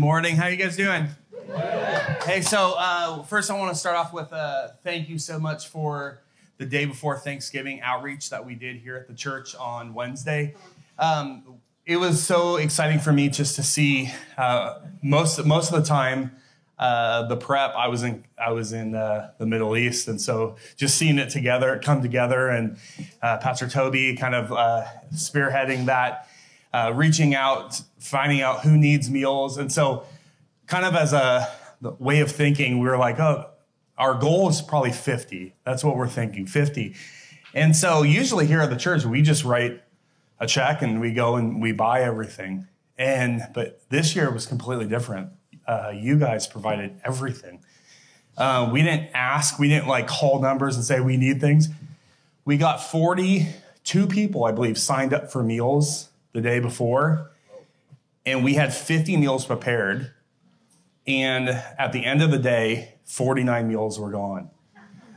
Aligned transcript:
morning. 0.00 0.34
How 0.34 0.46
you 0.46 0.56
guys 0.56 0.76
doing? 0.76 1.08
Hey, 2.24 2.40
so 2.40 2.74
uh, 2.78 3.22
first 3.24 3.50
I 3.50 3.58
want 3.58 3.74
to 3.74 3.78
start 3.78 3.96
off 3.96 4.14
with 4.14 4.32
uh, 4.32 4.68
thank 4.82 5.10
you 5.10 5.18
so 5.18 5.38
much 5.38 5.68
for 5.68 6.22
the 6.56 6.64
day 6.64 6.86
before 6.86 7.18
Thanksgiving 7.18 7.82
outreach 7.82 8.30
that 8.30 8.46
we 8.46 8.54
did 8.54 8.76
here 8.76 8.96
at 8.96 9.08
the 9.08 9.12
church 9.12 9.54
on 9.54 9.92
Wednesday. 9.92 10.54
Um, 10.98 11.60
it 11.84 11.98
was 11.98 12.22
so 12.22 12.56
exciting 12.56 12.98
for 12.98 13.12
me 13.12 13.28
just 13.28 13.56
to 13.56 13.62
see 13.62 14.10
uh, 14.38 14.78
most 15.02 15.44
most 15.44 15.70
of 15.70 15.82
the 15.82 15.86
time 15.86 16.30
uh, 16.78 17.26
the 17.26 17.36
prep. 17.36 17.74
I 17.74 17.88
was 17.88 18.02
in 18.02 18.24
I 18.38 18.52
was 18.52 18.72
in 18.72 18.94
uh, 18.94 19.32
the 19.36 19.44
Middle 19.44 19.76
East, 19.76 20.08
and 20.08 20.18
so 20.18 20.56
just 20.78 20.96
seeing 20.96 21.18
it 21.18 21.28
together, 21.28 21.78
come 21.84 22.00
together, 22.00 22.48
and 22.48 22.78
uh, 23.20 23.36
Pastor 23.36 23.68
Toby 23.68 24.16
kind 24.16 24.34
of 24.34 24.50
uh, 24.50 24.84
spearheading 25.12 25.84
that, 25.84 26.26
uh, 26.72 26.92
reaching 26.94 27.34
out, 27.34 27.80
finding 27.98 28.40
out 28.40 28.60
who 28.60 28.76
needs 28.76 29.10
meals, 29.10 29.58
and 29.58 29.72
so 29.72 30.04
kind 30.66 30.84
of 30.84 30.94
as 30.94 31.12
a 31.12 31.48
way 31.98 32.20
of 32.20 32.30
thinking, 32.30 32.78
we 32.78 32.88
were 32.88 32.98
like, 32.98 33.18
oh, 33.18 33.50
our 33.98 34.14
goal 34.14 34.48
is 34.48 34.62
probably 34.62 34.92
50. 34.92 35.54
That's 35.64 35.84
what 35.84 35.96
we're 35.96 36.08
thinking, 36.08 36.46
50. 36.46 36.94
And 37.54 37.76
so 37.76 38.02
usually 38.02 38.46
here 38.46 38.60
at 38.60 38.70
the 38.70 38.76
church, 38.76 39.04
we 39.04 39.22
just 39.22 39.44
write 39.44 39.82
a 40.38 40.46
check 40.46 40.80
and 40.82 41.00
we 41.00 41.12
go 41.12 41.36
and 41.36 41.60
we 41.60 41.72
buy 41.72 42.02
everything. 42.02 42.66
And 42.96 43.42
but 43.52 43.80
this 43.90 44.14
year 44.14 44.30
was 44.30 44.46
completely 44.46 44.86
different. 44.86 45.30
Uh, 45.66 45.92
you 45.94 46.18
guys 46.18 46.46
provided 46.46 47.00
everything. 47.04 47.62
Uh, 48.36 48.70
we 48.72 48.82
didn't 48.82 49.10
ask, 49.12 49.58
we 49.58 49.68
didn't 49.68 49.88
like 49.88 50.06
call 50.06 50.40
numbers 50.40 50.76
and 50.76 50.84
say 50.84 51.00
we 51.00 51.16
need 51.16 51.40
things. 51.40 51.68
We 52.44 52.56
got 52.56 52.82
42 52.82 54.06
people, 54.06 54.44
I 54.44 54.52
believe, 54.52 54.78
signed 54.78 55.12
up 55.12 55.30
for 55.30 55.42
meals 55.42 56.09
the 56.32 56.40
day 56.40 56.60
before, 56.60 57.30
and 58.24 58.44
we 58.44 58.54
had 58.54 58.72
50 58.74 59.16
meals 59.16 59.46
prepared. 59.46 60.12
And 61.06 61.48
at 61.48 61.92
the 61.92 62.04
end 62.04 62.22
of 62.22 62.30
the 62.30 62.38
day, 62.38 62.94
49 63.04 63.66
meals 63.66 63.98
were 63.98 64.10
gone. 64.10 64.50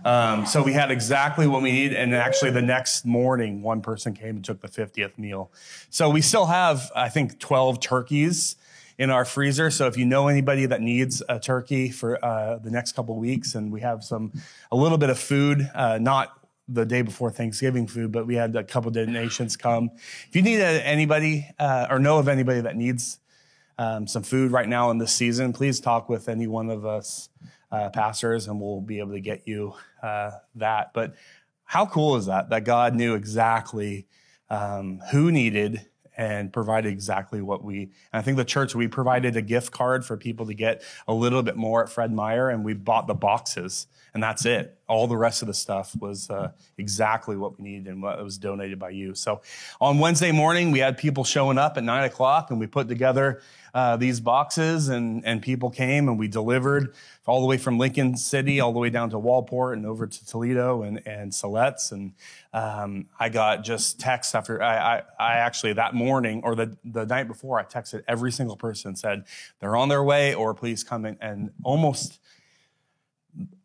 Um, 0.06 0.46
so 0.46 0.62
we 0.62 0.74
had 0.74 0.92
exactly 0.92 1.48
what 1.48 1.62
we 1.62 1.72
needed. 1.72 1.98
And 1.98 2.14
actually, 2.14 2.52
the 2.52 2.62
next 2.62 3.06
morning, 3.06 3.62
one 3.62 3.82
person 3.82 4.14
came 4.14 4.36
and 4.36 4.44
took 4.44 4.62
the 4.62 4.68
50th 4.68 5.18
meal. 5.18 5.52
So 5.90 6.10
we 6.10 6.22
still 6.22 6.48
have, 6.48 6.92
I 6.96 7.10
think, 7.10 7.40
12 7.40 7.80
turkeys 7.80 8.56
in 8.98 9.10
our 9.10 9.26
freezer. 9.26 9.72
So 9.72 9.88
if 9.88 9.98
you 9.98 10.06
know 10.06 10.28
anybody 10.28 10.66
that 10.66 10.82
needs 10.82 11.24
a 11.30 11.40
turkey 11.40 11.90
for 11.90 12.24
uh, 12.24 12.58
the 12.58 12.70
next 12.70 12.94
couple 12.94 13.16
weeks, 13.16 13.56
and 13.56 13.72
we 13.72 13.82
have 13.82 14.04
some, 14.04 14.34
a 14.72 14.76
little 14.76 14.98
bit 14.98 15.10
of 15.10 15.18
food, 15.18 15.70
uh, 15.74 15.98
not 16.00 16.38
the 16.68 16.86
day 16.86 17.02
before 17.02 17.30
Thanksgiving 17.30 17.88
food, 17.88 18.12
but 18.12 18.26
we 18.26 18.36
had 18.36 18.56
a 18.56 18.64
couple 18.64 18.90
donations 18.92 19.58
come. 19.58 19.92
If 20.28 20.36
you 20.36 20.42
need 20.42 20.60
anybody 20.60 21.50
uh, 21.60 21.88
or 21.90 22.00
know 22.00 22.20
of 22.20 22.28
anybody 22.28 22.62
that 22.62 22.76
needs 22.76 23.20
um, 23.78 24.08
some 24.08 24.24
food 24.24 24.52
right 24.52 24.68
now 24.68 24.90
in 24.92 24.98
this 24.98 25.12
season, 25.12 25.52
please 25.52 25.80
talk 25.80 26.08
with 26.10 26.30
any 26.30 26.48
one 26.48 26.70
of 26.70 26.86
us 26.86 27.30
uh, 27.72 27.90
pastors 27.90 28.48
and 28.48 28.62
we'll 28.62 28.82
be 28.82 29.00
able 29.00 29.14
to 29.14 29.20
get 29.20 29.48
you 29.48 29.74
uh, 30.02 30.32
that. 30.56 30.94
But 30.94 31.16
how 31.66 31.86
cool 31.86 32.16
is 32.16 32.28
that? 32.28 32.50
That 32.50 32.66
God 32.66 32.94
knew 32.96 33.16
exactly 33.16 34.08
um, 34.50 35.02
who 35.12 35.32
needed 35.32 35.86
and 36.16 36.54
provided 36.54 36.92
exactly 36.92 37.42
what 37.42 37.64
we. 37.64 37.90
I 38.12 38.22
think 38.22 38.38
the 38.38 38.46
church 38.46 38.76
we 38.76 38.88
provided 38.88 39.36
a 39.36 39.42
gift 39.42 39.72
card 39.72 40.06
for 40.06 40.16
people 40.16 40.46
to 40.46 40.54
get 40.54 40.84
a 41.08 41.14
little 41.14 41.42
bit 41.42 41.56
more 41.56 41.84
at 41.84 41.90
Fred 41.90 42.12
Meyer, 42.12 42.50
and 42.50 42.64
we 42.64 42.74
bought 42.74 43.08
the 43.08 43.16
boxes, 43.16 43.88
and 44.14 44.22
that's 44.22 44.46
it. 44.46 44.78
All 44.88 45.08
the 45.08 45.18
rest 45.18 45.42
of 45.42 45.48
the 45.48 45.54
stuff 45.54 45.96
was 46.00 46.30
uh, 46.30 46.52
exactly 46.78 47.38
what 47.38 47.58
we 47.60 47.70
needed 47.70 47.88
and 47.88 48.02
what 48.02 48.22
was 48.24 48.38
donated 48.38 48.80
by 48.80 48.90
you. 48.90 49.16
So 49.16 49.42
on 49.80 50.00
Wednesday 50.00 50.32
morning, 50.32 50.72
we 50.72 50.80
had 50.80 50.98
people 50.98 51.24
showing 51.24 51.58
up 51.58 51.78
at 51.78 51.84
nine 51.84 52.04
o'clock, 52.04 52.52
and 52.52 52.60
we 52.60 52.68
put 52.68 52.88
together 52.88 53.42
uh, 53.74 53.98
these 53.98 54.20
boxes, 54.20 54.90
and 54.90 55.26
and 55.26 55.42
people 55.42 55.70
came, 55.70 56.08
and 56.08 56.20
we 56.20 56.28
delivered 56.28 56.94
all 57.26 57.40
the 57.40 57.48
way 57.48 57.58
from 57.58 57.80
Lincoln 57.80 58.18
City 58.18 58.60
all 58.60 58.74
the 58.74 58.80
way 58.80 58.90
down 58.90 59.10
to 59.10 59.18
Waldport 59.18 59.74
and 59.74 59.86
over 59.86 60.06
to 60.06 60.26
Toledo 60.28 60.84
and 60.84 61.02
and 61.08 61.32
Siletz, 61.32 61.92
and 61.92 62.14
um, 62.54 63.08
I 63.20 63.30
got 63.30 63.64
just 63.64 64.00
texts 64.00 64.36
after 64.36 64.62
I, 64.62 64.98
I, 64.98 65.02
I 65.18 65.34
actually 65.36 65.74
that 65.74 65.96
morning 65.96 66.42
or 66.44 66.56
the 66.56 66.78
the 66.84 67.06
night 67.06 67.28
before 67.28 67.60
I 67.60 67.64
texted 67.64 68.04
every 68.08 68.32
single 68.32 68.58
person 68.58 68.96
said 68.96 69.24
they're 69.60 69.76
on 69.76 69.90
their 69.90 70.04
way 70.04 70.36
or 70.36 70.54
please 70.54 70.84
come 70.84 71.06
in, 71.06 71.18
and 71.22 71.52
almost 71.64 72.20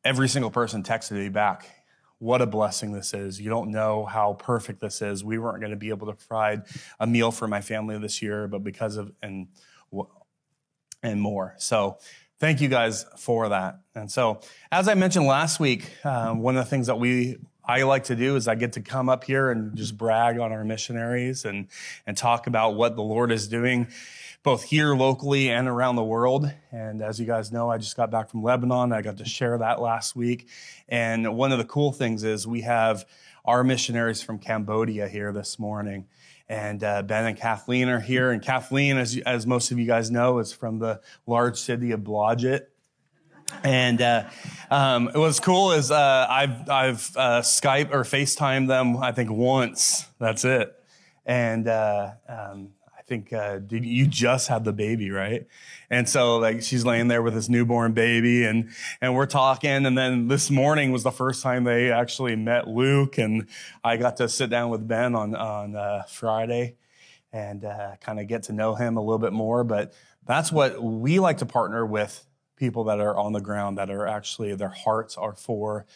every 0.04 0.28
single 0.28 0.50
person 0.50 0.82
texted 0.82 1.12
me 1.12 1.28
back 1.28 1.68
what 2.18 2.42
a 2.42 2.46
blessing 2.46 2.92
this 2.92 3.14
is. 3.14 3.40
You 3.40 3.48
don't 3.48 3.70
know 3.70 4.04
how 4.04 4.34
perfect 4.34 4.80
this 4.80 5.02
is. 5.02 5.22
We 5.22 5.38
weren't 5.38 5.60
going 5.60 5.70
to 5.70 5.76
be 5.76 5.90
able 5.90 6.08
to 6.08 6.14
provide 6.14 6.64
a 6.98 7.06
meal 7.06 7.30
for 7.30 7.46
my 7.46 7.60
family 7.60 7.96
this 7.98 8.20
year, 8.20 8.48
but 8.48 8.64
because 8.64 8.96
of 8.96 9.12
and 9.22 9.48
and 11.02 11.20
more. 11.20 11.54
So 11.58 11.98
thank 12.40 12.60
you 12.60 12.68
guys 12.68 13.06
for 13.16 13.50
that. 13.50 13.80
And 13.94 14.10
so, 14.10 14.40
as 14.72 14.88
I 14.88 14.94
mentioned 14.94 15.26
last 15.26 15.60
week, 15.60 15.92
uh, 16.04 16.32
one 16.32 16.56
of 16.56 16.64
the 16.64 16.70
things 16.70 16.88
that 16.88 16.98
we 16.98 17.38
I 17.64 17.82
like 17.82 18.04
to 18.04 18.16
do 18.16 18.34
is 18.34 18.48
I 18.48 18.56
get 18.56 18.72
to 18.72 18.80
come 18.80 19.08
up 19.08 19.24
here 19.24 19.50
and 19.50 19.76
just 19.76 19.96
brag 19.96 20.38
on 20.38 20.50
our 20.50 20.64
missionaries 20.64 21.44
and 21.44 21.68
and 22.06 22.16
talk 22.16 22.48
about 22.48 22.74
what 22.74 22.96
the 22.96 23.02
Lord 23.02 23.30
is 23.30 23.46
doing 23.46 23.86
both 24.48 24.62
here 24.62 24.94
locally 24.94 25.50
and 25.50 25.68
around 25.68 25.96
the 25.96 26.02
world. 26.02 26.50
And 26.72 27.02
as 27.02 27.20
you 27.20 27.26
guys 27.26 27.52
know, 27.52 27.70
I 27.70 27.76
just 27.76 27.98
got 27.98 28.10
back 28.10 28.30
from 28.30 28.42
Lebanon. 28.42 28.94
I 28.94 29.02
got 29.02 29.18
to 29.18 29.26
share 29.26 29.58
that 29.58 29.78
last 29.78 30.16
week. 30.16 30.48
And 30.88 31.36
one 31.36 31.52
of 31.52 31.58
the 31.58 31.66
cool 31.66 31.92
things 31.92 32.24
is 32.24 32.46
we 32.46 32.62
have 32.62 33.04
our 33.44 33.62
missionaries 33.62 34.22
from 34.22 34.38
Cambodia 34.38 35.06
here 35.06 35.34
this 35.34 35.58
morning. 35.58 36.06
And 36.48 36.82
uh, 36.82 37.02
Ben 37.02 37.26
and 37.26 37.36
Kathleen 37.36 37.90
are 37.90 38.00
here. 38.00 38.30
And 38.30 38.40
Kathleen, 38.40 38.96
as, 38.96 39.18
as 39.26 39.46
most 39.46 39.70
of 39.70 39.78
you 39.78 39.84
guys 39.84 40.10
know, 40.10 40.38
is 40.38 40.50
from 40.50 40.78
the 40.78 41.02
large 41.26 41.58
city 41.58 41.90
of 41.90 42.00
Blodgett. 42.00 42.68
And 43.62 44.00
uh, 44.00 44.30
um, 44.70 45.10
what's 45.12 45.40
cool 45.40 45.72
is 45.72 45.90
uh, 45.90 46.26
I've, 46.26 46.70
I've 46.70 47.16
uh, 47.18 47.42
Skype 47.42 47.92
or 47.92 48.02
FaceTime 48.02 48.66
them, 48.66 48.96
I 48.96 49.12
think, 49.12 49.30
once. 49.30 50.06
That's 50.18 50.46
it. 50.46 50.74
And 51.26 51.68
uh, 51.68 52.12
um, 52.26 52.70
think 53.08 53.32
uh, 53.32 53.60
you 53.70 54.06
just 54.06 54.48
had 54.48 54.64
the 54.64 54.72
baby, 54.72 55.10
right? 55.10 55.46
And 55.90 56.08
so 56.08 56.36
like 56.36 56.62
she's 56.62 56.84
laying 56.84 57.08
there 57.08 57.22
with 57.22 57.34
this 57.34 57.48
newborn 57.48 57.94
baby 57.94 58.44
and, 58.44 58.68
and 59.00 59.14
we're 59.14 59.26
talking. 59.26 59.86
And 59.86 59.96
then 59.96 60.28
this 60.28 60.50
morning 60.50 60.92
was 60.92 61.02
the 61.02 61.10
first 61.10 61.42
time 61.42 61.64
they 61.64 61.90
actually 61.90 62.36
met 62.36 62.68
Luke. 62.68 63.18
And 63.18 63.48
I 63.82 63.96
got 63.96 64.18
to 64.18 64.28
sit 64.28 64.50
down 64.50 64.70
with 64.70 64.86
Ben 64.86 65.14
on, 65.14 65.34
on 65.34 65.74
uh, 65.74 66.02
Friday 66.08 66.76
and 67.32 67.64
uh, 67.64 67.96
kind 68.00 68.20
of 68.20 68.28
get 68.28 68.44
to 68.44 68.52
know 68.52 68.74
him 68.74 68.96
a 68.96 69.00
little 69.00 69.18
bit 69.18 69.32
more. 69.32 69.64
But 69.64 69.94
that's 70.26 70.52
what 70.52 70.82
we 70.82 71.18
like 71.18 71.38
to 71.38 71.46
partner 71.46 71.86
with 71.86 72.26
people 72.58 72.84
that 72.84 73.00
are 73.00 73.16
on 73.16 73.32
the 73.32 73.40
ground 73.40 73.78
that 73.78 73.90
are 73.90 74.06
actually 74.06 74.54
their 74.54 74.68
hearts 74.68 75.16
are 75.16 75.34
for 75.34 75.86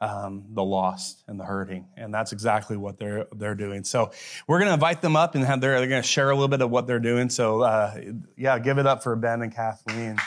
um, 0.00 0.44
the 0.50 0.64
lost 0.64 1.22
and 1.28 1.38
the 1.38 1.44
hurting, 1.44 1.86
and 1.96 2.12
that's 2.12 2.32
exactly 2.32 2.76
what 2.76 2.98
they're 2.98 3.26
they're 3.36 3.54
doing. 3.54 3.84
So 3.84 4.10
we're 4.48 4.58
going 4.58 4.68
to 4.68 4.74
invite 4.74 5.00
them 5.00 5.14
up 5.14 5.34
and 5.36 5.44
have 5.44 5.60
their, 5.60 5.78
they're 5.78 5.88
going 5.88 6.02
to 6.02 6.08
share 6.08 6.30
a 6.30 6.34
little 6.34 6.48
bit 6.48 6.60
of 6.60 6.70
what 6.70 6.88
they're 6.88 6.98
doing. 6.98 7.28
So 7.28 7.62
uh, 7.62 8.00
yeah, 8.36 8.58
give 8.58 8.78
it 8.78 8.86
up 8.86 9.02
for 9.02 9.14
Ben 9.14 9.42
and 9.42 9.54
Kathleen. 9.54 10.18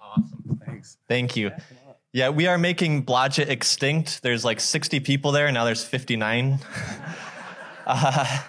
Awesome. 0.00 0.60
Thanks. 0.66 0.96
Thank 1.06 1.36
you. 1.36 1.52
Yeah, 2.10 2.30
we 2.30 2.46
are 2.46 2.56
making 2.56 3.04
Blodgett 3.04 3.50
extinct. 3.50 4.22
There's 4.22 4.42
like 4.42 4.60
60 4.60 5.00
people 5.00 5.30
there, 5.30 5.52
now 5.52 5.66
there's 5.66 5.84
59. 5.84 6.58
uh, 7.86 8.42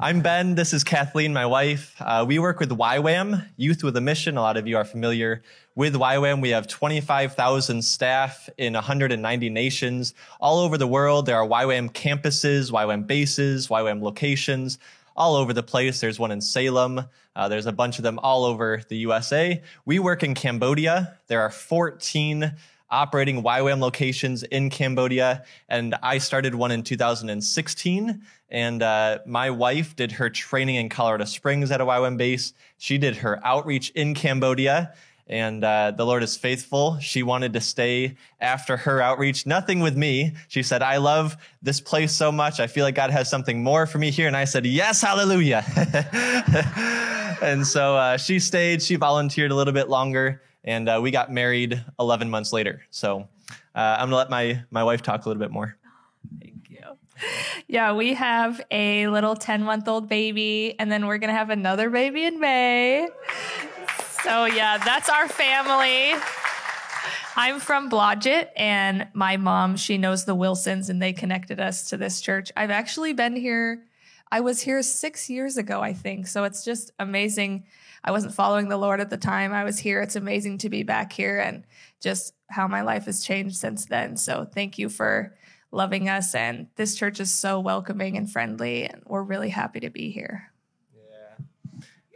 I'm 0.00 0.22
Ben. 0.22 0.54
This 0.54 0.72
is 0.72 0.82
Kathleen, 0.82 1.34
my 1.34 1.44
wife. 1.44 1.94
Uh, 2.00 2.24
we 2.26 2.38
work 2.38 2.60
with 2.60 2.70
YWAM, 2.70 3.46
Youth 3.58 3.84
with 3.84 3.94
a 3.98 4.00
Mission. 4.00 4.38
A 4.38 4.40
lot 4.40 4.56
of 4.56 4.66
you 4.66 4.78
are 4.78 4.86
familiar 4.86 5.42
with 5.74 5.92
YWAM. 5.92 6.40
We 6.40 6.48
have 6.48 6.66
25,000 6.66 7.82
staff 7.82 8.48
in 8.56 8.72
190 8.72 9.50
nations 9.50 10.14
all 10.40 10.58
over 10.60 10.78
the 10.78 10.86
world. 10.86 11.26
There 11.26 11.36
are 11.36 11.46
YWAM 11.46 11.92
campuses, 11.92 12.72
YWAM 12.72 13.06
bases, 13.06 13.68
YWAM 13.68 14.00
locations 14.00 14.78
all 15.16 15.36
over 15.36 15.52
the 15.52 15.62
place. 15.62 16.00
There's 16.00 16.18
one 16.18 16.30
in 16.30 16.40
Salem. 16.40 17.04
Uh, 17.34 17.48
there's 17.48 17.66
a 17.66 17.72
bunch 17.72 17.98
of 17.98 18.02
them 18.02 18.18
all 18.18 18.44
over 18.44 18.82
the 18.88 18.96
USA. 18.98 19.62
We 19.84 19.98
work 19.98 20.22
in 20.22 20.34
Cambodia. 20.34 21.18
There 21.28 21.40
are 21.40 21.50
14 21.50 22.54
operating 22.90 23.42
YWAM 23.42 23.80
locations 23.80 24.42
in 24.42 24.68
Cambodia, 24.68 25.44
and 25.68 25.94
I 26.02 26.18
started 26.18 26.54
one 26.54 26.70
in 26.70 26.82
2016. 26.82 28.22
And 28.50 28.82
uh, 28.82 29.20
my 29.26 29.48
wife 29.50 29.96
did 29.96 30.12
her 30.12 30.28
training 30.28 30.74
in 30.74 30.90
Colorado 30.90 31.24
Springs 31.24 31.70
at 31.70 31.80
a 31.80 31.86
YWAM 31.86 32.18
base. 32.18 32.52
She 32.76 32.98
did 32.98 33.16
her 33.16 33.40
outreach 33.44 33.90
in 33.90 34.14
Cambodia 34.14 34.92
and 35.26 35.62
uh, 35.64 35.92
the 35.92 36.04
Lord 36.04 36.22
is 36.22 36.36
faithful. 36.36 36.98
She 36.98 37.22
wanted 37.22 37.52
to 37.54 37.60
stay 37.60 38.16
after 38.40 38.76
her 38.76 39.00
outreach. 39.00 39.46
Nothing 39.46 39.80
with 39.80 39.96
me. 39.96 40.34
She 40.48 40.62
said, 40.62 40.82
I 40.82 40.96
love 40.98 41.36
this 41.62 41.80
place 41.80 42.12
so 42.12 42.32
much. 42.32 42.60
I 42.60 42.66
feel 42.66 42.84
like 42.84 42.94
God 42.94 43.10
has 43.10 43.30
something 43.30 43.62
more 43.62 43.86
for 43.86 43.98
me 43.98 44.10
here. 44.10 44.26
And 44.26 44.36
I 44.36 44.44
said, 44.44 44.66
Yes, 44.66 45.00
hallelujah. 45.00 45.64
and 47.42 47.66
so 47.66 47.96
uh, 47.96 48.16
she 48.16 48.38
stayed. 48.38 48.82
She 48.82 48.96
volunteered 48.96 49.50
a 49.50 49.54
little 49.54 49.72
bit 49.72 49.88
longer. 49.88 50.42
and 50.64 50.88
uh, 50.88 51.00
we 51.02 51.10
got 51.10 51.32
married 51.32 51.84
11 51.98 52.30
months 52.30 52.52
later. 52.52 52.82
So 52.90 53.28
uh, 53.74 53.96
I'm 53.98 54.06
gonna 54.06 54.16
let 54.16 54.30
my 54.30 54.62
my 54.70 54.84
wife 54.84 55.02
talk 55.02 55.24
a 55.24 55.28
little 55.28 55.40
bit 55.40 55.50
more. 55.50 55.76
Thank 56.40 56.68
you. 56.68 56.78
Yeah, 57.68 57.94
we 57.94 58.14
have 58.14 58.60
a 58.70 59.08
little 59.08 59.36
10 59.36 59.62
month 59.62 59.88
old 59.88 60.08
baby, 60.08 60.74
and 60.78 60.90
then 60.90 61.06
we're 61.06 61.18
gonna 61.18 61.32
have 61.32 61.50
another 61.50 61.90
baby 61.90 62.24
in 62.24 62.40
May. 62.40 63.08
So 64.22 64.44
yeah, 64.44 64.78
that's 64.78 65.08
our 65.08 65.26
family. 65.26 66.14
I'm 67.34 67.58
from 67.58 67.90
Blodgett, 67.90 68.50
and 68.56 69.08
my 69.14 69.36
mom, 69.36 69.76
she 69.76 69.98
knows 69.98 70.24
the 70.24 70.34
Wilsons, 70.34 70.90
and 70.90 71.02
they 71.02 71.12
connected 71.12 71.58
us 71.58 71.88
to 71.88 71.96
this 71.96 72.20
church. 72.20 72.52
I've 72.56 72.70
actually 72.70 73.14
been 73.14 73.34
here, 73.34 73.82
I 74.30 74.40
was 74.40 74.60
here 74.60 74.80
six 74.82 75.28
years 75.28 75.56
ago, 75.56 75.80
I 75.80 75.92
think. 75.92 76.28
So 76.28 76.44
it's 76.44 76.64
just 76.64 76.92
amazing. 77.00 77.64
I 78.04 78.12
wasn't 78.12 78.34
following 78.34 78.68
the 78.68 78.76
Lord 78.76 79.00
at 79.00 79.10
the 79.10 79.16
time 79.16 79.52
I 79.52 79.64
was 79.64 79.78
here. 79.78 80.00
It's 80.00 80.14
amazing 80.14 80.58
to 80.58 80.70
be 80.70 80.84
back 80.84 81.12
here 81.12 81.40
and 81.40 81.64
just 82.00 82.34
how 82.48 82.68
my 82.68 82.82
life 82.82 83.06
has 83.06 83.24
changed 83.24 83.56
since 83.56 83.86
then. 83.86 84.16
So 84.16 84.44
thank 84.44 84.78
you 84.78 84.88
for 84.88 85.34
loving 85.72 86.08
us. 86.08 86.34
And 86.34 86.68
this 86.76 86.94
church 86.94 87.18
is 87.18 87.34
so 87.34 87.58
welcoming 87.58 88.16
and 88.16 88.30
friendly, 88.30 88.84
and 88.84 89.02
we're 89.04 89.22
really 89.22 89.48
happy 89.48 89.80
to 89.80 89.90
be 89.90 90.10
here. 90.10 90.51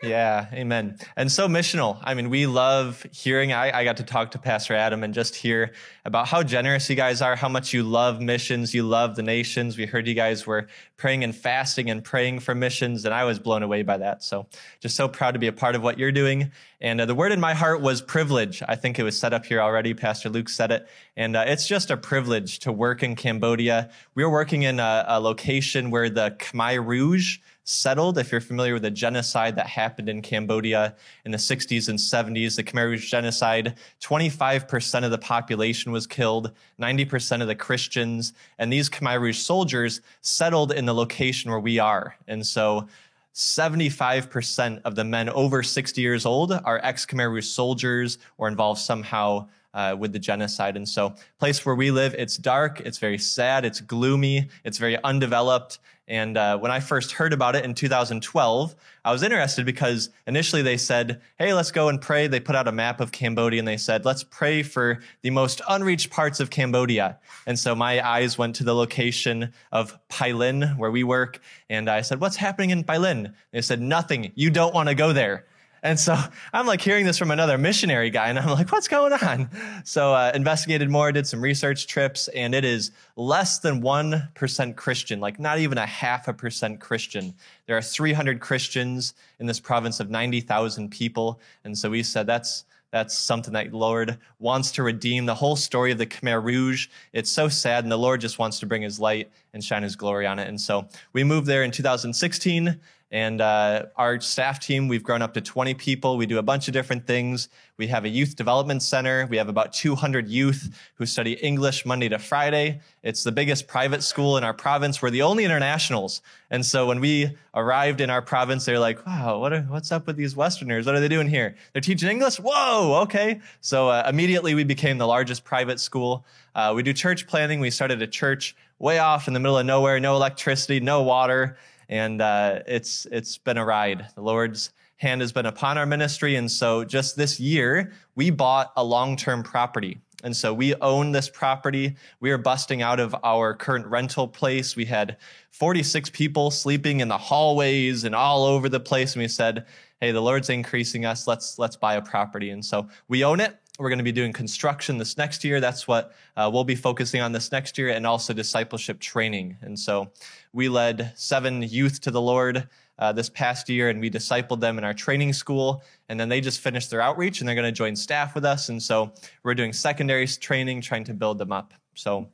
Yeah, 0.02 0.46
amen. 0.52 0.98
And 1.16 1.32
so 1.32 1.48
missional. 1.48 1.98
I 2.04 2.12
mean, 2.12 2.28
we 2.28 2.46
love 2.46 3.06
hearing. 3.12 3.54
I, 3.54 3.78
I, 3.78 3.84
got 3.84 3.96
to 3.96 4.02
talk 4.02 4.32
to 4.32 4.38
Pastor 4.38 4.74
Adam 4.74 5.02
and 5.02 5.14
just 5.14 5.34
hear 5.34 5.72
about 6.04 6.28
how 6.28 6.42
generous 6.42 6.90
you 6.90 6.96
guys 6.96 7.22
are, 7.22 7.34
how 7.34 7.48
much 7.48 7.72
you 7.72 7.82
love 7.82 8.20
missions, 8.20 8.74
you 8.74 8.82
love 8.82 9.16
the 9.16 9.22
nations. 9.22 9.78
We 9.78 9.86
heard 9.86 10.06
you 10.06 10.12
guys 10.12 10.46
were 10.46 10.68
praying 10.98 11.24
and 11.24 11.34
fasting 11.34 11.88
and 11.88 12.04
praying 12.04 12.40
for 12.40 12.54
missions, 12.54 13.06
and 13.06 13.14
I 13.14 13.24
was 13.24 13.38
blown 13.38 13.62
away 13.62 13.82
by 13.82 13.96
that. 13.96 14.22
So 14.22 14.46
just 14.80 14.96
so 14.96 15.08
proud 15.08 15.32
to 15.32 15.38
be 15.38 15.46
a 15.46 15.52
part 15.52 15.74
of 15.74 15.82
what 15.82 15.98
you're 15.98 16.12
doing. 16.12 16.52
And 16.78 17.00
uh, 17.00 17.06
the 17.06 17.14
word 17.14 17.32
in 17.32 17.40
my 17.40 17.54
heart 17.54 17.80
was 17.80 18.02
privilege. 18.02 18.62
I 18.68 18.76
think 18.76 18.98
it 18.98 19.02
was 19.02 19.18
set 19.18 19.32
up 19.32 19.46
here 19.46 19.62
already. 19.62 19.94
Pastor 19.94 20.28
Luke 20.28 20.50
said 20.50 20.70
it. 20.70 20.86
And 21.16 21.34
uh, 21.34 21.44
it's 21.46 21.66
just 21.66 21.90
a 21.90 21.96
privilege 21.96 22.58
to 22.60 22.72
work 22.72 23.02
in 23.02 23.16
Cambodia. 23.16 23.90
We 24.14 24.22
are 24.22 24.30
working 24.30 24.62
in 24.62 24.78
a, 24.78 25.04
a 25.08 25.20
location 25.20 25.90
where 25.90 26.10
the 26.10 26.36
Khmer 26.38 26.84
Rouge, 26.84 27.38
settled. 27.66 28.16
If 28.16 28.30
you're 28.30 28.40
familiar 28.40 28.74
with 28.74 28.82
the 28.82 28.90
genocide 28.90 29.56
that 29.56 29.66
happened 29.66 30.08
in 30.08 30.22
Cambodia 30.22 30.94
in 31.24 31.32
the 31.32 31.36
60s 31.36 31.88
and 31.88 31.98
70s, 31.98 32.56
the 32.56 32.62
Khmer 32.62 32.86
Rouge 32.86 33.10
genocide, 33.10 33.74
25% 34.00 35.04
of 35.04 35.10
the 35.10 35.18
population 35.18 35.92
was 35.92 36.06
killed, 36.06 36.52
90% 36.80 37.42
of 37.42 37.48
the 37.48 37.54
Christians, 37.54 38.32
and 38.58 38.72
these 38.72 38.88
Khmer 38.88 39.20
Rouge 39.20 39.38
soldiers 39.38 40.00
settled 40.20 40.72
in 40.72 40.86
the 40.86 40.94
location 40.94 41.50
where 41.50 41.60
we 41.60 41.78
are. 41.80 42.16
And 42.28 42.46
so 42.46 42.88
75% 43.34 44.80
of 44.84 44.94
the 44.94 45.04
men 45.04 45.28
over 45.28 45.62
60 45.62 46.00
years 46.00 46.24
old 46.24 46.52
are 46.52 46.80
ex 46.84 47.04
Khmer 47.04 47.30
Rouge 47.30 47.46
soldiers 47.46 48.18
or 48.38 48.46
involved 48.48 48.80
somehow 48.80 49.48
uh, 49.76 49.94
with 49.96 50.12
the 50.12 50.18
genocide. 50.18 50.76
And 50.76 50.88
so, 50.88 51.14
place 51.38 51.64
where 51.64 51.74
we 51.76 51.92
live, 51.92 52.14
it's 52.14 52.36
dark, 52.36 52.80
it's 52.80 52.98
very 52.98 53.18
sad, 53.18 53.64
it's 53.64 53.80
gloomy, 53.80 54.48
it's 54.64 54.78
very 54.78 55.00
undeveloped. 55.04 55.78
And 56.08 56.38
uh, 56.38 56.56
when 56.58 56.70
I 56.70 56.78
first 56.78 57.12
heard 57.12 57.32
about 57.32 57.56
it 57.56 57.64
in 57.64 57.74
2012, 57.74 58.76
I 59.04 59.12
was 59.12 59.24
interested 59.24 59.66
because 59.66 60.08
initially 60.26 60.62
they 60.62 60.76
said, 60.76 61.20
hey, 61.36 61.52
let's 61.52 61.72
go 61.72 61.88
and 61.88 62.00
pray. 62.00 62.28
They 62.28 62.38
put 62.38 62.54
out 62.54 62.68
a 62.68 62.72
map 62.72 63.00
of 63.00 63.10
Cambodia 63.10 63.58
and 63.58 63.66
they 63.66 63.76
said, 63.76 64.04
let's 64.04 64.22
pray 64.22 64.62
for 64.62 65.00
the 65.22 65.30
most 65.30 65.60
unreached 65.68 66.10
parts 66.10 66.38
of 66.38 66.48
Cambodia. 66.48 67.18
And 67.44 67.58
so 67.58 67.74
my 67.74 68.06
eyes 68.06 68.38
went 68.38 68.54
to 68.56 68.64
the 68.64 68.74
location 68.74 69.52
of 69.72 69.98
Pailin, 70.08 70.78
where 70.78 70.92
we 70.92 71.02
work. 71.02 71.40
And 71.68 71.90
I 71.90 72.02
said, 72.02 72.20
what's 72.20 72.36
happening 72.36 72.70
in 72.70 72.84
Pailin? 72.84 73.34
They 73.50 73.62
said, 73.62 73.80
nothing. 73.80 74.30
You 74.36 74.50
don't 74.50 74.74
want 74.74 74.88
to 74.88 74.94
go 74.94 75.12
there. 75.12 75.44
And 75.82 75.98
so 75.98 76.16
I'm 76.52 76.66
like 76.66 76.80
hearing 76.80 77.06
this 77.06 77.18
from 77.18 77.30
another 77.30 77.58
missionary 77.58 78.10
guy, 78.10 78.28
and 78.28 78.38
I'm 78.38 78.48
like, 78.50 78.70
what's 78.72 78.88
going 78.88 79.12
on? 79.12 79.48
So 79.84 80.14
uh, 80.14 80.32
investigated 80.34 80.90
more, 80.90 81.12
did 81.12 81.26
some 81.26 81.40
research 81.40 81.86
trips, 81.86 82.28
and 82.28 82.54
it 82.54 82.64
is 82.64 82.90
less 83.16 83.58
than 83.58 83.82
1% 83.82 84.76
Christian, 84.76 85.20
like 85.20 85.38
not 85.38 85.58
even 85.58 85.78
a 85.78 85.86
half 85.86 86.28
a 86.28 86.32
percent 86.32 86.80
Christian. 86.80 87.34
There 87.66 87.76
are 87.76 87.82
300 87.82 88.40
Christians 88.40 89.14
in 89.38 89.46
this 89.46 89.60
province 89.60 90.00
of 90.00 90.10
90,000 90.10 90.90
people. 90.90 91.40
And 91.64 91.76
so 91.76 91.90
we 91.90 92.02
said 92.02 92.26
that's 92.26 92.64
that's 92.92 93.18
something 93.18 93.52
that 93.52 93.74
Lord 93.74 94.16
wants 94.38 94.70
to 94.72 94.82
redeem 94.82 95.26
the 95.26 95.34
whole 95.34 95.56
story 95.56 95.92
of 95.92 95.98
the 95.98 96.06
Khmer 96.06 96.42
Rouge. 96.42 96.86
It's 97.12 97.30
so 97.30 97.48
sad, 97.48 97.84
and 97.84 97.92
the 97.92 97.98
Lord 97.98 98.20
just 98.20 98.38
wants 98.38 98.60
to 98.60 98.66
bring 98.66 98.82
His 98.82 98.98
light 99.00 99.30
and 99.52 99.62
shine 99.62 99.82
His 99.82 99.96
glory 99.96 100.26
on 100.26 100.38
it. 100.38 100.48
And 100.48 100.58
so 100.60 100.88
we 101.12 101.24
moved 101.24 101.46
there 101.46 101.62
in 101.62 101.72
2016. 101.72 102.80
And 103.12 103.40
uh, 103.40 103.86
our 103.94 104.20
staff 104.20 104.58
team, 104.58 104.88
we've 104.88 105.04
grown 105.04 105.22
up 105.22 105.32
to 105.34 105.40
20 105.40 105.74
people. 105.74 106.16
We 106.16 106.26
do 106.26 106.38
a 106.38 106.42
bunch 106.42 106.66
of 106.66 106.74
different 106.74 107.06
things. 107.06 107.48
We 107.76 107.86
have 107.86 108.04
a 108.04 108.08
youth 108.08 108.34
development 108.34 108.82
center. 108.82 109.26
We 109.30 109.36
have 109.36 109.48
about 109.48 109.72
200 109.72 110.26
youth 110.26 110.76
who 110.94 111.06
study 111.06 111.34
English 111.34 111.86
Monday 111.86 112.08
to 112.08 112.18
Friday. 112.18 112.80
It's 113.04 113.22
the 113.22 113.30
biggest 113.30 113.68
private 113.68 114.02
school 114.02 114.36
in 114.38 114.42
our 114.42 114.54
province. 114.54 115.00
We're 115.00 115.10
the 115.10 115.22
only 115.22 115.44
internationals. 115.44 116.20
And 116.50 116.66
so 116.66 116.86
when 116.86 116.98
we 116.98 117.36
arrived 117.54 118.00
in 118.00 118.10
our 118.10 118.22
province, 118.22 118.64
they're 118.64 118.80
like, 118.80 119.06
wow, 119.06 119.38
what 119.38 119.52
are, 119.52 119.62
what's 119.62 119.92
up 119.92 120.08
with 120.08 120.16
these 120.16 120.34
Westerners? 120.34 120.84
What 120.84 120.96
are 120.96 121.00
they 121.00 121.08
doing 121.08 121.28
here? 121.28 121.54
They're 121.72 121.82
teaching 121.82 122.08
English? 122.08 122.40
Whoa, 122.40 123.02
okay. 123.02 123.40
So 123.60 123.88
uh, 123.88 124.04
immediately 124.08 124.54
we 124.54 124.64
became 124.64 124.98
the 124.98 125.06
largest 125.06 125.44
private 125.44 125.78
school. 125.78 126.24
Uh, 126.56 126.72
we 126.74 126.82
do 126.82 126.92
church 126.92 127.28
planning. 127.28 127.60
We 127.60 127.70
started 127.70 128.02
a 128.02 128.08
church 128.08 128.56
way 128.80 128.98
off 128.98 129.28
in 129.28 129.34
the 129.34 129.40
middle 129.40 129.58
of 129.58 129.64
nowhere, 129.64 130.00
no 130.00 130.16
electricity, 130.16 130.80
no 130.80 131.02
water 131.02 131.56
and 131.88 132.20
uh, 132.20 132.60
it's 132.66 133.06
it's 133.12 133.38
been 133.38 133.58
a 133.58 133.64
ride. 133.64 134.06
The 134.14 134.22
Lord's 134.22 134.70
hand 134.96 135.20
has 135.20 135.32
been 135.32 135.46
upon 135.46 135.78
our 135.78 135.86
ministry, 135.86 136.36
and 136.36 136.50
so 136.50 136.84
just 136.84 137.16
this 137.16 137.38
year 137.38 137.92
we 138.14 138.30
bought 138.30 138.72
a 138.76 138.84
long-term 138.84 139.42
property. 139.42 139.98
And 140.24 140.34
so 140.34 140.52
we 140.54 140.74
own 140.76 141.12
this 141.12 141.28
property. 141.28 141.94
We 142.20 142.30
are 142.30 142.38
busting 142.38 142.80
out 142.80 142.98
of 142.98 143.14
our 143.22 143.54
current 143.54 143.86
rental 143.86 144.26
place. 144.26 144.74
We 144.74 144.86
had 144.86 145.18
46 145.50 146.10
people 146.10 146.50
sleeping 146.50 147.00
in 147.00 147.08
the 147.08 147.18
hallways 147.18 148.02
and 148.04 148.14
all 148.14 148.44
over 148.44 148.68
the 148.68 148.80
place. 148.80 149.14
And 149.14 149.22
we 149.22 149.28
said, 149.28 149.66
hey, 150.00 150.12
the 150.12 150.22
Lord's 150.22 150.48
increasing 150.50 151.04
us. 151.04 151.26
Let's 151.26 151.58
let's 151.58 151.76
buy 151.76 151.94
a 151.94 152.02
property. 152.02 152.50
And 152.50 152.64
so 152.64 152.88
we 153.08 153.24
own 153.24 153.40
it. 153.40 153.56
We're 153.78 153.90
going 153.90 153.98
to 153.98 154.04
be 154.04 154.12
doing 154.12 154.32
construction 154.32 154.96
this 154.96 155.18
next 155.18 155.44
year. 155.44 155.60
That's 155.60 155.86
what 155.86 156.12
uh, 156.36 156.50
we'll 156.52 156.64
be 156.64 156.74
focusing 156.74 157.20
on 157.20 157.32
this 157.32 157.52
next 157.52 157.76
year, 157.76 157.90
and 157.90 158.06
also 158.06 158.32
discipleship 158.32 159.00
training. 159.00 159.58
And 159.60 159.78
so 159.78 160.10
we 160.52 160.68
led 160.68 161.12
seven 161.14 161.62
youth 161.62 162.00
to 162.02 162.10
the 162.10 162.20
Lord 162.20 162.68
uh, 162.98 163.12
this 163.12 163.28
past 163.28 163.68
year, 163.68 163.90
and 163.90 164.00
we 164.00 164.10
discipled 164.10 164.60
them 164.60 164.78
in 164.78 164.84
our 164.84 164.94
training 164.94 165.34
school. 165.34 165.82
And 166.08 166.18
then 166.18 166.30
they 166.30 166.40
just 166.40 166.60
finished 166.60 166.90
their 166.90 167.02
outreach, 167.02 167.40
and 167.40 167.48
they're 167.48 167.54
going 167.54 167.66
to 167.66 167.72
join 167.72 167.96
staff 167.96 168.34
with 168.34 168.46
us. 168.46 168.70
And 168.70 168.82
so 168.82 169.12
we're 169.42 169.54
doing 169.54 169.74
secondary 169.74 170.26
training, 170.26 170.80
trying 170.80 171.04
to 171.04 171.14
build 171.14 171.36
them 171.36 171.52
up. 171.52 171.74
So 171.94 172.28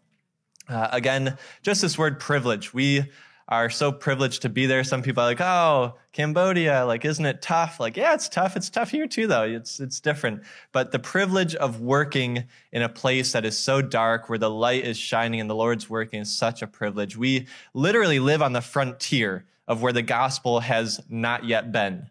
uh, 0.68 0.88
again, 0.92 1.36
just 1.62 1.82
this 1.82 1.98
word 1.98 2.20
privilege. 2.20 2.72
We 2.72 3.10
are 3.48 3.70
so 3.70 3.92
privileged 3.92 4.42
to 4.42 4.48
be 4.48 4.66
there. 4.66 4.84
Some 4.84 5.02
people 5.02 5.22
are 5.22 5.26
like, 5.26 5.40
oh, 5.40 5.94
Cambodia, 6.12 6.84
like, 6.86 7.04
isn't 7.04 7.24
it 7.24 7.42
tough? 7.42 7.80
Like, 7.80 7.96
yeah, 7.96 8.14
it's 8.14 8.28
tough. 8.28 8.56
It's 8.56 8.70
tough 8.70 8.90
here 8.90 9.06
too, 9.06 9.26
though. 9.26 9.44
It's, 9.44 9.80
it's 9.80 10.00
different. 10.00 10.42
But 10.72 10.92
the 10.92 10.98
privilege 10.98 11.54
of 11.54 11.80
working 11.80 12.44
in 12.72 12.82
a 12.82 12.88
place 12.88 13.32
that 13.32 13.44
is 13.44 13.58
so 13.58 13.82
dark 13.82 14.28
where 14.28 14.38
the 14.38 14.50
light 14.50 14.84
is 14.84 14.96
shining 14.96 15.40
and 15.40 15.50
the 15.50 15.54
Lord's 15.54 15.90
working 15.90 16.20
is 16.20 16.30
such 16.30 16.62
a 16.62 16.66
privilege. 16.66 17.16
We 17.16 17.46
literally 17.74 18.18
live 18.18 18.42
on 18.42 18.52
the 18.52 18.60
frontier 18.60 19.44
of 19.68 19.82
where 19.82 19.92
the 19.92 20.02
gospel 20.02 20.60
has 20.60 21.00
not 21.08 21.44
yet 21.44 21.72
been. 21.72 22.08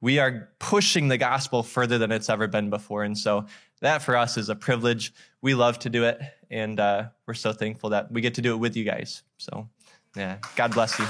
We 0.00 0.18
are 0.18 0.50
pushing 0.58 1.08
the 1.08 1.18
gospel 1.18 1.62
further 1.62 1.98
than 1.98 2.10
it's 2.10 2.28
ever 2.28 2.48
been 2.48 2.70
before. 2.70 3.04
And 3.04 3.16
so 3.16 3.46
that 3.80 4.02
for 4.02 4.16
us 4.16 4.36
is 4.36 4.48
a 4.48 4.54
privilege. 4.54 5.12
We 5.42 5.54
love 5.54 5.78
to 5.80 5.90
do 5.90 6.04
it. 6.04 6.20
And 6.50 6.78
uh, 6.80 7.08
we're 7.26 7.34
so 7.34 7.52
thankful 7.52 7.90
that 7.90 8.10
we 8.10 8.20
get 8.20 8.34
to 8.34 8.42
do 8.42 8.54
it 8.54 8.58
with 8.58 8.76
you 8.76 8.84
guys. 8.84 9.22
So 9.38 9.68
yeah. 10.16 10.38
God 10.56 10.72
bless 10.74 10.98
you. 10.98 11.06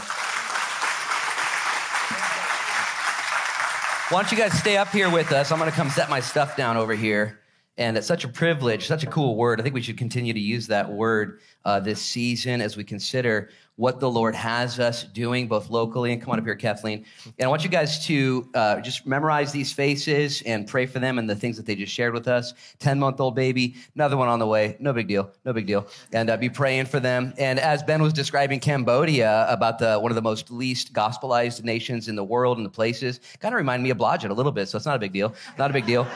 Why 4.12 4.22
don't 4.22 4.30
you 4.30 4.38
guys 4.38 4.52
stay 4.58 4.76
up 4.76 4.88
here 4.88 5.10
with 5.10 5.32
us? 5.32 5.50
I'm 5.50 5.58
going 5.58 5.70
to 5.70 5.76
come 5.76 5.88
set 5.88 6.10
my 6.10 6.20
stuff 6.20 6.56
down 6.56 6.76
over 6.76 6.94
here. 6.94 7.41
And 7.78 7.96
it's 7.96 8.06
such 8.06 8.24
a 8.24 8.28
privilege, 8.28 8.86
such 8.86 9.02
a 9.02 9.06
cool 9.06 9.34
word. 9.36 9.58
I 9.58 9.62
think 9.62 9.74
we 9.74 9.80
should 9.80 9.96
continue 9.96 10.34
to 10.34 10.40
use 10.40 10.66
that 10.66 10.92
word 10.92 11.40
uh, 11.64 11.80
this 11.80 12.02
season 12.02 12.60
as 12.60 12.76
we 12.76 12.84
consider 12.84 13.48
what 13.76 13.98
the 13.98 14.10
Lord 14.10 14.34
has 14.34 14.78
us 14.78 15.04
doing, 15.04 15.48
both 15.48 15.70
locally 15.70 16.12
and 16.12 16.20
come 16.20 16.30
on 16.30 16.38
up 16.38 16.44
here, 16.44 16.54
Kathleen. 16.54 17.06
And 17.38 17.46
I 17.46 17.48
want 17.48 17.64
you 17.64 17.70
guys 17.70 18.04
to 18.06 18.48
uh, 18.54 18.80
just 18.80 19.06
memorize 19.06 19.50
these 19.50 19.72
faces 19.72 20.42
and 20.42 20.68
pray 20.68 20.84
for 20.84 20.98
them 20.98 21.18
and 21.18 21.28
the 21.28 21.34
things 21.34 21.56
that 21.56 21.64
they 21.64 21.74
just 21.74 21.92
shared 21.92 22.12
with 22.12 22.28
us. 22.28 22.52
10 22.80 22.98
month 22.98 23.18
old 23.20 23.34
baby, 23.34 23.74
another 23.94 24.18
one 24.18 24.28
on 24.28 24.38
the 24.38 24.46
way. 24.46 24.76
No 24.78 24.92
big 24.92 25.08
deal. 25.08 25.30
No 25.46 25.54
big 25.54 25.66
deal. 25.66 25.86
And 26.12 26.28
uh, 26.28 26.36
be 26.36 26.50
praying 26.50 26.86
for 26.86 27.00
them. 27.00 27.32
And 27.38 27.58
as 27.58 27.82
Ben 27.82 28.02
was 28.02 28.12
describing 28.12 28.60
Cambodia 28.60 29.46
about 29.48 29.78
the 29.78 29.98
one 29.98 30.10
of 30.10 30.16
the 30.16 30.22
most 30.22 30.50
least 30.50 30.92
gospelized 30.92 31.64
nations 31.64 32.08
in 32.08 32.16
the 32.16 32.24
world 32.24 32.58
and 32.58 32.66
the 32.66 32.70
places, 32.70 33.20
kind 33.40 33.54
of 33.54 33.56
remind 33.56 33.82
me 33.82 33.88
of 33.88 33.96
Blodgett 33.96 34.28
a 34.28 34.34
little 34.34 34.52
bit. 34.52 34.68
So 34.68 34.76
it's 34.76 34.86
not 34.86 34.96
a 34.96 35.00
big 35.00 35.12
deal. 35.12 35.34
Not 35.58 35.70
a 35.70 35.72
big 35.72 35.86
deal. 35.86 36.06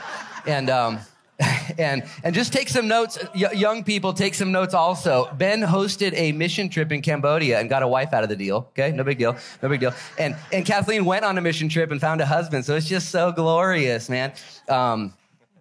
And, 0.46 0.68
um, 0.68 1.00
and 1.78 2.02
and 2.24 2.34
just 2.34 2.52
take 2.52 2.68
some 2.68 2.88
notes 2.88 3.18
y- 3.34 3.52
young 3.52 3.84
people 3.84 4.12
take 4.14 4.34
some 4.34 4.52
notes 4.52 4.72
also. 4.72 5.28
Ben 5.34 5.60
hosted 5.60 6.12
a 6.14 6.32
mission 6.32 6.68
trip 6.68 6.90
in 6.92 7.02
cambodia 7.02 7.60
and 7.60 7.68
got 7.68 7.82
a 7.82 7.88
wife 7.88 8.14
out 8.14 8.22
of 8.22 8.30
the 8.30 8.36
deal 8.36 8.68
okay? 8.70 8.90
No 8.90 9.04
big 9.04 9.18
deal 9.18 9.36
no 9.62 9.68
big 9.68 9.80
deal. 9.80 9.92
And 10.18 10.34
and 10.52 10.64
kathleen 10.64 11.04
went 11.04 11.24
on 11.26 11.36
a 11.36 11.42
mission 11.42 11.68
trip 11.68 11.90
and 11.90 12.00
found 12.00 12.22
a 12.22 12.26
husband 12.26 12.64
so 12.64 12.74
it's 12.74 12.88
just 12.88 13.10
so 13.10 13.32
glorious 13.32 14.08
man. 14.08 14.32
Um, 14.68 15.12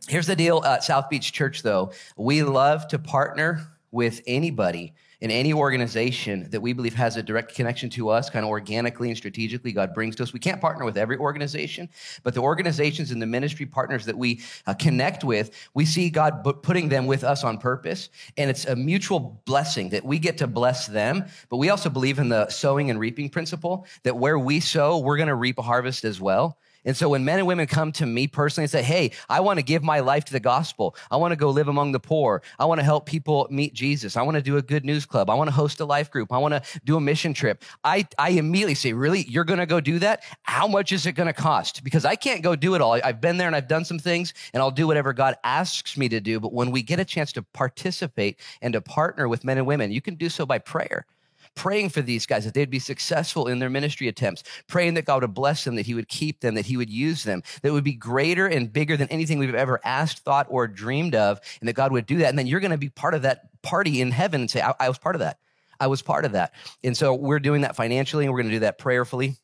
Here's 0.07 0.27
the 0.27 0.35
deal 0.35 0.63
at 0.63 0.83
South 0.83 1.09
Beach 1.09 1.33
Church, 1.33 1.63
though. 1.63 1.91
We 2.15 2.43
love 2.43 2.87
to 2.89 2.99
partner 2.99 3.67
with 3.91 4.21
anybody 4.27 4.93
in 5.21 5.31
any 5.31 5.53
organization 5.53 6.49
that 6.51 6.61
we 6.61 6.73
believe 6.73 6.93
has 6.95 7.17
a 7.17 7.23
direct 7.23 7.55
connection 7.55 7.89
to 7.91 8.09
us, 8.09 8.29
kind 8.29 8.43
of 8.43 8.49
organically 8.49 9.09
and 9.09 9.17
strategically, 9.17 9.71
God 9.71 9.93
brings 9.93 10.15
to 10.17 10.23
us. 10.23 10.33
We 10.33 10.39
can't 10.39 10.61
partner 10.61 10.85
with 10.85 10.97
every 10.97 11.17
organization, 11.17 11.89
but 12.23 12.33
the 12.33 12.41
organizations 12.41 13.11
and 13.11 13.21
the 13.21 13.25
ministry 13.25 13.65
partners 13.65 14.05
that 14.05 14.17
we 14.17 14.41
uh, 14.67 14.73
connect 14.73 15.23
with, 15.23 15.51
we 15.73 15.85
see 15.85 16.09
God 16.09 16.43
putting 16.63 16.89
them 16.89 17.05
with 17.05 17.23
us 17.23 17.43
on 17.43 17.57
purpose. 17.57 18.09
And 18.37 18.49
it's 18.49 18.65
a 18.65 18.75
mutual 18.75 19.41
blessing 19.45 19.89
that 19.89 20.03
we 20.05 20.19
get 20.19 20.37
to 20.39 20.47
bless 20.47 20.87
them. 20.87 21.25
But 21.49 21.57
we 21.57 21.69
also 21.69 21.89
believe 21.89 22.19
in 22.19 22.29
the 22.29 22.49
sowing 22.49 22.89
and 22.89 22.99
reaping 22.99 23.29
principle 23.29 23.85
that 24.03 24.17
where 24.17 24.39
we 24.39 24.59
sow, 24.59 24.99
we're 24.99 25.17
going 25.17 25.29
to 25.29 25.35
reap 25.35 25.57
a 25.57 25.61
harvest 25.61 26.05
as 26.05 26.19
well. 26.19 26.57
And 26.85 26.95
so 26.95 27.09
when 27.09 27.25
men 27.25 27.39
and 27.39 27.47
women 27.47 27.67
come 27.67 27.91
to 27.93 28.05
me 28.05 28.27
personally 28.27 28.65
and 28.65 28.71
say, 28.71 28.83
Hey, 28.83 29.11
I 29.27 29.39
want 29.39 29.57
to 29.57 29.63
give 29.63 29.83
my 29.83 29.99
life 29.99 30.25
to 30.25 30.33
the 30.33 30.39
gospel. 30.39 30.95
I 31.09 31.17
want 31.17 31.31
to 31.31 31.35
go 31.35 31.49
live 31.49 31.67
among 31.67 31.91
the 31.91 31.99
poor. 31.99 32.41
I 32.59 32.65
want 32.65 32.79
to 32.79 32.85
help 32.85 33.05
people 33.05 33.47
meet 33.49 33.73
Jesus. 33.73 34.15
I 34.15 34.21
want 34.21 34.35
to 34.35 34.41
do 34.41 34.57
a 34.57 34.61
good 34.61 34.85
news 34.85 35.05
club. 35.05 35.29
I 35.29 35.33
want 35.33 35.49
to 35.49 35.55
host 35.55 35.79
a 35.79 35.85
life 35.85 36.11
group. 36.11 36.31
I 36.31 36.37
want 36.37 36.53
to 36.53 36.79
do 36.83 36.95
a 36.95 37.01
mission 37.01 37.33
trip. 37.33 37.63
I, 37.83 38.07
I 38.17 38.29
immediately 38.31 38.75
say, 38.75 38.93
Really? 38.93 39.23
You're 39.23 39.43
going 39.43 39.59
to 39.59 39.65
go 39.65 39.81
do 39.81 39.99
that? 39.99 40.23
How 40.43 40.67
much 40.67 40.91
is 40.91 41.05
it 41.05 41.13
going 41.13 41.27
to 41.27 41.33
cost? 41.33 41.83
Because 41.83 42.05
I 42.05 42.15
can't 42.15 42.43
go 42.43 42.55
do 42.55 42.75
it 42.75 42.81
all. 42.81 42.93
I've 43.03 43.19
been 43.19 43.37
there 43.37 43.47
and 43.47 43.55
I've 43.55 43.67
done 43.67 43.85
some 43.85 43.99
things 43.99 44.33
and 44.53 44.61
I'll 44.61 44.71
do 44.71 44.87
whatever 44.87 45.13
God 45.13 45.35
asks 45.43 45.97
me 45.97 46.07
to 46.09 46.19
do. 46.19 46.39
But 46.39 46.53
when 46.53 46.71
we 46.71 46.83
get 46.83 46.99
a 46.99 47.05
chance 47.05 47.31
to 47.33 47.41
participate 47.41 48.39
and 48.61 48.73
to 48.73 48.81
partner 48.81 49.27
with 49.27 49.43
men 49.43 49.57
and 49.57 49.65
women, 49.67 49.91
you 49.91 50.01
can 50.01 50.15
do 50.15 50.29
so 50.29 50.45
by 50.45 50.59
prayer 50.59 51.05
praying 51.55 51.89
for 51.89 52.01
these 52.01 52.25
guys 52.25 52.45
that 52.45 52.53
they'd 52.53 52.69
be 52.69 52.79
successful 52.79 53.47
in 53.47 53.59
their 53.59 53.69
ministry 53.69 54.07
attempts, 54.07 54.43
praying 54.67 54.93
that 54.95 55.05
God 55.05 55.21
would 55.21 55.33
bless 55.33 55.63
them, 55.63 55.75
that 55.75 55.85
He 55.85 55.93
would 55.93 56.07
keep 56.07 56.41
them, 56.41 56.55
that 56.55 56.65
He 56.65 56.77
would 56.77 56.89
use 56.89 57.23
them, 57.23 57.41
that 57.61 57.73
would 57.73 57.83
be 57.83 57.93
greater 57.93 58.47
and 58.47 58.71
bigger 58.71 58.97
than 58.97 59.07
anything 59.09 59.39
we've 59.39 59.55
ever 59.55 59.79
asked, 59.83 60.19
thought, 60.19 60.47
or 60.49 60.67
dreamed 60.67 61.15
of, 61.15 61.39
and 61.59 61.67
that 61.67 61.73
God 61.73 61.91
would 61.91 62.05
do 62.05 62.17
that. 62.17 62.29
And 62.29 62.37
then 62.37 62.47
you're 62.47 62.59
going 62.59 62.71
to 62.71 62.77
be 62.77 62.89
part 62.89 63.13
of 63.13 63.23
that 63.23 63.49
party 63.61 64.01
in 64.01 64.11
heaven 64.11 64.41
and 64.41 64.51
say, 64.51 64.61
I, 64.61 64.73
I 64.79 64.89
was 64.89 64.97
part 64.97 65.15
of 65.15 65.21
that. 65.21 65.39
I 65.79 65.87
was 65.87 66.01
part 66.01 66.25
of 66.25 66.33
that. 66.33 66.53
And 66.83 66.95
so 66.95 67.13
we're 67.13 67.39
doing 67.39 67.61
that 67.61 67.75
financially, 67.75 68.25
and 68.25 68.33
we're 68.33 68.41
going 68.41 68.51
to 68.51 68.55
do 68.55 68.59
that 68.61 68.77
prayerfully. 68.77 69.35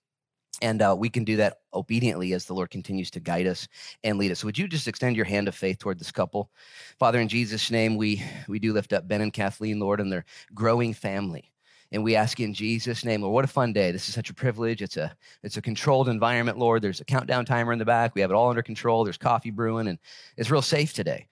And 0.61 0.81
uh, 0.81 0.95
we 0.97 1.09
can 1.09 1.23
do 1.23 1.37
that 1.37 1.57
obediently 1.73 2.33
as 2.33 2.45
the 2.45 2.53
Lord 2.53 2.69
continues 2.69 3.09
to 3.11 3.19
guide 3.19 3.47
us 3.47 3.67
and 4.03 4.19
lead 4.19 4.31
us. 4.31 4.39
So 4.39 4.47
would 4.47 4.59
you 4.59 4.67
just 4.67 4.87
extend 4.87 5.15
your 5.15 5.25
hand 5.25 5.47
of 5.47 5.55
faith 5.55 5.79
toward 5.79 5.99
this 5.99 6.11
couple? 6.11 6.51
Father, 6.99 7.19
in 7.19 7.27
Jesus' 7.27 7.71
name, 7.71 7.97
we, 7.97 8.23
we 8.47 8.59
do 8.59 8.71
lift 8.71 8.93
up 8.93 9.07
Ben 9.07 9.21
and 9.21 9.33
Kathleen, 9.33 9.79
Lord, 9.79 9.99
and 9.99 10.11
their 10.11 10.25
growing 10.53 10.93
family. 10.93 11.50
And 11.91 12.03
we 12.03 12.15
ask 12.15 12.39
in 12.39 12.53
Jesus' 12.53 13.03
name, 13.03 13.21
Lord, 13.21 13.33
what 13.33 13.45
a 13.45 13.49
fun 13.49 13.73
day. 13.73 13.91
This 13.91 14.07
is 14.07 14.15
such 14.15 14.29
a 14.29 14.33
privilege. 14.33 14.81
It's 14.81 14.95
a 14.95 15.13
it's 15.43 15.57
a 15.57 15.61
controlled 15.61 16.07
environment, 16.07 16.57
Lord. 16.57 16.81
There's 16.81 17.01
a 17.01 17.05
countdown 17.05 17.45
timer 17.45 17.73
in 17.73 17.79
the 17.79 17.85
back. 17.85 18.15
We 18.15 18.21
have 18.21 18.31
it 18.31 18.35
all 18.35 18.49
under 18.49 18.61
control. 18.61 19.03
There's 19.03 19.17
coffee 19.17 19.51
brewing, 19.51 19.87
and 19.87 19.99
it's 20.37 20.49
real 20.49 20.61
safe 20.61 20.93
today. 20.93 21.27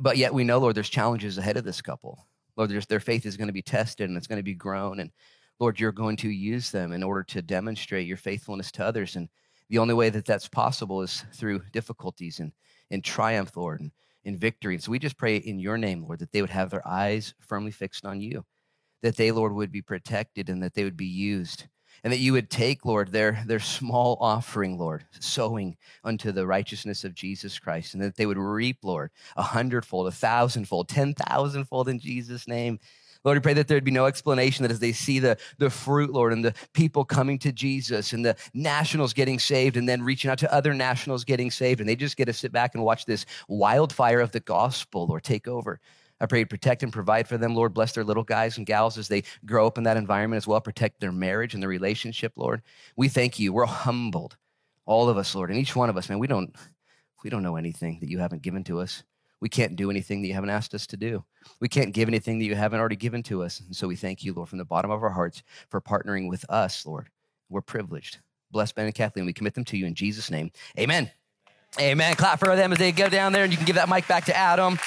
But 0.00 0.16
yet 0.16 0.32
we 0.32 0.44
know, 0.44 0.58
Lord, 0.58 0.74
there's 0.74 0.88
challenges 0.88 1.36
ahead 1.38 1.56
of 1.56 1.64
this 1.64 1.82
couple. 1.82 2.26
Lord, 2.56 2.70
their 2.70 3.00
faith 3.00 3.26
is 3.26 3.36
going 3.36 3.48
to 3.48 3.52
be 3.52 3.62
tested 3.62 4.08
and 4.08 4.16
it's 4.16 4.26
going 4.26 4.38
to 4.38 4.44
be 4.44 4.54
grown. 4.54 5.00
And 5.00 5.10
Lord, 5.60 5.78
you're 5.78 5.92
going 5.92 6.16
to 6.18 6.28
use 6.28 6.70
them 6.70 6.92
in 6.92 7.02
order 7.02 7.22
to 7.24 7.42
demonstrate 7.42 8.06
your 8.06 8.16
faithfulness 8.16 8.72
to 8.72 8.84
others. 8.84 9.16
And 9.16 9.28
the 9.68 9.78
only 9.78 9.94
way 9.94 10.10
that 10.10 10.24
that's 10.24 10.48
possible 10.48 11.02
is 11.02 11.24
through 11.34 11.62
difficulties 11.72 12.40
and, 12.40 12.52
and 12.90 13.04
triumph, 13.04 13.56
Lord, 13.56 13.80
and 13.80 13.92
in 14.24 14.36
victory. 14.36 14.74
And 14.74 14.82
so 14.82 14.90
we 14.90 14.98
just 14.98 15.16
pray 15.16 15.36
in 15.36 15.58
your 15.58 15.78
name, 15.78 16.02
Lord, 16.02 16.18
that 16.18 16.32
they 16.32 16.40
would 16.40 16.50
have 16.50 16.70
their 16.70 16.86
eyes 16.86 17.34
firmly 17.40 17.70
fixed 17.70 18.04
on 18.04 18.20
you 18.20 18.44
that 19.02 19.16
they, 19.16 19.30
Lord, 19.30 19.52
would 19.52 19.72
be 19.72 19.82
protected 19.82 20.48
and 20.48 20.62
that 20.62 20.74
they 20.74 20.84
would 20.84 20.96
be 20.96 21.06
used. 21.06 21.64
And 22.04 22.12
that 22.12 22.20
you 22.20 22.32
would 22.34 22.48
take, 22.48 22.84
Lord, 22.84 23.10
their, 23.10 23.42
their 23.46 23.58
small 23.58 24.16
offering, 24.20 24.78
Lord, 24.78 25.04
sowing 25.18 25.76
unto 26.04 26.30
the 26.30 26.46
righteousness 26.46 27.02
of 27.02 27.12
Jesus 27.12 27.58
Christ, 27.58 27.94
and 27.94 28.02
that 28.02 28.16
they 28.16 28.24
would 28.24 28.38
reap, 28.38 28.78
Lord, 28.84 29.10
a 29.36 29.42
hundredfold, 29.42 30.06
a 30.06 30.12
thousandfold, 30.12 30.88
ten 30.88 31.12
thousandfold 31.12 31.88
in 31.88 31.98
Jesus' 31.98 32.46
name. 32.46 32.78
Lord, 33.24 33.36
we 33.36 33.40
pray 33.40 33.54
that 33.54 33.66
there'd 33.66 33.82
be 33.82 33.90
no 33.90 34.06
explanation 34.06 34.62
that 34.62 34.70
as 34.70 34.78
they 34.78 34.92
see 34.92 35.18
the, 35.18 35.38
the 35.58 35.70
fruit, 35.70 36.12
Lord, 36.12 36.32
and 36.32 36.44
the 36.44 36.54
people 36.72 37.04
coming 37.04 37.36
to 37.40 37.50
Jesus 37.50 38.12
and 38.12 38.24
the 38.24 38.36
nationals 38.54 39.12
getting 39.12 39.40
saved 39.40 39.76
and 39.76 39.88
then 39.88 40.02
reaching 40.02 40.30
out 40.30 40.38
to 40.38 40.54
other 40.54 40.72
nationals 40.74 41.24
getting 41.24 41.50
saved, 41.50 41.80
and 41.80 41.88
they 41.88 41.96
just 41.96 42.16
get 42.16 42.26
to 42.26 42.32
sit 42.32 42.52
back 42.52 42.76
and 42.76 42.84
watch 42.84 43.06
this 43.06 43.26
wildfire 43.48 44.20
of 44.20 44.30
the 44.30 44.40
gospel, 44.40 45.08
Lord, 45.08 45.24
take 45.24 45.48
over. 45.48 45.80
I 46.20 46.26
pray 46.26 46.40
you 46.40 46.46
protect 46.46 46.82
and 46.82 46.92
provide 46.92 47.28
for 47.28 47.38
them, 47.38 47.54
Lord. 47.54 47.74
Bless 47.74 47.92
their 47.92 48.04
little 48.04 48.24
guys 48.24 48.56
and 48.56 48.66
gals 48.66 48.98
as 48.98 49.08
they 49.08 49.22
grow 49.46 49.66
up 49.66 49.78
in 49.78 49.84
that 49.84 49.96
environment 49.96 50.38
as 50.38 50.46
well. 50.46 50.60
Protect 50.60 51.00
their 51.00 51.12
marriage 51.12 51.54
and 51.54 51.62
their 51.62 51.70
relationship, 51.70 52.32
Lord. 52.36 52.62
We 52.96 53.08
thank 53.08 53.38
you. 53.38 53.52
We're 53.52 53.66
humbled, 53.66 54.36
all 54.84 55.08
of 55.08 55.16
us, 55.16 55.34
Lord, 55.34 55.50
and 55.50 55.58
each 55.58 55.76
one 55.76 55.90
of 55.90 55.96
us, 55.96 56.08
man. 56.08 56.18
We 56.18 56.26
don't, 56.26 56.54
we 57.22 57.30
don't 57.30 57.42
know 57.42 57.56
anything 57.56 57.98
that 58.00 58.10
you 58.10 58.18
haven't 58.18 58.42
given 58.42 58.64
to 58.64 58.80
us. 58.80 59.04
We 59.40 59.48
can't 59.48 59.76
do 59.76 59.90
anything 59.90 60.20
that 60.22 60.28
you 60.28 60.34
haven't 60.34 60.50
asked 60.50 60.74
us 60.74 60.86
to 60.88 60.96
do. 60.96 61.24
We 61.60 61.68
can't 61.68 61.94
give 61.94 62.08
anything 62.08 62.38
that 62.38 62.44
you 62.44 62.56
haven't 62.56 62.80
already 62.80 62.96
given 62.96 63.22
to 63.24 63.44
us. 63.44 63.60
And 63.60 63.74
so 63.74 63.86
we 63.86 63.94
thank 63.94 64.24
you, 64.24 64.32
Lord, 64.32 64.48
from 64.48 64.58
the 64.58 64.64
bottom 64.64 64.90
of 64.90 65.02
our 65.02 65.10
hearts 65.10 65.44
for 65.68 65.80
partnering 65.80 66.28
with 66.28 66.44
us, 66.50 66.84
Lord. 66.84 67.08
We're 67.48 67.60
privileged. 67.60 68.18
Bless 68.50 68.72
Ben 68.72 68.86
and 68.86 68.94
Kathleen. 68.94 69.26
We 69.26 69.32
commit 69.32 69.54
them 69.54 69.64
to 69.66 69.76
you 69.76 69.86
in 69.86 69.94
Jesus' 69.94 70.30
name. 70.30 70.50
Amen. 70.78 71.10
Amen. 71.80 72.14
Clap 72.16 72.40
for 72.40 72.56
them 72.56 72.72
as 72.72 72.78
they 72.78 72.92
go 72.92 73.08
down 73.08 73.32
there, 73.32 73.44
and 73.44 73.52
you 73.52 73.56
can 73.56 73.66
give 73.66 73.76
that 73.76 73.88
mic 73.88 74.08
back 74.08 74.24
to 74.24 74.36
Adam. 74.36 74.78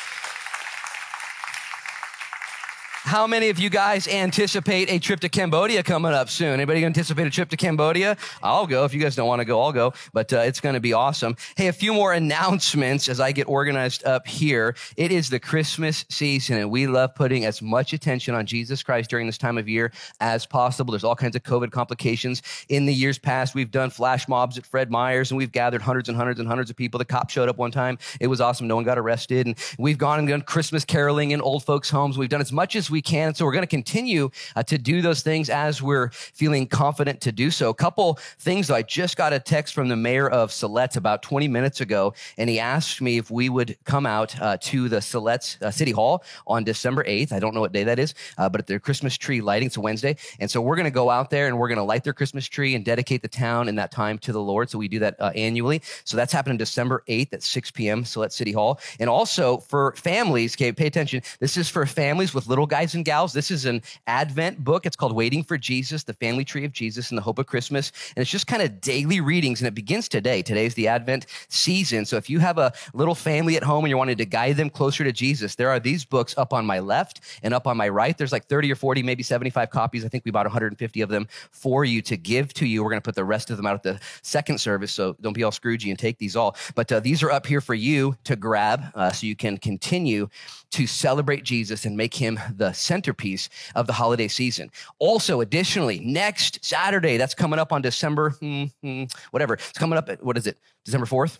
How 3.04 3.26
many 3.26 3.50
of 3.50 3.58
you 3.58 3.72
guys 3.72 4.08
anticipate 4.08 4.90
a 4.92 5.00
trip 5.00 5.22
to 5.22 5.30
Cambodia 5.30 5.82
coming 5.82 6.14
up 6.14 6.30
soon? 6.30 6.54
Anybody 6.54 6.86
anticipate 6.86 7.26
a 7.26 7.32
trip 7.32 7.50
to 7.50 7.58
Cambodia? 7.58 8.16
I'll 8.44 8.68
go. 8.68 8.86
If 8.86 8.94
you 8.94 9.02
guys 9.02 9.16
don't 9.16 9.28
want 9.28 9.40
to 9.40 9.46
go, 9.46 9.60
I'll 9.60 9.72
go. 9.72 9.94
But 10.14 10.32
uh, 10.32 10.42
it's 10.42 10.62
going 10.62 10.76
to 10.76 10.80
be 10.80 10.94
awesome. 10.94 11.36
Hey, 11.58 11.68
a 11.68 11.74
few 11.74 11.96
more 11.96 12.14
announcements 12.14 13.10
as 13.10 13.20
I 13.20 13.32
get 13.32 13.50
organized 13.50 14.06
up 14.06 14.28
here. 14.28 14.76
It 14.98 15.12
is 15.12 15.32
the 15.32 15.40
Christmas 15.40 16.06
season, 16.10 16.58
and 16.58 16.70
we 16.70 16.86
love 16.86 17.16
putting 17.16 17.44
as 17.44 17.60
much 17.60 17.92
attention 17.92 18.36
on 18.36 18.46
Jesus 18.46 18.84
Christ 18.84 19.10
during 19.10 19.26
this 19.26 19.40
time 19.40 19.58
of 19.58 19.68
year 19.68 19.92
as 20.20 20.46
possible. 20.46 20.92
There's 20.92 21.04
all 21.04 21.16
kinds 21.16 21.36
of 21.36 21.42
COVID 21.42 21.72
complications. 21.72 22.44
In 22.70 22.86
the 22.86 22.94
years 22.94 23.18
past, 23.18 23.56
we've 23.56 23.72
done 23.72 23.90
flash 23.90 24.28
mobs 24.28 24.60
at 24.60 24.66
Fred 24.66 24.92
Meyer's, 24.92 25.32
and 25.32 25.40
we've 25.40 25.52
gathered 25.52 25.82
hundreds 25.82 26.08
and 26.08 26.16
hundreds 26.16 26.40
and 26.40 26.48
hundreds 26.48 26.70
of 26.70 26.78
people. 26.78 27.00
The 27.00 27.06
cop 27.06 27.32
showed 27.32 27.50
up 27.50 27.58
one 27.58 27.72
time. 27.72 27.98
It 28.20 28.28
was 28.28 28.40
awesome. 28.40 28.68
No 28.68 28.76
one 28.76 28.86
got 28.86 29.00
arrested. 29.00 29.48
And 29.48 29.58
we've 29.80 29.98
gone 29.98 30.20
and 30.20 30.28
done 30.28 30.42
Christmas 30.42 30.86
caroling 30.86 31.32
in 31.32 31.42
old 31.42 31.66
folks' 31.66 31.90
homes. 31.90 32.16
We've 32.16 32.30
done 32.30 32.42
as 32.42 32.52
much 32.52 32.76
as 32.76 32.91
we 32.92 33.02
can. 33.02 33.34
So 33.34 33.46
we're 33.46 33.54
going 33.54 33.64
to 33.64 33.68
continue 33.68 34.30
uh, 34.56 34.64
to 34.64 34.78
do 34.78 35.02
those 35.02 35.22
things 35.22 35.50
as 35.50 35.82
we're 35.82 36.10
feeling 36.10 36.68
confident 36.68 37.22
to 37.22 37.32
do 37.32 37.52
so. 37.52 37.70
A 37.70 37.74
couple 37.74 38.20
things 38.40 38.68
though. 38.68 38.76
I 38.76 38.84
just 38.84 39.18
got 39.18 39.34
a 39.34 39.40
text 39.40 39.74
from 39.74 39.90
the 39.90 39.96
mayor 39.96 40.30
of 40.30 40.52
Siletz 40.52 40.98
about 40.98 41.24
20 41.24 41.48
minutes 41.48 41.82
ago, 41.82 42.14
and 42.38 42.50
he 42.50 42.60
asked 42.60 43.02
me 43.02 43.18
if 43.18 43.32
we 43.32 43.50
would 43.50 43.78
come 43.86 44.06
out 44.06 44.40
uh, 44.42 44.58
to 44.62 44.90
the 44.90 44.98
Siletz 44.98 45.62
uh, 45.62 45.72
City 45.72 45.92
Hall 45.92 46.24
on 46.48 46.64
December 46.64 47.04
8th. 47.04 47.32
I 47.32 47.40
don't 47.40 47.54
know 47.54 47.62
what 47.62 47.72
day 47.72 47.84
that 47.86 48.00
is, 48.00 48.14
uh, 48.38 48.50
but 48.50 48.62
at 48.62 48.68
their 48.68 48.80
Christmas 48.80 49.18
tree 49.18 49.42
lighting. 49.42 49.68
It's 49.68 49.78
a 49.78 49.82
Wednesday. 49.82 50.18
And 50.40 50.50
so 50.50 50.62
we're 50.62 50.76
going 50.76 50.86
to 50.86 50.92
go 50.92 51.10
out 51.10 51.30
there 51.30 51.48
and 51.48 51.58
we're 51.58 51.68
going 51.68 51.78
to 51.78 51.84
light 51.84 52.04
their 52.04 52.14
Christmas 52.14 52.48
tree 52.48 52.76
and 52.76 52.84
dedicate 52.84 53.22
the 53.22 53.28
town 53.28 53.68
in 53.68 53.76
that 53.76 53.92
time 53.92 54.18
to 54.20 54.32
the 54.32 54.42
Lord. 54.42 54.70
So 54.70 54.78
we 54.78 54.88
do 54.88 55.00
that 55.00 55.16
uh, 55.20 55.32
annually. 55.36 55.82
So 56.04 56.18
that's 56.18 56.34
happening 56.34 56.58
December 56.58 57.04
8th 57.08 57.34
at 57.34 57.44
6 57.44 57.72
p.m. 57.72 58.04
Siletz 58.04 58.34
City 58.34 58.52
Hall. 58.52 58.80
And 59.00 59.10
also 59.10 59.58
for 59.58 59.94
families, 59.96 60.56
okay, 60.56 60.72
pay 60.72 60.88
attention. 60.88 61.22
This 61.40 61.58
is 61.58 61.70
for 61.70 61.86
families 61.86 62.34
with 62.34 62.48
little 62.48 62.66
guys 62.66 62.81
and 62.82 63.06
gals 63.06 63.34
this 63.34 63.52
is 63.52 63.66
an 63.66 63.82
Advent 64.08 64.64
book. 64.64 64.86
It's 64.86 64.96
called 64.96 65.16
Waiting 65.16 65.44
for 65.44 65.58
Jesus, 65.58 66.04
the 66.04 66.14
Family 66.14 66.44
Tree 66.44 66.66
of 66.66 66.72
Jesus 66.72 67.12
and 67.12 67.18
the 67.18 67.22
Hope 67.22 67.40
of 67.40 67.46
Christmas. 67.46 67.92
And 68.16 68.22
it's 68.22 68.32
just 68.32 68.48
kind 68.48 68.62
of 68.62 68.82
daily 68.82 69.22
readings, 69.22 69.62
and 69.62 69.68
it 69.68 69.76
begins 69.76 70.10
today. 70.10 70.42
Today's 70.42 70.74
the 70.74 70.88
Advent 70.88 71.28
season. 71.48 72.06
So 72.06 72.18
if 72.18 72.30
you 72.30 72.40
have 72.40 72.58
a 72.58 72.74
little 72.94 73.16
family 73.16 73.56
at 73.56 73.64
home 73.64 73.86
and 73.86 73.90
you're 73.90 73.98
wanting 73.98 74.18
to 74.18 74.26
guide 74.26 74.58
them 74.58 74.70
closer 74.70 75.04
to 75.04 75.12
Jesus, 75.12 75.56
there 75.56 75.70
are 75.70 75.80
these 75.80 76.04
books 76.04 76.36
up 76.38 76.54
on 76.54 76.66
my 76.66 76.80
left 76.80 77.22
and 77.44 77.54
up 77.54 77.68
on 77.68 77.78
my 77.78 77.88
right. 77.88 78.18
There's 78.18 78.32
like 78.32 78.46
30 78.48 78.72
or 78.72 78.76
40, 78.76 79.04
maybe 79.04 79.24
75 79.24 79.70
copies. 79.70 80.04
I 80.04 80.08
think 80.08 80.26
we 80.26 80.32
bought 80.32 80.46
150 80.46 81.02
of 81.02 81.10
them 81.10 81.28
for 81.52 81.86
you 81.86 82.02
to 82.02 82.18
give 82.18 82.54
to 82.56 82.66
you. 82.66 82.84
We're 82.84 82.90
going 82.90 83.02
to 83.02 83.06
put 83.06 83.16
the 83.16 83.24
rest 83.24 83.50
of 83.50 83.58
them 83.58 83.66
out 83.66 83.76
at 83.76 83.84
the 83.84 84.00
second 84.24 84.60
service, 84.60 84.92
so 84.92 85.16
don't 85.22 85.34
be 85.34 85.44
all 85.44 85.52
Scroogey 85.52 85.90
and 85.90 86.00
take 86.00 86.18
these 86.18 86.36
all. 86.36 86.56
But 86.76 86.92
uh, 86.92 87.00
these 87.00 87.24
are 87.24 87.32
up 87.32 87.46
here 87.46 87.62
for 87.62 87.76
you 87.76 88.16
to 88.26 88.36
grab 88.36 88.84
uh, 88.96 89.12
so 89.12 89.28
you 89.28 89.36
can 89.36 89.58
continue 89.58 90.30
to 90.72 90.88
celebrate 90.88 91.44
Jesus 91.44 91.86
and 91.86 91.98
make 91.98 92.14
him 92.14 92.40
the 92.56 92.71
centerpiece 92.74 93.50
of 93.76 93.88
the 93.88 93.94
holiday 93.94 94.28
season. 94.28 94.70
Also, 95.00 95.42
additionally, 95.42 96.00
next 96.00 96.64
Saturday, 96.64 97.18
that's 97.18 97.34
coming 97.34 97.60
up 97.60 97.72
on 97.72 97.82
December, 97.82 98.32
hmm, 98.32 98.66
hmm, 98.82 99.04
whatever, 99.32 99.56
it's 99.56 99.72
coming 99.74 99.98
up 99.98 100.10
at, 100.10 100.24
what 100.24 100.38
is 100.38 100.48
it, 100.48 100.58
December 100.86 101.06
4th? 101.06 101.40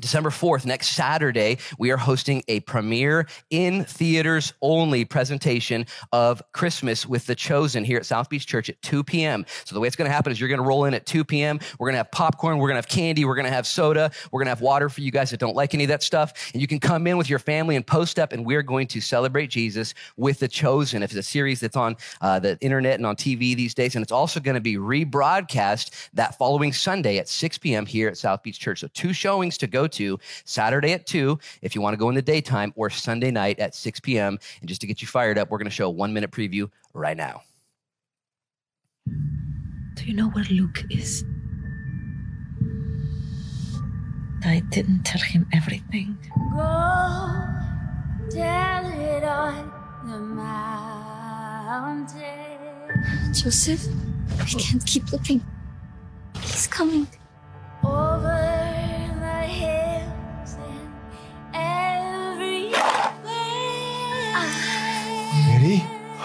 December 0.00 0.30
4th, 0.30 0.66
next 0.66 0.88
Saturday, 0.88 1.58
we 1.78 1.92
are 1.92 1.96
hosting 1.96 2.42
a 2.48 2.58
premiere 2.60 3.28
in 3.50 3.84
theaters 3.84 4.52
only 4.60 5.04
presentation 5.04 5.86
of 6.12 6.42
Christmas 6.52 7.06
with 7.06 7.26
the 7.26 7.34
Chosen 7.36 7.84
here 7.84 7.98
at 7.98 8.04
South 8.04 8.28
Beach 8.28 8.44
Church 8.44 8.68
at 8.68 8.80
2 8.82 9.04
p.m. 9.04 9.46
So, 9.64 9.72
the 9.72 9.80
way 9.80 9.86
it's 9.86 9.94
going 9.94 10.08
to 10.08 10.12
happen 10.12 10.32
is 10.32 10.40
you're 10.40 10.48
going 10.48 10.60
to 10.60 10.66
roll 10.66 10.86
in 10.86 10.94
at 10.94 11.06
2 11.06 11.24
p.m. 11.24 11.60
We're 11.78 11.86
going 11.86 11.94
to 11.94 11.98
have 11.98 12.10
popcorn, 12.10 12.58
we're 12.58 12.66
going 12.66 12.74
to 12.74 12.78
have 12.78 12.88
candy, 12.88 13.24
we're 13.24 13.36
going 13.36 13.46
to 13.46 13.52
have 13.52 13.68
soda, 13.68 14.10
we're 14.32 14.40
going 14.40 14.46
to 14.46 14.50
have 14.50 14.60
water 14.60 14.88
for 14.88 15.00
you 15.00 15.12
guys 15.12 15.30
that 15.30 15.38
don't 15.38 15.54
like 15.54 15.74
any 15.74 15.84
of 15.84 15.88
that 15.88 16.02
stuff. 16.02 16.50
And 16.52 16.60
you 16.60 16.66
can 16.66 16.80
come 16.80 17.06
in 17.06 17.16
with 17.16 17.30
your 17.30 17.38
family 17.38 17.76
and 17.76 17.86
post 17.86 18.18
up, 18.18 18.32
and 18.32 18.44
we're 18.44 18.62
going 18.62 18.88
to 18.88 19.00
celebrate 19.00 19.46
Jesus 19.46 19.94
with 20.16 20.40
the 20.40 20.48
Chosen. 20.48 21.04
It's 21.04 21.14
a 21.14 21.22
series 21.22 21.60
that's 21.60 21.76
on 21.76 21.96
uh, 22.20 22.40
the 22.40 22.58
internet 22.60 22.96
and 22.96 23.06
on 23.06 23.14
TV 23.14 23.54
these 23.54 23.74
days. 23.74 23.94
And 23.94 24.02
it's 24.02 24.12
also 24.12 24.40
going 24.40 24.56
to 24.56 24.60
be 24.60 24.76
rebroadcast 24.76 26.08
that 26.14 26.36
following 26.36 26.72
Sunday 26.72 27.18
at 27.18 27.28
6 27.28 27.58
p.m. 27.58 27.86
here 27.86 28.08
at 28.08 28.16
South 28.16 28.42
Beach 28.42 28.58
Church. 28.58 28.80
So, 28.80 28.88
two 28.88 29.12
showings 29.12 29.56
to 29.58 29.68
go 29.68 29.83
go 29.84 29.88
to 29.88 30.18
Saturday 30.44 30.92
at 30.92 31.06
2 31.06 31.38
if 31.62 31.74
you 31.74 31.80
want 31.80 31.94
to 31.94 31.98
go 31.98 32.08
in 32.08 32.14
the 32.14 32.22
daytime, 32.22 32.72
or 32.76 32.90
Sunday 32.90 33.30
night 33.30 33.58
at 33.58 33.74
6 33.74 34.00
p.m. 34.00 34.38
And 34.60 34.68
just 34.68 34.80
to 34.80 34.86
get 34.86 35.02
you 35.02 35.08
fired 35.08 35.38
up, 35.38 35.50
we're 35.50 35.58
going 35.58 35.66
to 35.66 35.70
show 35.74 35.86
a 35.86 35.90
one 35.90 36.12
minute 36.12 36.30
preview 36.30 36.70
right 36.92 37.16
now. 37.16 37.42
Do 39.06 40.04
you 40.04 40.14
know 40.14 40.28
where 40.30 40.44
Luke 40.44 40.84
is? 40.90 41.24
I 44.46 44.60
didn't 44.70 45.04
tell 45.04 45.22
him 45.22 45.46
everything. 45.54 46.18
Go 46.54 46.60
tell 48.30 48.86
it 48.86 49.24
on 49.24 49.72
the 50.06 50.18
mountain. 50.18 50.54
Joseph, 53.32 53.86
I 54.38 54.44
can't 54.44 54.84
keep 54.84 55.10
looking. 55.12 55.42
He's 56.40 56.66
coming. 56.66 57.06
Over 57.82 58.53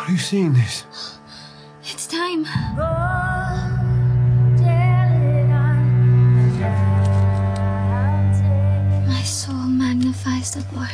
are 0.10 0.14
you 0.14 0.18
seeing 0.18 0.54
this? 0.54 0.86
It's 1.84 2.08
time. 2.08 2.44
Go 2.44 2.50
tell 4.58 5.12
it 5.22 5.52
on 5.52 5.78
the 6.58 6.70
mountain. 7.94 9.08
My 9.08 9.22
soul 9.22 9.68
magnifies 9.86 10.56
the 10.56 10.66
Lord. 10.76 10.90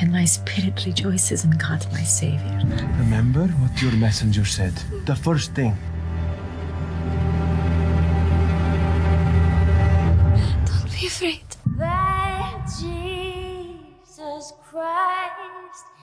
And 0.00 0.12
my 0.12 0.26
spirit 0.26 0.84
rejoices 0.84 1.44
in 1.44 1.52
God, 1.52 1.86
my 1.92 2.02
Savior. 2.02 2.60
Remember 2.98 3.46
what 3.46 3.80
your 3.80 3.92
messenger 3.92 4.44
said. 4.44 4.74
The 5.06 5.16
first 5.16 5.54
thing. 5.54 5.74
Don't 10.66 10.92
be 11.00 11.06
afraid. 11.06 11.40
That 11.78 12.66
Jesus 12.78 14.52
Christ 14.68 15.86
is 15.96 15.97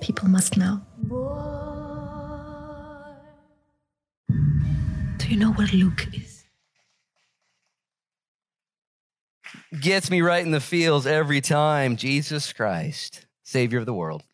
People 0.00 0.28
must 0.28 0.56
know. 0.56 0.80
Do 4.28 5.28
you 5.28 5.36
know 5.36 5.52
where 5.52 5.68
Luke 5.68 6.08
is? 6.14 6.44
Gets 9.78 10.10
me 10.10 10.20
right 10.20 10.44
in 10.44 10.50
the 10.50 10.60
feels 10.60 11.06
every 11.06 11.40
time. 11.40 11.96
Jesus 11.96 12.52
Christ, 12.52 13.26
Savior 13.44 13.78
of 13.78 13.86
the 13.86 13.94
world. 13.94 14.24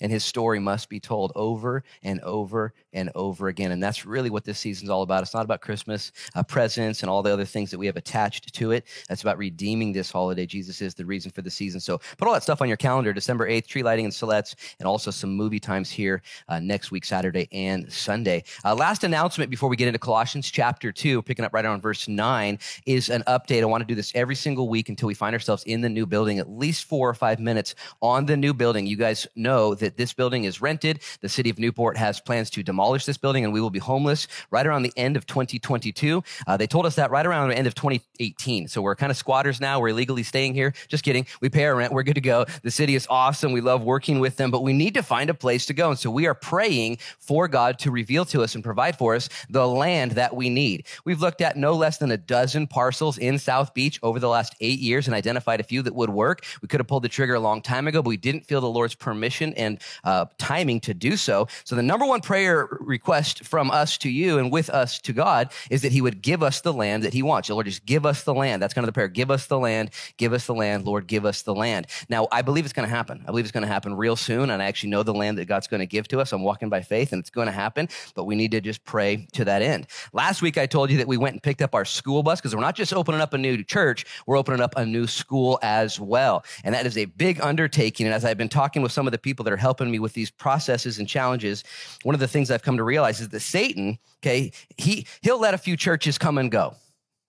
And 0.00 0.12
his 0.12 0.24
story 0.24 0.58
must 0.58 0.88
be 0.88 1.00
told 1.00 1.32
over 1.34 1.82
and 2.02 2.20
over 2.20 2.74
and 2.96 3.10
over 3.14 3.48
again. 3.48 3.70
And 3.70 3.82
that's 3.82 4.04
really 4.04 4.30
what 4.30 4.44
this 4.44 4.58
season's 4.58 4.90
all 4.90 5.02
about. 5.02 5.22
It's 5.22 5.34
not 5.34 5.44
about 5.44 5.60
Christmas 5.60 6.10
uh, 6.34 6.42
presents 6.42 7.02
and 7.02 7.10
all 7.10 7.22
the 7.22 7.32
other 7.32 7.44
things 7.44 7.70
that 7.70 7.78
we 7.78 7.86
have 7.86 7.96
attached 7.96 8.52
to 8.54 8.72
it. 8.72 8.86
It's 9.08 9.22
about 9.22 9.38
redeeming 9.38 9.92
this 9.92 10.10
holiday. 10.10 10.46
Jesus 10.46 10.80
is 10.80 10.94
the 10.94 11.04
reason 11.04 11.30
for 11.30 11.42
the 11.42 11.50
season. 11.50 11.78
So 11.78 11.98
put 12.16 12.26
all 12.26 12.34
that 12.34 12.42
stuff 12.42 12.62
on 12.62 12.68
your 12.68 12.78
calendar 12.78 13.12
December 13.12 13.48
8th, 13.48 13.66
tree 13.66 13.82
lighting 13.82 14.06
and 14.06 14.14
Siletz, 14.14 14.54
and 14.80 14.88
also 14.88 15.10
some 15.10 15.34
movie 15.36 15.60
times 15.60 15.90
here 15.90 16.22
uh, 16.48 16.58
next 16.58 16.90
week, 16.90 17.04
Saturday 17.04 17.48
and 17.52 17.92
Sunday. 17.92 18.42
Uh, 18.64 18.74
last 18.74 19.04
announcement 19.04 19.50
before 19.50 19.68
we 19.68 19.76
get 19.76 19.88
into 19.88 19.98
Colossians 19.98 20.50
chapter 20.50 20.90
2, 20.90 21.22
picking 21.22 21.44
up 21.44 21.52
right 21.52 21.66
on 21.66 21.80
verse 21.80 22.08
9, 22.08 22.58
is 22.86 23.10
an 23.10 23.22
update. 23.26 23.60
I 23.60 23.66
want 23.66 23.82
to 23.82 23.86
do 23.86 23.94
this 23.94 24.10
every 24.14 24.34
single 24.34 24.68
week 24.70 24.88
until 24.88 25.06
we 25.06 25.14
find 25.14 25.34
ourselves 25.34 25.62
in 25.64 25.82
the 25.82 25.88
new 25.90 26.06
building, 26.06 26.38
at 26.38 26.48
least 26.48 26.84
four 26.84 27.08
or 27.08 27.14
five 27.14 27.38
minutes 27.38 27.74
on 28.00 28.24
the 28.24 28.36
new 28.36 28.54
building. 28.54 28.86
You 28.86 28.96
guys 28.96 29.26
know 29.36 29.74
that 29.74 29.98
this 29.98 30.14
building 30.14 30.44
is 30.44 30.62
rented. 30.62 31.00
The 31.20 31.28
city 31.28 31.50
of 31.50 31.58
Newport 31.58 31.98
has 31.98 32.20
plans 32.20 32.48
to 32.50 32.62
demolish 32.62 32.85
this 32.94 33.16
building, 33.16 33.44
and 33.44 33.52
we 33.52 33.60
will 33.60 33.70
be 33.70 33.78
homeless 33.78 34.28
right 34.50 34.66
around 34.66 34.82
the 34.82 34.92
end 34.96 35.16
of 35.16 35.26
2022. 35.26 36.22
Uh, 36.46 36.56
they 36.56 36.66
told 36.66 36.86
us 36.86 36.94
that 36.96 37.10
right 37.10 37.26
around 37.26 37.48
the 37.48 37.56
end 37.56 37.66
of 37.66 37.74
2018. 37.74 38.68
So 38.68 38.82
we're 38.82 38.96
kind 38.96 39.10
of 39.10 39.16
squatters 39.16 39.60
now. 39.60 39.80
We're 39.80 39.88
illegally 39.88 40.22
staying 40.22 40.54
here. 40.54 40.72
Just 40.88 41.04
kidding. 41.04 41.26
We 41.40 41.48
pay 41.48 41.64
our 41.64 41.74
rent. 41.74 41.92
We're 41.92 42.02
good 42.02 42.14
to 42.14 42.20
go. 42.20 42.46
The 42.62 42.70
city 42.70 42.94
is 42.94 43.06
awesome. 43.10 43.52
We 43.52 43.60
love 43.60 43.82
working 43.82 44.20
with 44.20 44.36
them, 44.36 44.50
but 44.50 44.62
we 44.62 44.72
need 44.72 44.94
to 44.94 45.02
find 45.02 45.30
a 45.30 45.34
place 45.34 45.66
to 45.66 45.74
go. 45.74 45.90
And 45.90 45.98
so 45.98 46.10
we 46.10 46.26
are 46.26 46.34
praying 46.34 46.98
for 47.18 47.48
God 47.48 47.78
to 47.80 47.90
reveal 47.90 48.24
to 48.26 48.42
us 48.42 48.54
and 48.54 48.62
provide 48.62 48.96
for 48.96 49.14
us 49.14 49.28
the 49.50 49.66
land 49.66 50.12
that 50.12 50.34
we 50.34 50.48
need. 50.48 50.86
We've 51.04 51.20
looked 51.20 51.40
at 51.40 51.56
no 51.56 51.72
less 51.72 51.98
than 51.98 52.10
a 52.10 52.16
dozen 52.16 52.66
parcels 52.66 53.18
in 53.18 53.38
South 53.38 53.74
Beach 53.74 53.98
over 54.02 54.18
the 54.18 54.28
last 54.28 54.54
eight 54.60 54.78
years 54.78 55.06
and 55.06 55.14
identified 55.14 55.60
a 55.60 55.64
few 55.64 55.82
that 55.82 55.94
would 55.94 56.10
work. 56.10 56.44
We 56.62 56.68
could 56.68 56.80
have 56.80 56.86
pulled 56.86 57.04
the 57.04 57.08
trigger 57.08 57.34
a 57.34 57.40
long 57.40 57.62
time 57.62 57.86
ago, 57.86 58.02
but 58.02 58.08
we 58.08 58.16
didn't 58.16 58.46
feel 58.46 58.60
the 58.60 58.68
Lord's 58.68 58.94
permission 58.94 59.52
and 59.54 59.80
uh, 60.04 60.26
timing 60.38 60.80
to 60.80 60.94
do 60.94 61.16
so. 61.16 61.48
So 61.64 61.76
the 61.76 61.82
number 61.82 62.06
one 62.06 62.20
prayer 62.20 62.75
request 62.80 63.44
from 63.44 63.70
us 63.70 63.98
to 63.98 64.10
you 64.10 64.38
and 64.38 64.52
with 64.52 64.70
us 64.70 64.98
to 65.00 65.12
God 65.12 65.52
is 65.70 65.82
that 65.82 65.92
He 65.92 66.00
would 66.00 66.22
give 66.22 66.42
us 66.42 66.60
the 66.60 66.72
land 66.72 67.02
that 67.02 67.12
He 67.12 67.22
wants. 67.22 67.50
Lord, 67.50 67.66
just 67.66 67.86
give 67.86 68.06
us 68.06 68.24
the 68.24 68.34
land. 68.34 68.62
That's 68.62 68.74
kind 68.74 68.84
of 68.84 68.88
the 68.88 68.92
prayer. 68.92 69.08
Give 69.08 69.30
us 69.30 69.46
the 69.46 69.58
land. 69.58 69.90
Give 70.16 70.32
us 70.32 70.46
the 70.46 70.54
land. 70.54 70.84
Lord, 70.84 71.06
give 71.06 71.24
us 71.24 71.42
the 71.42 71.54
land. 71.54 71.86
Now, 72.08 72.28
I 72.32 72.42
believe 72.42 72.64
it's 72.64 72.72
going 72.72 72.88
to 72.88 72.94
happen. 72.94 73.22
I 73.22 73.26
believe 73.26 73.44
it's 73.44 73.52
going 73.52 73.62
to 73.62 73.68
happen 73.68 73.94
real 73.94 74.16
soon. 74.16 74.50
And 74.50 74.62
I 74.62 74.66
actually 74.66 74.90
know 74.90 75.02
the 75.02 75.14
land 75.14 75.38
that 75.38 75.46
God's 75.46 75.66
going 75.66 75.80
to 75.80 75.86
give 75.86 76.08
to 76.08 76.20
us. 76.20 76.32
I'm 76.32 76.42
walking 76.42 76.68
by 76.68 76.82
faith 76.82 77.12
and 77.12 77.20
it's 77.20 77.30
going 77.30 77.46
to 77.46 77.52
happen, 77.52 77.88
but 78.14 78.24
we 78.24 78.34
need 78.34 78.50
to 78.52 78.60
just 78.60 78.84
pray 78.84 79.26
to 79.32 79.44
that 79.44 79.62
end. 79.62 79.86
Last 80.12 80.42
week, 80.42 80.58
I 80.58 80.66
told 80.66 80.90
you 80.90 80.98
that 80.98 81.08
we 81.08 81.16
went 81.16 81.34
and 81.34 81.42
picked 81.42 81.62
up 81.62 81.74
our 81.74 81.84
school 81.84 82.22
bus 82.22 82.40
because 82.40 82.54
we're 82.54 82.60
not 82.60 82.76
just 82.76 82.92
opening 82.92 83.20
up 83.20 83.32
a 83.34 83.38
new 83.38 83.62
church, 83.62 84.04
we're 84.26 84.36
opening 84.36 84.60
up 84.60 84.74
a 84.76 84.84
new 84.84 85.06
school 85.06 85.58
as 85.62 85.98
well. 86.00 86.44
And 86.64 86.74
that 86.74 86.86
is 86.86 86.96
a 86.98 87.06
big 87.06 87.40
undertaking. 87.40 88.06
And 88.06 88.14
as 88.14 88.24
I've 88.24 88.38
been 88.38 88.48
talking 88.48 88.82
with 88.82 88.92
some 88.92 89.06
of 89.06 89.12
the 89.12 89.18
people 89.18 89.44
that 89.44 89.52
are 89.52 89.56
helping 89.56 89.90
me 89.90 89.98
with 89.98 90.12
these 90.12 90.30
processes 90.30 90.98
and 90.98 91.08
challenges, 91.08 91.64
one 92.02 92.14
of 92.14 92.20
the 92.20 92.28
things 92.28 92.48
I've 92.56 92.62
come 92.62 92.78
to 92.78 92.84
realize 92.84 93.20
is 93.20 93.28
that 93.28 93.40
Satan, 93.40 93.98
okay, 94.22 94.50
he, 94.78 95.06
he'll 95.20 95.38
let 95.38 95.52
a 95.52 95.58
few 95.58 95.76
churches 95.76 96.16
come 96.16 96.38
and 96.38 96.50
go. 96.50 96.74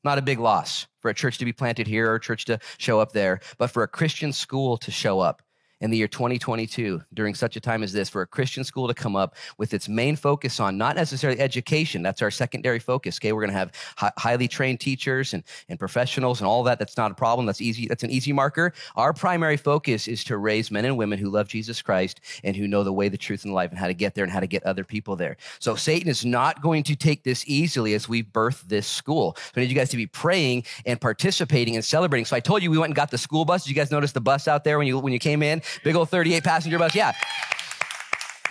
Not 0.05 0.17
a 0.17 0.21
big 0.21 0.39
loss 0.39 0.87
for 1.01 1.09
a 1.09 1.13
church 1.13 1.37
to 1.39 1.45
be 1.45 1.51
planted 1.51 1.85
here 1.85 2.09
or 2.09 2.15
a 2.15 2.19
church 2.21 2.45
to 2.45 2.59
show 2.77 3.01
up 3.01 3.11
there, 3.11 3.41
but 3.57 3.69
for 3.69 3.83
a 3.83 3.89
Christian 3.89 4.31
school 4.31 4.77
to 4.77 4.89
show 4.89 5.19
up 5.19 5.41
in 5.81 5.91
the 5.91 5.97
year 5.97 6.07
2022 6.07 7.01
during 7.13 7.35
such 7.35 7.55
a 7.55 7.59
time 7.59 7.83
as 7.83 7.93
this 7.93 8.09
for 8.09 8.21
a 8.21 8.27
Christian 8.27 8.63
school 8.63 8.87
to 8.87 8.93
come 8.93 9.15
up 9.15 9.35
with 9.57 9.73
its 9.73 9.87
main 9.87 10.15
focus 10.15 10.59
on 10.59 10.77
not 10.77 10.95
necessarily 10.95 11.39
education. 11.39 12.01
That's 12.01 12.21
our 12.21 12.31
secondary 12.31 12.79
focus. 12.79 13.17
Okay. 13.17 13.31
We're 13.31 13.41
going 13.41 13.51
to 13.51 13.57
have 13.57 13.71
hi- 13.97 14.11
highly 14.17 14.47
trained 14.47 14.79
teachers 14.79 15.33
and, 15.33 15.43
and 15.69 15.77
professionals 15.77 16.39
and 16.39 16.47
all 16.47 16.63
that. 16.63 16.79
That's 16.79 16.97
not 16.97 17.11
a 17.11 17.15
problem. 17.15 17.45
That's 17.45 17.61
easy. 17.61 17.87
That's 17.87 18.03
an 18.03 18.11
easy 18.11 18.33
marker. 18.33 18.73
Our 18.95 19.13
primary 19.13 19.57
focus 19.57 20.07
is 20.07 20.23
to 20.25 20.37
raise 20.37 20.71
men 20.71 20.85
and 20.85 20.97
women 20.97 21.19
who 21.19 21.29
love 21.29 21.47
Jesus 21.47 21.81
Christ 21.81 22.21
and 22.43 22.55
who 22.55 22.67
know 22.67 22.83
the 22.83 22.93
way, 22.93 23.09
the 23.09 23.17
truth, 23.17 23.43
and 23.43 23.51
the 23.51 23.55
life 23.55 23.69
and 23.69 23.79
how 23.79 23.87
to 23.87 23.93
get 23.93 24.15
there 24.15 24.23
and 24.23 24.33
how 24.33 24.39
to 24.39 24.47
get 24.47 24.63
other 24.63 24.83
people 24.83 25.15
there. 25.15 25.37
So 25.59 25.75
Satan 25.75 26.09
is 26.09 26.25
not 26.25 26.61
going 26.61 26.83
to 26.83 26.95
take 26.95 27.23
this 27.23 27.43
easily 27.47 27.93
as 27.93 28.09
we 28.09 28.21
birth 28.21 28.63
this 28.67 28.87
school. 28.87 29.35
So 29.37 29.53
I 29.57 29.59
need 29.61 29.69
you 29.69 29.75
guys 29.75 29.89
to 29.89 29.97
be 29.97 30.07
praying 30.07 30.63
and 30.85 30.99
participating 30.99 31.75
and 31.75 31.85
celebrating. 31.85 32.25
So 32.25 32.35
I 32.35 32.39
told 32.39 32.63
you 32.63 32.71
we 32.71 32.77
went 32.77 32.89
and 32.89 32.95
got 32.95 33.11
the 33.11 33.17
school 33.17 33.45
bus. 33.45 33.63
Did 33.63 33.69
you 33.69 33.75
guys 33.75 33.91
notice 33.91 34.11
the 34.11 34.21
bus 34.21 34.47
out 34.47 34.63
there 34.63 34.77
when 34.77 34.87
you 34.87 34.97
when 34.99 35.13
you 35.13 35.19
came 35.19 35.43
in? 35.43 35.61
Big 35.83 35.95
old 35.95 36.09
38 36.09 36.43
passenger 36.43 36.77
bus. 36.77 36.95
Yeah. 36.95 37.13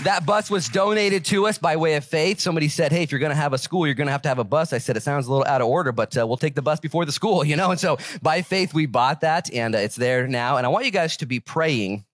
That 0.05 0.27
bus 0.27 0.51
was 0.51 0.69
donated 0.69 1.25
to 1.27 1.47
us 1.47 1.57
by 1.57 1.77
way 1.77 1.95
of 1.95 2.05
faith. 2.05 2.39
Somebody 2.39 2.69
said, 2.69 2.93
Hey, 2.93 3.03
if 3.03 3.11
you're 3.11 3.19
going 3.19 3.31
to 3.31 3.37
have 3.37 3.55
a 3.55 3.59
school, 3.59 3.87
you're 3.87 3.95
going 3.95 4.09
to 4.09 4.13
have 4.13 4.23
to 4.23 4.29
have 4.29 4.39
a 4.39 4.45
bus. 4.45 4.73
I 4.73 4.79
said, 4.79 4.97
It 4.97 5.03
sounds 5.03 5.27
a 5.27 5.31
little 5.31 5.47
out 5.47 5.63
of 5.63 5.69
order, 5.69 5.91
but 5.91 6.17
uh, 6.19 6.27
we'll 6.27 6.37
take 6.37 6.55
the 6.55 6.63
bus 6.63 6.81
before 6.81 7.07
the 7.07 7.13
school, 7.13 7.45
you 7.47 7.57
know? 7.57 7.71
And 7.71 7.81
so 7.81 7.97
by 8.21 8.43
faith, 8.43 8.75
we 8.75 8.87
bought 8.87 9.23
that 9.23 9.53
and 9.53 9.75
uh, 9.75 9.79
it's 9.79 9.97
there 9.97 10.29
now. 10.29 10.59
And 10.59 10.67
I 10.67 10.69
want 10.69 10.85
you 10.85 10.91
guys 10.91 11.17
to 11.19 11.27
be 11.27 11.41
praying 11.41 12.05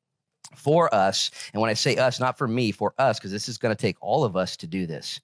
for 0.54 0.94
us. 0.94 1.30
And 1.52 1.60
when 1.60 1.70
I 1.70 1.74
say 1.74 1.96
us, 1.96 2.20
not 2.20 2.38
for 2.38 2.46
me, 2.46 2.72
for 2.72 2.94
us, 2.98 3.18
because 3.18 3.32
this 3.32 3.48
is 3.48 3.58
going 3.58 3.74
to 3.74 3.80
take 3.80 3.96
all 4.00 4.24
of 4.24 4.36
us 4.36 4.56
to 4.58 4.66
do 4.66 4.86
this. 4.86 5.20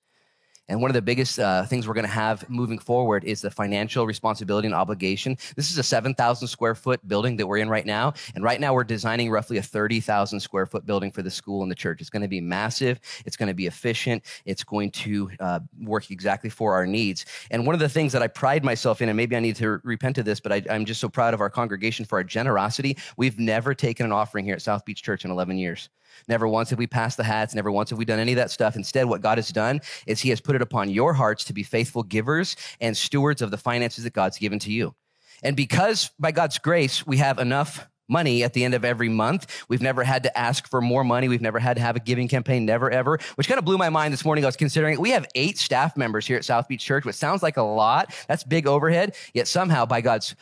And 0.69 0.83
one 0.83 0.91
of 0.91 0.95
the 0.95 1.03
biggest 1.03 1.39
uh, 1.39 1.65
things 1.65 1.89
we're 1.89 1.95
going 1.95 2.07
to 2.07 2.13
have 2.13 2.49
moving 2.51 2.79
forward 2.79 3.25
is 3.25 3.41
the 3.41 3.51
financial 3.51 4.07
responsibility 4.07 4.67
and 4.67 4.75
obligation. 4.75 5.37
This 5.57 5.71
is 5.71 5.79
a 5.79 5.83
7,000 5.83 6.47
square 6.47 6.75
foot 6.75 7.07
building 7.09 7.37
that 7.37 7.47
we're 7.47 7.59
in 7.59 7.69
right 7.69 7.87
now. 7.87 8.13
And 8.35 8.45
right 8.45 8.61
now 8.61 8.75
we're 8.75 8.85
designing 8.85 9.31
roughly 9.31 9.57
a 9.57 9.63
30,000 9.63 10.41
square 10.41 10.67
foot 10.67 10.85
building 10.85 11.11
for 11.11 11.23
the 11.23 11.31
school 11.31 11.63
and 11.63 11.71
the 11.71 11.75
church. 11.75 12.01
It's 12.01 12.11
going 12.11 12.23
to 12.23 12.29
be 12.29 12.41
massive. 12.41 13.01
It's 13.25 13.37
going 13.37 13.49
to 13.49 13.55
be 13.55 13.67
efficient. 13.67 14.25
It's 14.45 14.63
going 14.63 14.91
to 14.93 15.31
uh, 15.41 15.61
work 15.83 16.11
exactly 16.11 16.51
for 16.51 16.75
our 16.75 16.87
needs. 16.87 17.25
And 17.51 17.65
one 17.67 17.75
of 17.75 17.81
the 17.81 17.89
things 17.89 18.13
that 18.13 18.23
I 18.23 18.27
pride 18.27 18.65
myself 18.65 19.01
in, 19.01 19.09
and 19.09 19.17
maybe 19.17 19.37
I 19.37 19.41
need 19.41 19.57
to 19.57 19.81
repent 19.85 20.19
of 20.19 20.25
this, 20.25 20.41
but 20.41 20.53
I, 20.53 20.63
I'm 20.71 20.85
just 20.85 21.01
so 21.01 21.09
proud 21.09 21.35
of 21.35 21.41
our 21.41 21.51
congregation 21.51 22.05
for 22.05 22.19
our 22.19 22.25
generosity. 22.25 22.99
We've 23.17 23.39
never 23.39 23.75
taken 23.75 24.05
an 24.05 24.13
offering 24.13 24.45
here 24.45 24.55
at 24.55 24.63
South 24.63 24.85
Beach 24.85 25.03
Church 25.03 25.25
in 25.25 25.31
11 25.31 25.57
years. 25.57 25.89
Never 26.29 26.47
once 26.47 26.71
have 26.71 26.79
we 26.79 26.87
passed 26.87 27.17
the 27.17 27.25
hats. 27.25 27.55
Never 27.55 27.71
once 27.71 27.91
have 27.91 27.99
we 27.99 28.05
done 28.05 28.19
any 28.19 28.33
of 28.33 28.37
that 28.37 28.51
stuff. 28.51 28.77
Instead, 28.77 29.09
what 29.09 29.21
God 29.21 29.39
has 29.39 29.49
done 29.51 29.81
is 30.07 30.21
He 30.21 30.31
has 30.31 30.41
put 30.41 30.57
it 30.57 30.63
upon 30.63 30.91
your 30.91 31.13
hearts 31.15 31.45
to 31.45 31.53
be 31.53 31.63
faithful 31.63 32.03
givers 32.03 32.57
and 32.81 32.97
stewards 32.97 33.43
of 33.43 33.51
the 33.51 33.57
finances 33.57 34.05
that 34.05 34.13
God's 34.13 34.39
given 34.39 34.59
to 34.61 34.73
you. 34.73 34.95
And 35.43 35.57
because 35.57 36.11
by 36.19 36.33
God's 36.33 36.59
grace, 36.59 37.07
we 37.07 37.19
have 37.19 37.39
enough 37.39 37.89
money 38.09 38.43
at 38.43 38.55
the 38.55 38.65
end 38.65 38.75
of 38.75 38.85
every 38.85 39.09
month. 39.09 39.65
We've 39.69 39.83
never 39.83 40.03
had 40.03 40.23
to 40.25 40.39
ask 40.39 40.69
for 40.69 40.81
more 40.81 41.05
money. 41.05 41.29
We've 41.29 41.43
never 41.43 41.59
had 41.59 41.77
to 41.77 41.83
have 41.83 41.97
a 41.97 42.01
giving 42.01 42.27
campaign, 42.27 42.65
never 42.65 42.91
ever, 42.91 43.19
which 43.35 43.49
kind 43.49 43.59
of 43.59 43.65
blew 43.65 43.79
my 43.79 43.91
mind 43.91 44.13
this 44.13 44.25
morning. 44.25 44.45
I 44.45 44.49
was 44.49 44.57
considering. 44.57 45.01
We 45.01 45.11
have 45.11 45.27
eight 45.35 45.59
staff 45.59 45.97
members 45.97 46.27
here 46.27 46.37
at 46.37 46.45
South 46.45 46.69
Beach 46.69 46.85
Church, 46.85 47.05
which 47.05 47.17
sounds 47.17 47.43
like 47.43 47.57
a 47.57 47.63
lot. 47.63 48.15
That's 48.27 48.45
big 48.45 48.67
overhead. 48.67 49.15
Yet 49.35 49.47
somehow, 49.47 49.87
by 49.87 50.01
God's 50.01 50.35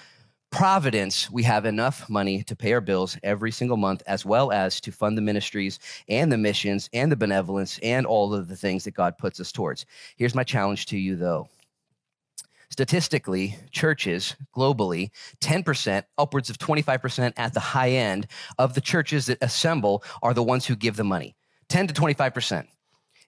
providence, 0.50 1.30
we 1.30 1.42
have 1.42 1.66
enough 1.66 2.08
money 2.08 2.42
to 2.44 2.56
pay 2.56 2.72
our 2.72 2.80
bills 2.80 3.18
every 3.22 3.50
single 3.50 3.76
month, 3.76 4.02
as 4.06 4.24
well 4.24 4.52
as 4.52 4.80
to 4.82 4.92
fund 4.92 5.16
the 5.16 5.22
ministries 5.22 5.78
and 6.08 6.30
the 6.30 6.38
missions 6.38 6.88
and 6.92 7.10
the 7.10 7.16
benevolence 7.16 7.78
and 7.82 8.06
all 8.06 8.34
of 8.34 8.48
the 8.48 8.56
things 8.56 8.84
that 8.84 8.94
God 8.94 9.18
puts 9.18 9.40
us 9.40 9.52
towards. 9.52 9.86
Here's 10.16 10.34
my 10.34 10.44
challenge 10.44 10.86
to 10.86 10.98
you, 10.98 11.16
though 11.16 11.48
statistically, 12.70 13.56
churches 13.70 14.36
globally, 14.54 15.10
10%, 15.40 16.02
upwards 16.18 16.50
of 16.50 16.58
25% 16.58 17.32
at 17.36 17.54
the 17.54 17.60
high 17.60 17.90
end 17.90 18.26
of 18.58 18.74
the 18.74 18.80
churches 18.80 19.26
that 19.26 19.38
assemble 19.40 20.02
are 20.22 20.34
the 20.34 20.42
ones 20.42 20.66
who 20.66 20.76
give 20.76 20.96
the 20.96 21.04
money. 21.04 21.34
10 21.68 21.88
to 21.88 21.94
25%. 21.94 22.66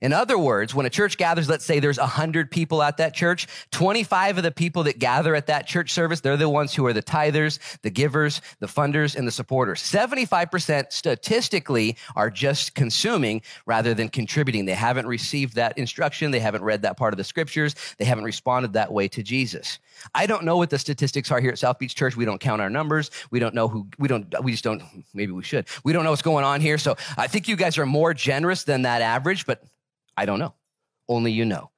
In 0.01 0.13
other 0.13 0.39
words, 0.39 0.75
when 0.75 0.87
a 0.87 0.91
church 0.91 1.17
gathers, 1.17 1.49
let's 1.49 1.65
say 1.65 1.81
there's 1.81 1.99
100 1.99 2.51
people 2.51 2.83
at 2.83 2.99
that 2.99 3.15
church, 3.15 3.49
25 3.73 4.39
of 4.39 4.45
the 4.45 4.53
people 4.53 4.85
that 4.85 5.01
gather 5.01 5.35
at 5.35 5.49
that 5.49 5.67
church 5.67 5.93
service, 5.93 6.21
they're 6.21 6.37
the 6.37 6.49
ones 6.49 6.73
who 6.73 6.87
are 6.87 6.93
the 6.93 7.03
tithers, 7.03 7.59
the 7.83 7.91
givers, 7.91 8.41
the 8.61 8.69
funders, 8.69 9.17
and 9.17 9.27
the 9.27 9.33
supporters. 9.33 9.83
75% 9.83 10.93
statistically 10.93 11.97
are 12.15 12.31
just 12.31 12.77
consuming 12.77 13.43
rather 13.67 13.93
than 13.93 14.09
contributing. 14.09 14.67
They 14.67 14.75
haven't 14.75 15.07
received 15.07 15.57
that 15.57 15.77
instruction. 15.77 16.31
They 16.31 16.41
haven't 16.41 16.63
read 16.63 16.83
that 16.83 16.97
part 16.97 17.13
of 17.13 17.19
the 17.19 17.25
scriptures. 17.25 17.75
They 17.99 18.05
haven't 18.05 18.25
responded 18.25 18.75
that 18.75 18.93
way 18.93 19.09
to 19.09 19.23
Jesus. 19.25 19.81
I 20.15 20.27
don't 20.27 20.45
know 20.45 20.57
what 20.57 20.71
the 20.71 20.79
statistics 20.79 21.33
are 21.33 21.41
here 21.41 21.51
at 21.51 21.59
South 21.59 21.81
Beach 21.81 21.97
Church. 21.97 22.17
We 22.17 22.25
don't 22.25 22.41
count 22.41 22.63
our 22.63 22.71
numbers. 22.71 23.11
We 23.33 23.41
don't 23.41 23.55
know 23.55 23.67
who, 23.67 23.89
we 23.99 24.07
don't, 24.07 24.33
we 24.45 24.53
just 24.53 24.63
don't, 24.63 24.81
maybe 25.13 25.33
we 25.33 25.43
should. 25.43 25.67
We 25.83 25.93
don't 25.93 26.05
know 26.05 26.11
what's 26.11 26.23
going 26.23 26.45
on 26.45 26.61
here. 26.61 26.79
So 26.79 26.97
I 27.17 27.27
think 27.27 27.49
you 27.49 27.57
guys 27.57 27.79
are 27.79 27.87
more 27.87 28.15
generous 28.15 28.63
than 28.63 28.83
that 28.83 29.03
average, 29.03 29.45
but 29.45 29.65
I 30.19 30.27
don't 30.27 30.41
know. 30.41 30.55
Only 31.09 31.31
you 31.31 31.45
know. 31.45 31.71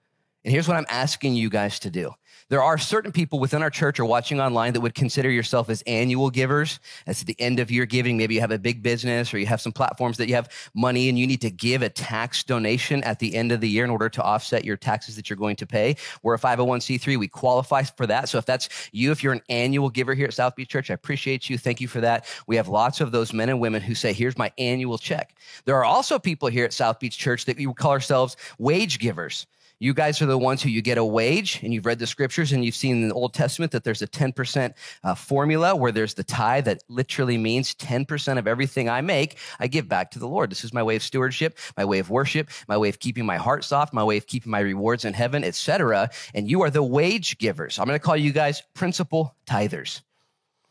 And 0.46 0.52
here's 0.52 0.66
what 0.66 0.78
I'm 0.78 0.86
asking 0.88 1.34
you 1.34 1.50
guys 1.50 1.78
to 1.80 1.90
do. 1.90 2.12
There 2.50 2.62
are 2.62 2.78
certain 2.78 3.12
people 3.12 3.38
within 3.38 3.62
our 3.62 3.70
church 3.70 4.00
or 4.00 4.04
watching 4.04 4.40
online 4.40 4.72
that 4.72 4.80
would 4.80 4.96
consider 4.96 5.30
yourself 5.30 5.70
as 5.70 5.82
annual 5.82 6.30
givers. 6.30 6.80
That's 7.06 7.20
at 7.20 7.28
the 7.28 7.40
end 7.40 7.60
of 7.60 7.70
your 7.70 7.86
giving. 7.86 8.16
Maybe 8.16 8.34
you 8.34 8.40
have 8.40 8.50
a 8.50 8.58
big 8.58 8.82
business 8.82 9.32
or 9.32 9.38
you 9.38 9.46
have 9.46 9.60
some 9.60 9.70
platforms 9.70 10.16
that 10.16 10.28
you 10.28 10.34
have 10.34 10.48
money 10.74 11.08
and 11.08 11.16
you 11.16 11.28
need 11.28 11.40
to 11.42 11.50
give 11.50 11.82
a 11.82 11.88
tax 11.88 12.42
donation 12.42 13.04
at 13.04 13.20
the 13.20 13.36
end 13.36 13.52
of 13.52 13.60
the 13.60 13.68
year 13.68 13.84
in 13.84 13.90
order 13.90 14.08
to 14.08 14.22
offset 14.22 14.64
your 14.64 14.76
taxes 14.76 15.14
that 15.14 15.30
you're 15.30 15.36
going 15.36 15.54
to 15.54 15.66
pay. 15.66 15.94
We're 16.24 16.34
a 16.34 16.40
501c3. 16.40 17.16
We 17.16 17.28
qualify 17.28 17.84
for 17.84 18.08
that. 18.08 18.28
So 18.28 18.38
if 18.38 18.46
that's 18.46 18.68
you, 18.90 19.12
if 19.12 19.22
you're 19.22 19.32
an 19.32 19.42
annual 19.48 19.88
giver 19.88 20.12
here 20.12 20.26
at 20.26 20.34
South 20.34 20.56
Beach 20.56 20.68
Church, 20.68 20.90
I 20.90 20.94
appreciate 20.94 21.48
you. 21.48 21.56
Thank 21.56 21.80
you 21.80 21.86
for 21.86 22.00
that. 22.00 22.26
We 22.48 22.56
have 22.56 22.66
lots 22.66 23.00
of 23.00 23.12
those 23.12 23.32
men 23.32 23.48
and 23.48 23.60
women 23.60 23.80
who 23.80 23.94
say, 23.94 24.12
here's 24.12 24.36
my 24.36 24.50
annual 24.58 24.98
check. 24.98 25.36
There 25.66 25.76
are 25.76 25.84
also 25.84 26.18
people 26.18 26.48
here 26.48 26.64
at 26.64 26.72
South 26.72 26.98
Beach 26.98 27.16
Church 27.16 27.44
that 27.44 27.58
we 27.58 27.72
call 27.74 27.92
ourselves 27.92 28.36
wage 28.58 28.98
givers. 28.98 29.46
You 29.82 29.94
guys 29.94 30.20
are 30.20 30.26
the 30.26 30.36
ones 30.36 30.62
who 30.62 30.68
you 30.68 30.82
get 30.82 30.98
a 30.98 31.04
wage, 31.04 31.60
and 31.62 31.72
you've 31.72 31.86
read 31.86 31.98
the 31.98 32.06
scriptures 32.06 32.52
and 32.52 32.62
you've 32.62 32.74
seen 32.74 33.00
in 33.00 33.08
the 33.08 33.14
Old 33.14 33.32
Testament 33.32 33.72
that 33.72 33.82
there's 33.82 34.02
a 34.02 34.06
10% 34.06 34.74
uh, 35.02 35.14
formula 35.14 35.74
where 35.74 35.90
there's 35.90 36.12
the 36.12 36.22
tithe 36.22 36.66
that 36.66 36.82
literally 36.88 37.38
means 37.38 37.74
10% 37.76 38.36
of 38.36 38.46
everything 38.46 38.90
I 38.90 39.00
make, 39.00 39.38
I 39.58 39.68
give 39.68 39.88
back 39.88 40.10
to 40.10 40.18
the 40.18 40.28
Lord. 40.28 40.50
This 40.50 40.64
is 40.64 40.74
my 40.74 40.82
way 40.82 40.96
of 40.96 41.02
stewardship, 41.02 41.56
my 41.78 41.86
way 41.86 41.98
of 41.98 42.10
worship, 42.10 42.50
my 42.68 42.76
way 42.76 42.90
of 42.90 42.98
keeping 42.98 43.24
my 43.24 43.38
heart 43.38 43.64
soft, 43.64 43.94
my 43.94 44.04
way 44.04 44.18
of 44.18 44.26
keeping 44.26 44.50
my 44.50 44.60
rewards 44.60 45.06
in 45.06 45.14
heaven, 45.14 45.44
etc. 45.44 46.10
And 46.34 46.46
you 46.46 46.60
are 46.60 46.68
the 46.68 46.82
wage 46.82 47.38
givers. 47.38 47.78
I'm 47.78 47.86
going 47.86 47.98
to 47.98 48.04
call 48.04 48.18
you 48.18 48.32
guys 48.32 48.62
principal 48.74 49.34
tithers. 49.46 50.02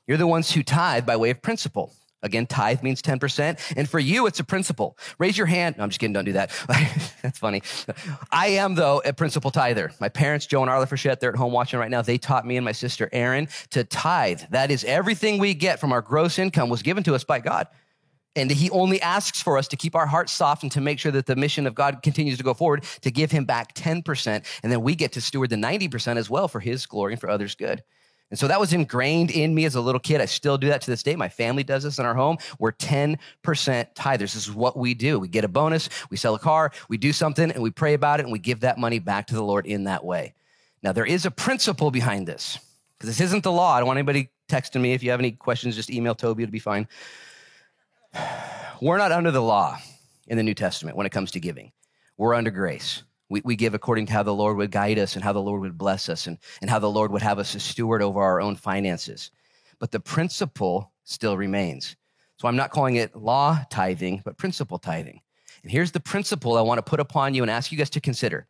You're 0.05 0.17
the 0.17 0.27
ones 0.27 0.51
who 0.51 0.61
tithe 0.61 1.07
by 1.07 1.17
way 1.17 1.31
of 1.31 1.41
principle. 1.41 1.95
Again, 2.21 2.47
tithe 2.47 2.83
means 2.83 3.01
10%. 3.01 3.73
And 3.77 3.89
for 3.89 3.99
you, 3.99 4.27
it's 4.27 4.39
a 4.39 4.43
principle. 4.43 4.97
Raise 5.19 5.37
your 5.37 5.47
hand. 5.47 5.77
No, 5.77 5.83
I'm 5.83 5.89
just 5.89 5.99
kidding. 5.99 6.13
Don't 6.13 6.25
do 6.25 6.33
that. 6.33 6.51
That's 7.21 7.39
funny. 7.39 7.61
I 8.31 8.47
am, 8.47 8.75
though, 8.75 9.01
a 9.05 9.13
principal 9.13 9.51
tither. 9.51 9.91
My 9.99 10.09
parents, 10.09 10.45
Joe 10.45 10.61
and 10.61 10.69
Arla 10.69 10.87
Frechette, 10.87 11.19
they're 11.19 11.31
at 11.31 11.37
home 11.37 11.53
watching 11.53 11.79
right 11.79 11.89
now. 11.89 12.01
They 12.01 12.17
taught 12.17 12.45
me 12.45 12.57
and 12.57 12.65
my 12.65 12.73
sister, 12.73 13.09
Erin, 13.11 13.47
to 13.71 13.83
tithe. 13.83 14.41
That 14.49 14.71
is 14.71 14.83
everything 14.83 15.39
we 15.39 15.53
get 15.53 15.79
from 15.79 15.93
our 15.93 16.01
gross 16.01 16.39
income 16.39 16.69
was 16.69 16.81
given 16.81 17.03
to 17.03 17.15
us 17.15 17.23
by 17.23 17.39
God. 17.39 17.67
And 18.35 18.51
he 18.51 18.69
only 18.69 19.01
asks 19.01 19.41
for 19.41 19.57
us 19.57 19.67
to 19.69 19.75
keep 19.75 19.95
our 19.95 20.05
hearts 20.05 20.31
soft 20.31 20.63
and 20.63 20.71
to 20.73 20.81
make 20.81 20.99
sure 20.99 21.11
that 21.11 21.25
the 21.25 21.35
mission 21.35 21.65
of 21.65 21.73
God 21.73 22.01
continues 22.03 22.37
to 22.37 22.43
go 22.43 22.53
forward, 22.53 22.83
to 23.01 23.11
give 23.11 23.31
him 23.31 23.45
back 23.45 23.73
10%. 23.73 24.45
And 24.63 24.71
then 24.71 24.81
we 24.81 24.95
get 24.95 25.13
to 25.13 25.21
steward 25.21 25.49
the 25.49 25.55
90% 25.55 26.17
as 26.17 26.29
well 26.29 26.47
for 26.47 26.59
his 26.59 26.85
glory 26.85 27.13
and 27.13 27.19
for 27.19 27.29
others' 27.29 27.55
good. 27.55 27.83
And 28.29 28.37
so 28.37 28.47
that 28.47 28.59
was 28.59 28.73
ingrained 28.73 29.31
in 29.31 29.55
me 29.55 29.65
as 29.65 29.75
a 29.75 29.81
little 29.81 29.99
kid. 29.99 30.21
I 30.21 30.25
still 30.25 30.57
do 30.57 30.67
that 30.67 30.81
to 30.81 30.91
this 30.91 31.01
day. 31.01 31.15
My 31.15 31.29
family 31.29 31.63
does 31.63 31.83
this 31.83 31.97
in 31.97 32.05
our 32.05 32.13
home. 32.13 32.37
We're 32.59 32.71
10% 32.73 33.17
tithers. 33.43 34.19
This 34.19 34.35
is 34.35 34.51
what 34.51 34.77
we 34.77 34.93
do. 34.93 35.19
We 35.19 35.27
get 35.27 35.43
a 35.43 35.47
bonus, 35.47 35.89
we 36.09 36.17
sell 36.17 36.35
a 36.35 36.39
car, 36.39 36.71
we 36.89 36.97
do 36.97 37.11
something, 37.11 37.51
and 37.51 37.63
we 37.63 37.71
pray 37.71 37.95
about 37.95 38.19
it, 38.19 38.23
and 38.23 38.31
we 38.31 38.39
give 38.39 38.59
that 38.59 38.77
money 38.77 38.99
back 38.99 39.27
to 39.27 39.35
the 39.35 39.43
Lord 39.43 39.65
in 39.65 39.85
that 39.85 40.05
way. 40.05 40.33
Now, 40.83 40.91
there 40.91 41.05
is 41.05 41.25
a 41.25 41.31
principle 41.31 41.91
behind 41.91 42.27
this, 42.27 42.59
because 42.97 43.09
this 43.09 43.19
isn't 43.19 43.43
the 43.43 43.51
law. 43.51 43.73
I 43.73 43.79
don't 43.79 43.87
want 43.87 43.97
anybody 43.97 44.29
texting 44.47 44.81
me. 44.81 44.93
If 44.93 45.03
you 45.03 45.11
have 45.11 45.19
any 45.19 45.31
questions, 45.31 45.75
just 45.75 45.89
email 45.89 46.15
Toby, 46.15 46.43
it'll 46.43 46.51
be 46.51 46.59
fine. 46.59 46.87
We're 48.81 48.97
not 48.97 49.11
under 49.11 49.31
the 49.31 49.41
law 49.41 49.77
in 50.27 50.37
the 50.37 50.43
New 50.43 50.53
Testament 50.53 50.95
when 50.95 51.05
it 51.05 51.11
comes 51.11 51.31
to 51.31 51.39
giving, 51.39 51.71
we're 52.15 52.33
under 52.33 52.51
grace. 52.51 53.03
We, 53.29 53.41
we 53.45 53.55
give 53.55 53.73
according 53.73 54.07
to 54.07 54.13
how 54.13 54.23
the 54.23 54.33
Lord 54.33 54.57
would 54.57 54.71
guide 54.71 54.99
us 54.99 55.15
and 55.15 55.23
how 55.23 55.33
the 55.33 55.41
Lord 55.41 55.61
would 55.61 55.77
bless 55.77 56.09
us 56.09 56.27
and, 56.27 56.37
and 56.61 56.69
how 56.69 56.79
the 56.79 56.89
Lord 56.89 57.11
would 57.11 57.21
have 57.21 57.39
us 57.39 57.51
to 57.53 57.59
steward 57.59 58.01
over 58.01 58.21
our 58.21 58.41
own 58.41 58.55
finances. 58.55 59.31
But 59.79 59.91
the 59.91 59.99
principle 59.99 60.91
still 61.03 61.37
remains. 61.37 61.95
So 62.37 62.47
I'm 62.47 62.55
not 62.55 62.71
calling 62.71 62.95
it 62.95 63.15
law 63.15 63.59
tithing, 63.69 64.21
but 64.25 64.37
principle 64.37 64.79
tithing. 64.79 65.21
And 65.63 65.71
here's 65.71 65.91
the 65.91 65.99
principle 65.99 66.57
I 66.57 66.61
want 66.61 66.77
to 66.77 66.89
put 66.89 66.99
upon 66.99 67.33
you 67.33 67.43
and 67.43 67.51
ask 67.51 67.71
you 67.71 67.77
guys 67.77 67.89
to 67.91 68.01
consider. 68.01 68.47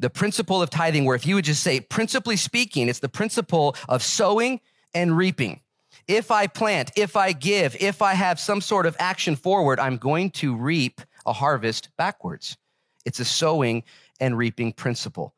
The 0.00 0.10
principle 0.10 0.60
of 0.60 0.70
tithing, 0.70 1.04
where 1.04 1.14
if 1.14 1.26
you 1.26 1.36
would 1.36 1.44
just 1.44 1.62
say, 1.62 1.80
principally 1.80 2.36
speaking, 2.36 2.88
it's 2.88 2.98
the 2.98 3.08
principle 3.08 3.76
of 3.88 4.02
sowing 4.02 4.60
and 4.92 5.16
reaping. 5.16 5.60
If 6.08 6.30
I 6.30 6.48
plant, 6.48 6.90
if 6.96 7.16
I 7.16 7.32
give, 7.32 7.76
if 7.80 8.02
I 8.02 8.14
have 8.14 8.40
some 8.40 8.60
sort 8.60 8.86
of 8.86 8.96
action 8.98 9.36
forward, 9.36 9.78
I'm 9.78 9.96
going 9.96 10.30
to 10.32 10.56
reap 10.56 11.00
a 11.24 11.32
harvest 11.32 11.90
backwards. 11.96 12.56
It's 13.04 13.20
a 13.20 13.24
sowing 13.24 13.84
and 14.20 14.36
reaping 14.36 14.72
principle. 14.72 15.34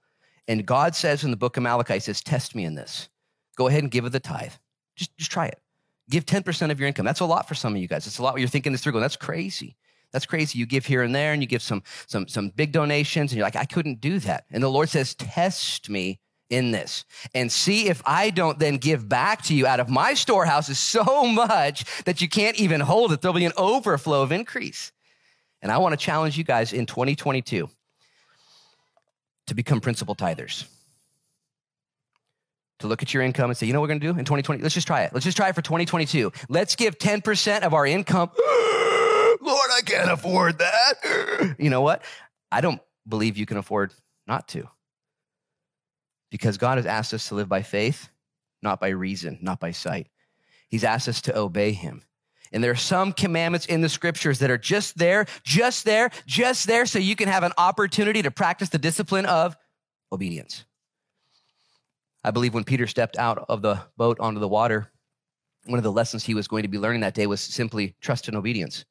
And 0.49 0.65
God 0.65 0.95
says 0.95 1.25
in 1.25 1.31
the 1.31 1.37
book 1.37 1.57
of 1.57 1.63
Malachi, 1.63 1.95
He 1.95 2.01
says, 2.01 2.21
Test 2.21 2.55
me 2.55 2.65
in 2.65 2.75
this. 2.75 3.09
Go 3.57 3.69
ahead 3.69 3.83
and 3.83 3.91
give 3.91 4.05
it 4.05 4.11
the 4.11 4.21
tithe. 4.21 4.53
Just, 4.95 5.17
just 5.17 5.31
try 5.31 5.47
it. 5.47 5.61
Give 6.09 6.25
10% 6.25 6.71
of 6.71 6.79
your 6.79 6.87
income. 6.87 7.05
That's 7.05 7.21
a 7.21 7.27
lot 7.27 7.49
for 7.49 7.55
some 7.55 7.75
of 7.75 7.81
you 7.81 7.89
guys. 7.89 8.07
It's 8.07 8.19
a 8.19 8.23
lot 8.23 8.35
when 8.35 8.41
you're 8.41 8.49
thinking 8.49 8.73
this 8.73 8.83
through, 8.83 8.93
going, 8.93 9.03
that's 9.03 9.17
crazy. 9.17 9.77
That's 10.13 10.27
crazy. 10.27 10.59
You 10.59 10.67
give 10.67 10.87
here 10.87 11.03
and 11.03 11.15
there 11.15 11.33
and 11.33 11.43
you 11.43 11.49
give 11.49 11.63
some, 11.63 11.83
some, 12.07 12.29
some 12.29 12.51
big 12.51 12.73
donations, 12.73 13.33
and 13.33 13.37
you're 13.37 13.47
like, 13.47 13.57
I 13.57 13.65
couldn't 13.65 14.01
do 14.01 14.19
that. 14.21 14.45
And 14.51 14.63
the 14.63 14.69
Lord 14.69 14.89
says, 14.89 15.15
Test 15.15 15.91
me 15.91 16.21
in 16.49 16.71
this 16.71 17.05
and 17.35 17.51
see 17.51 17.89
if 17.89 18.01
I 18.07 18.31
don't 18.31 18.59
then 18.59 18.77
give 18.77 19.09
back 19.09 19.43
to 19.43 19.55
you 19.55 19.67
out 19.67 19.81
of 19.81 19.89
my 19.89 20.15
storehouses 20.15 20.79
so 20.79 21.27
much 21.27 22.05
that 22.05 22.21
you 22.21 22.29
can't 22.29 22.59
even 22.59 22.81
hold 22.81 23.13
it. 23.13 23.21
There'll 23.21 23.35
be 23.35 23.45
an 23.45 23.53
overflow 23.57 24.23
of 24.23 24.33
increase. 24.33 24.93
And 25.63 25.73
I 25.73 25.79
want 25.79 25.93
to 25.93 25.97
challenge 25.97 26.37
you 26.37 26.45
guys 26.45 26.73
in 26.73 26.87
2022 26.87 27.69
to 29.47 29.55
become 29.55 29.81
principal 29.81 30.15
tithers. 30.15 30.67
To 32.81 32.89
look 32.89 33.03
at 33.03 33.15
your 33.15 33.23
income 33.23 33.49
and 33.49 33.57
say, 33.57 33.67
you 33.67 33.73
know 33.73 33.81
what 33.81 33.85
we're 33.85 33.99
going 33.99 34.01
to 34.01 34.07
do 34.07 34.19
in 34.19 34.25
2020? 34.25 34.63
Let's 34.63 34.75
just 34.75 34.87
try 34.87 35.05
it. 35.05 35.15
Let's 35.15 35.25
just 35.25 35.37
try 35.37 35.49
it 35.49 35.55
for 35.55 35.63
2022. 35.63 36.31
Let's 36.49 36.77
give 36.77 36.99
10% 36.99 37.63
of 37.63 37.73
our 37.73 37.87
income. 37.87 38.31
Lord, 38.39 39.71
I 39.75 39.81
can't 39.85 40.11
afford 40.11 40.59
that. 40.59 41.55
You 41.59 41.71
know 41.71 41.81
what? 41.81 42.03
I 42.53 42.61
don't 42.61 42.81
believe 43.09 43.39
you 43.39 43.47
can 43.47 43.57
afford 43.57 43.93
not 44.27 44.49
to. 44.49 44.69
Because 46.31 46.59
God 46.59 46.77
has 46.77 46.87
asked 46.87 47.15
us 47.15 47.29
to 47.29 47.35
live 47.35 47.49
by 47.49 47.63
faith, 47.63 48.11
not 48.63 48.81
by 48.81 48.89
reason, 48.89 49.39
not 49.41 49.61
by 49.61 49.71
sight. 49.71 50.09
He's 50.69 50.85
asked 50.85 51.09
us 51.09 51.23
to 51.23 51.39
obey 51.39 51.73
him. 51.73 52.03
And 52.53 52.63
there 52.63 52.71
are 52.71 52.77
some 52.77 53.13
commandments 53.13 53.67
in 53.67 53.81
the 53.81 53.89
scriptures 53.89 54.39
that 54.39 54.51
are 54.51 54.59
just 54.59 54.99
there, 54.99 55.27
just 55.45 55.85
there, 55.85 56.11
just 56.27 56.67
there, 56.67 56.87
so 56.87 56.99
you 56.99 57.17
can 57.17 57.29
have 57.29 57.43
an 57.43 57.53
opportunity 57.59 58.23
to 58.23 58.31
practice 58.31 58.69
the 58.69 58.79
discipline 58.79 59.27
of 59.27 59.57
obedience. 60.13 60.65
I 62.23 62.31
believe 62.31 62.55
when 62.55 62.65
Peter 62.65 62.87
stepped 62.87 63.17
out 63.19 63.45
of 63.49 63.63
the 63.63 63.81
boat 63.97 64.19
onto 64.21 64.41
the 64.41 64.49
water, 64.49 64.91
one 65.67 65.79
of 65.79 65.85
the 65.85 65.93
lessons 65.93 66.25
he 66.25 66.35
was 66.35 66.49
going 66.49 66.63
to 66.63 66.69
be 66.69 66.79
learning 66.79 67.01
that 67.03 67.15
day 67.15 67.27
was 67.27 67.41
simply 67.41 67.95
trust 68.01 68.29
and 68.29 68.37
obedience. 68.37 68.85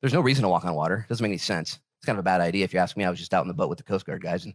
There's 0.00 0.12
no 0.12 0.20
reason 0.20 0.42
to 0.42 0.48
walk 0.48 0.64
on 0.64 0.74
water. 0.74 1.04
It 1.04 1.08
doesn't 1.08 1.22
make 1.22 1.30
any 1.30 1.38
sense. 1.38 1.78
It's 1.98 2.06
kind 2.06 2.18
of 2.18 2.20
a 2.20 2.24
bad 2.24 2.40
idea 2.40 2.64
if 2.64 2.72
you 2.72 2.80
ask 2.80 2.96
me. 2.96 3.04
I 3.04 3.10
was 3.10 3.18
just 3.18 3.34
out 3.34 3.42
in 3.42 3.48
the 3.48 3.54
boat 3.54 3.68
with 3.68 3.78
the 3.78 3.84
Coast 3.84 4.06
Guard 4.06 4.22
guys 4.22 4.44
and 4.44 4.54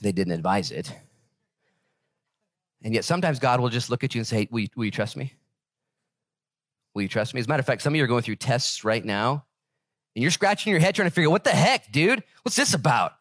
they 0.00 0.12
didn't 0.12 0.32
advise 0.32 0.70
it. 0.70 0.92
And 2.82 2.94
yet 2.94 3.04
sometimes 3.04 3.38
God 3.38 3.60
will 3.60 3.70
just 3.70 3.88
look 3.88 4.04
at 4.04 4.14
you 4.14 4.20
and 4.20 4.26
say, 4.26 4.46
Will 4.50 4.60
you, 4.60 4.68
will 4.76 4.84
you 4.84 4.90
trust 4.90 5.16
me? 5.16 5.32
Will 6.94 7.02
you 7.02 7.08
trust 7.08 7.34
me? 7.34 7.40
As 7.40 7.46
a 7.46 7.48
matter 7.48 7.60
of 7.60 7.66
fact, 7.66 7.82
some 7.82 7.92
of 7.92 7.96
you 7.96 8.04
are 8.04 8.08
going 8.08 8.22
through 8.22 8.36
tests 8.36 8.84
right 8.84 9.04
now, 9.04 9.44
and 10.14 10.22
you're 10.22 10.30
scratching 10.30 10.70
your 10.70 10.80
head 10.80 10.94
trying 10.94 11.08
to 11.08 11.14
figure 11.14 11.28
out 11.28 11.32
what 11.32 11.44
the 11.44 11.50
heck, 11.50 11.90
dude? 11.90 12.22
What's 12.42 12.56
this 12.56 12.74
about? 12.74 13.12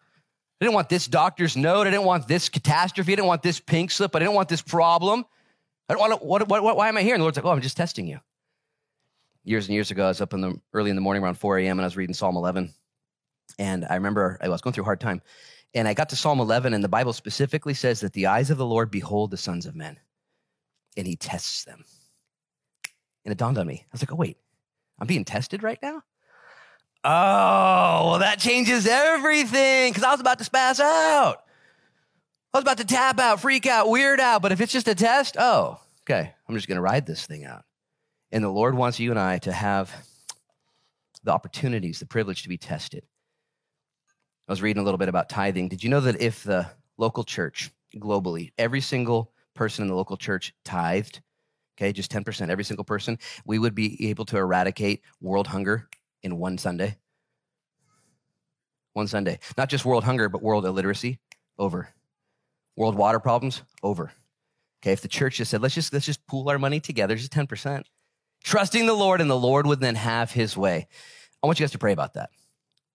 I 0.62 0.66
didn't 0.66 0.76
want 0.76 0.90
this 0.90 1.08
doctor's 1.08 1.58
note. 1.58 1.88
I 1.88 1.90
didn't 1.90 2.06
want 2.06 2.28
this 2.28 2.48
catastrophe. 2.50 3.14
I 3.14 3.16
didn't 3.16 3.28
want 3.28 3.42
this 3.42 3.60
pink 3.60 3.92
slip. 3.92 4.16
I 4.16 4.20
didn't 4.20 4.36
want 4.36 4.48
this 4.48 4.62
problem. 4.62 5.26
I 5.90 5.94
don't 5.94 6.00
want 6.00 6.22
to, 6.22 6.26
what, 6.26 6.48
what, 6.48 6.64
what, 6.64 6.78
why 6.78 6.88
am 6.88 6.98
I 6.98 7.02
here? 7.02 7.16
And 7.16 7.22
the 7.22 7.24
Lord's 7.24 7.38
like, 7.38 7.46
oh, 7.46 7.50
I'm 7.50 7.62
just 7.62 7.76
testing 7.76 8.08
you. 8.08 8.20
Years 9.44 9.68
and 9.68 9.74
years 9.74 9.92
ago, 9.92 10.06
I 10.06 10.10
was 10.10 10.22
up 10.22 10.34
in 10.34 10.40
the 10.40 10.58
early 10.72 10.90
in 10.90 10.96
the 10.96 11.02
morning 11.02 11.22
around 11.22 11.36
4 11.36 11.58
a.m. 11.58 11.80
and 11.80 11.82
I 11.82 11.88
was 11.88 11.98
reading 11.98 12.14
Psalm 12.14 12.38
11. 12.38 12.72
And 13.60 13.86
I 13.90 13.96
remember 13.96 14.38
I 14.42 14.48
was 14.48 14.62
going 14.62 14.74
through 14.74 14.84
a 14.84 14.86
hard 14.86 15.02
time. 15.02 15.22
And 15.74 15.88
I 15.88 15.94
got 15.94 16.10
to 16.10 16.16
Psalm 16.16 16.40
11, 16.40 16.74
and 16.74 16.84
the 16.84 16.90
Bible 16.90 17.14
specifically 17.14 17.74
says 17.74 18.00
that 18.02 18.14
the 18.14 18.28
eyes 18.28 18.52
of 18.52 18.58
the 18.58 18.66
Lord 18.66 18.92
behold 18.92 19.32
the 19.32 19.38
sons 19.38 19.66
of 19.66 19.76
men, 19.76 20.00
and 20.96 21.08
he 21.08 21.16
tests 21.16 21.64
them. 21.64 21.84
And 23.26 23.32
it 23.32 23.38
dawned 23.38 23.58
on 23.58 23.68
me. 23.68 23.86
I 23.86 23.88
was 23.92 24.02
like, 24.02 24.12
oh, 24.12 24.16
wait, 24.16 24.38
I'm 25.00 25.08
being 25.08 25.26
tested 25.26 25.64
right 25.64 25.80
now? 25.82 26.04
Oh, 27.06 28.10
well, 28.10 28.20
that 28.20 28.40
changes 28.40 28.88
everything 28.88 29.92
because 29.92 30.04
I 30.04 30.12
was 30.12 30.22
about 30.22 30.40
to 30.40 30.50
spaz 30.50 30.80
out. 30.80 31.44
I 32.54 32.58
was 32.58 32.64
about 32.64 32.78
to 32.78 32.86
tap 32.86 33.20
out, 33.20 33.42
freak 33.42 33.66
out, 33.66 33.90
weird 33.90 34.20
out. 34.20 34.42
But 34.42 34.52
if 34.52 34.62
it's 34.62 34.72
just 34.72 34.88
a 34.88 34.96
test, 34.96 35.36
oh, 35.40 35.80
okay, 36.04 36.34
I'm 36.48 36.56
just 36.56 36.68
going 36.68 36.78
to 36.78 36.82
ride 36.82 37.06
this 37.06 37.26
thing 37.26 37.46
out. 37.46 37.64
And 38.32 38.44
the 38.44 38.50
Lord 38.50 38.76
wants 38.76 39.00
you 39.00 39.12
and 39.12 39.20
I 39.20 39.40
to 39.40 39.52
have 39.52 39.92
the 41.24 41.32
opportunities, 41.32 42.00
the 42.00 42.06
privilege 42.06 42.44
to 42.44 42.50
be 42.50 42.58
tested. 42.58 43.04
I 44.48 44.52
was 44.52 44.62
reading 44.62 44.82
a 44.82 44.84
little 44.84 44.98
bit 44.98 45.10
about 45.10 45.30
tithing. 45.30 45.70
Did 45.70 45.84
you 45.84 45.90
know 45.90 46.02
that 46.02 46.22
if 46.22 46.44
the 46.44 46.70
local 46.98 47.24
church 47.24 47.72
globally, 47.96 48.52
every 48.58 48.82
single 48.82 49.32
person 49.56 49.84
in 49.84 49.88
the 49.88 49.96
local 49.96 50.18
church 50.18 50.54
tithed, 50.64 51.22
okay, 51.78 51.92
just 51.92 52.12
10%, 52.12 52.50
every 52.50 52.64
single 52.64 52.86
person, 52.86 53.18
we 53.46 53.60
would 53.60 53.76
be 53.76 54.10
able 54.10 54.26
to 54.26 54.38
eradicate 54.38 55.02
world 55.22 55.48
hunger 55.48 55.90
in 56.22 56.38
one 56.38 56.58
Sunday? 56.58 56.98
One 58.94 59.08
Sunday. 59.08 59.40
Not 59.58 59.70
just 59.70 59.86
world 59.86 60.04
hunger, 60.04 60.30
but 60.30 60.42
world 60.42 60.66
illiteracy, 60.66 61.20
over. 61.58 61.90
World 62.76 62.96
water 62.96 63.20
problems, 63.20 63.64
over. 63.82 64.12
Okay, 64.82 64.92
if 64.92 65.02
the 65.02 65.08
church 65.08 65.38
just 65.38 65.52
said, 65.52 65.62
let's 65.62 65.76
just 65.76 65.94
let's 65.94 66.06
just 66.06 66.26
pool 66.28 66.50
our 66.50 66.60
money 66.60 66.80
together, 66.80 67.16
just 67.16 67.32
10%. 67.32 67.84
Trusting 68.44 68.86
the 68.86 68.94
Lord, 68.94 69.22
and 69.22 69.30
the 69.30 69.38
Lord 69.38 69.66
would 69.66 69.80
then 69.80 69.96
have 69.96 70.32
his 70.32 70.58
way. 70.58 70.88
I 71.42 71.48
want 71.48 71.60
you 71.60 71.64
guys 71.64 71.72
to 71.72 71.78
pray 71.78 71.94
about 71.94 72.16
that. 72.16 72.30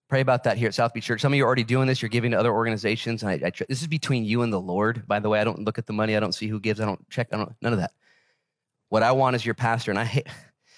Pray 0.07 0.21
about 0.21 0.43
that 0.43 0.57
here 0.57 0.67
at 0.67 0.73
South 0.73 0.93
Beach 0.93 1.05
Church. 1.05 1.21
Some 1.21 1.33
of 1.33 1.37
you 1.37 1.43
are 1.43 1.47
already 1.47 1.63
doing 1.63 1.87
this. 1.87 2.01
You're 2.01 2.09
giving 2.09 2.31
to 2.31 2.39
other 2.39 2.51
organizations. 2.51 3.21
And 3.21 3.31
I, 3.31 3.47
I, 3.47 3.51
this 3.67 3.81
is 3.81 3.87
between 3.87 4.25
you 4.25 4.41
and 4.41 4.51
the 4.51 4.59
Lord. 4.59 5.07
By 5.07 5.19
the 5.19 5.29
way, 5.29 5.39
I 5.39 5.43
don't 5.43 5.63
look 5.63 5.77
at 5.77 5.85
the 5.85 5.93
money. 5.93 6.15
I 6.15 6.19
don't 6.19 6.33
see 6.33 6.47
who 6.47 6.59
gives. 6.59 6.79
I 6.79 6.85
don't 6.85 7.07
check. 7.09 7.27
I 7.31 7.37
don't, 7.37 7.53
none 7.61 7.73
of 7.73 7.79
that. 7.79 7.91
What 8.89 9.03
I 9.03 9.11
want 9.11 9.35
is 9.35 9.45
your 9.45 9.55
pastor, 9.55 9.91
and 9.91 9.99
I 9.99 10.03
hate, 10.03 10.27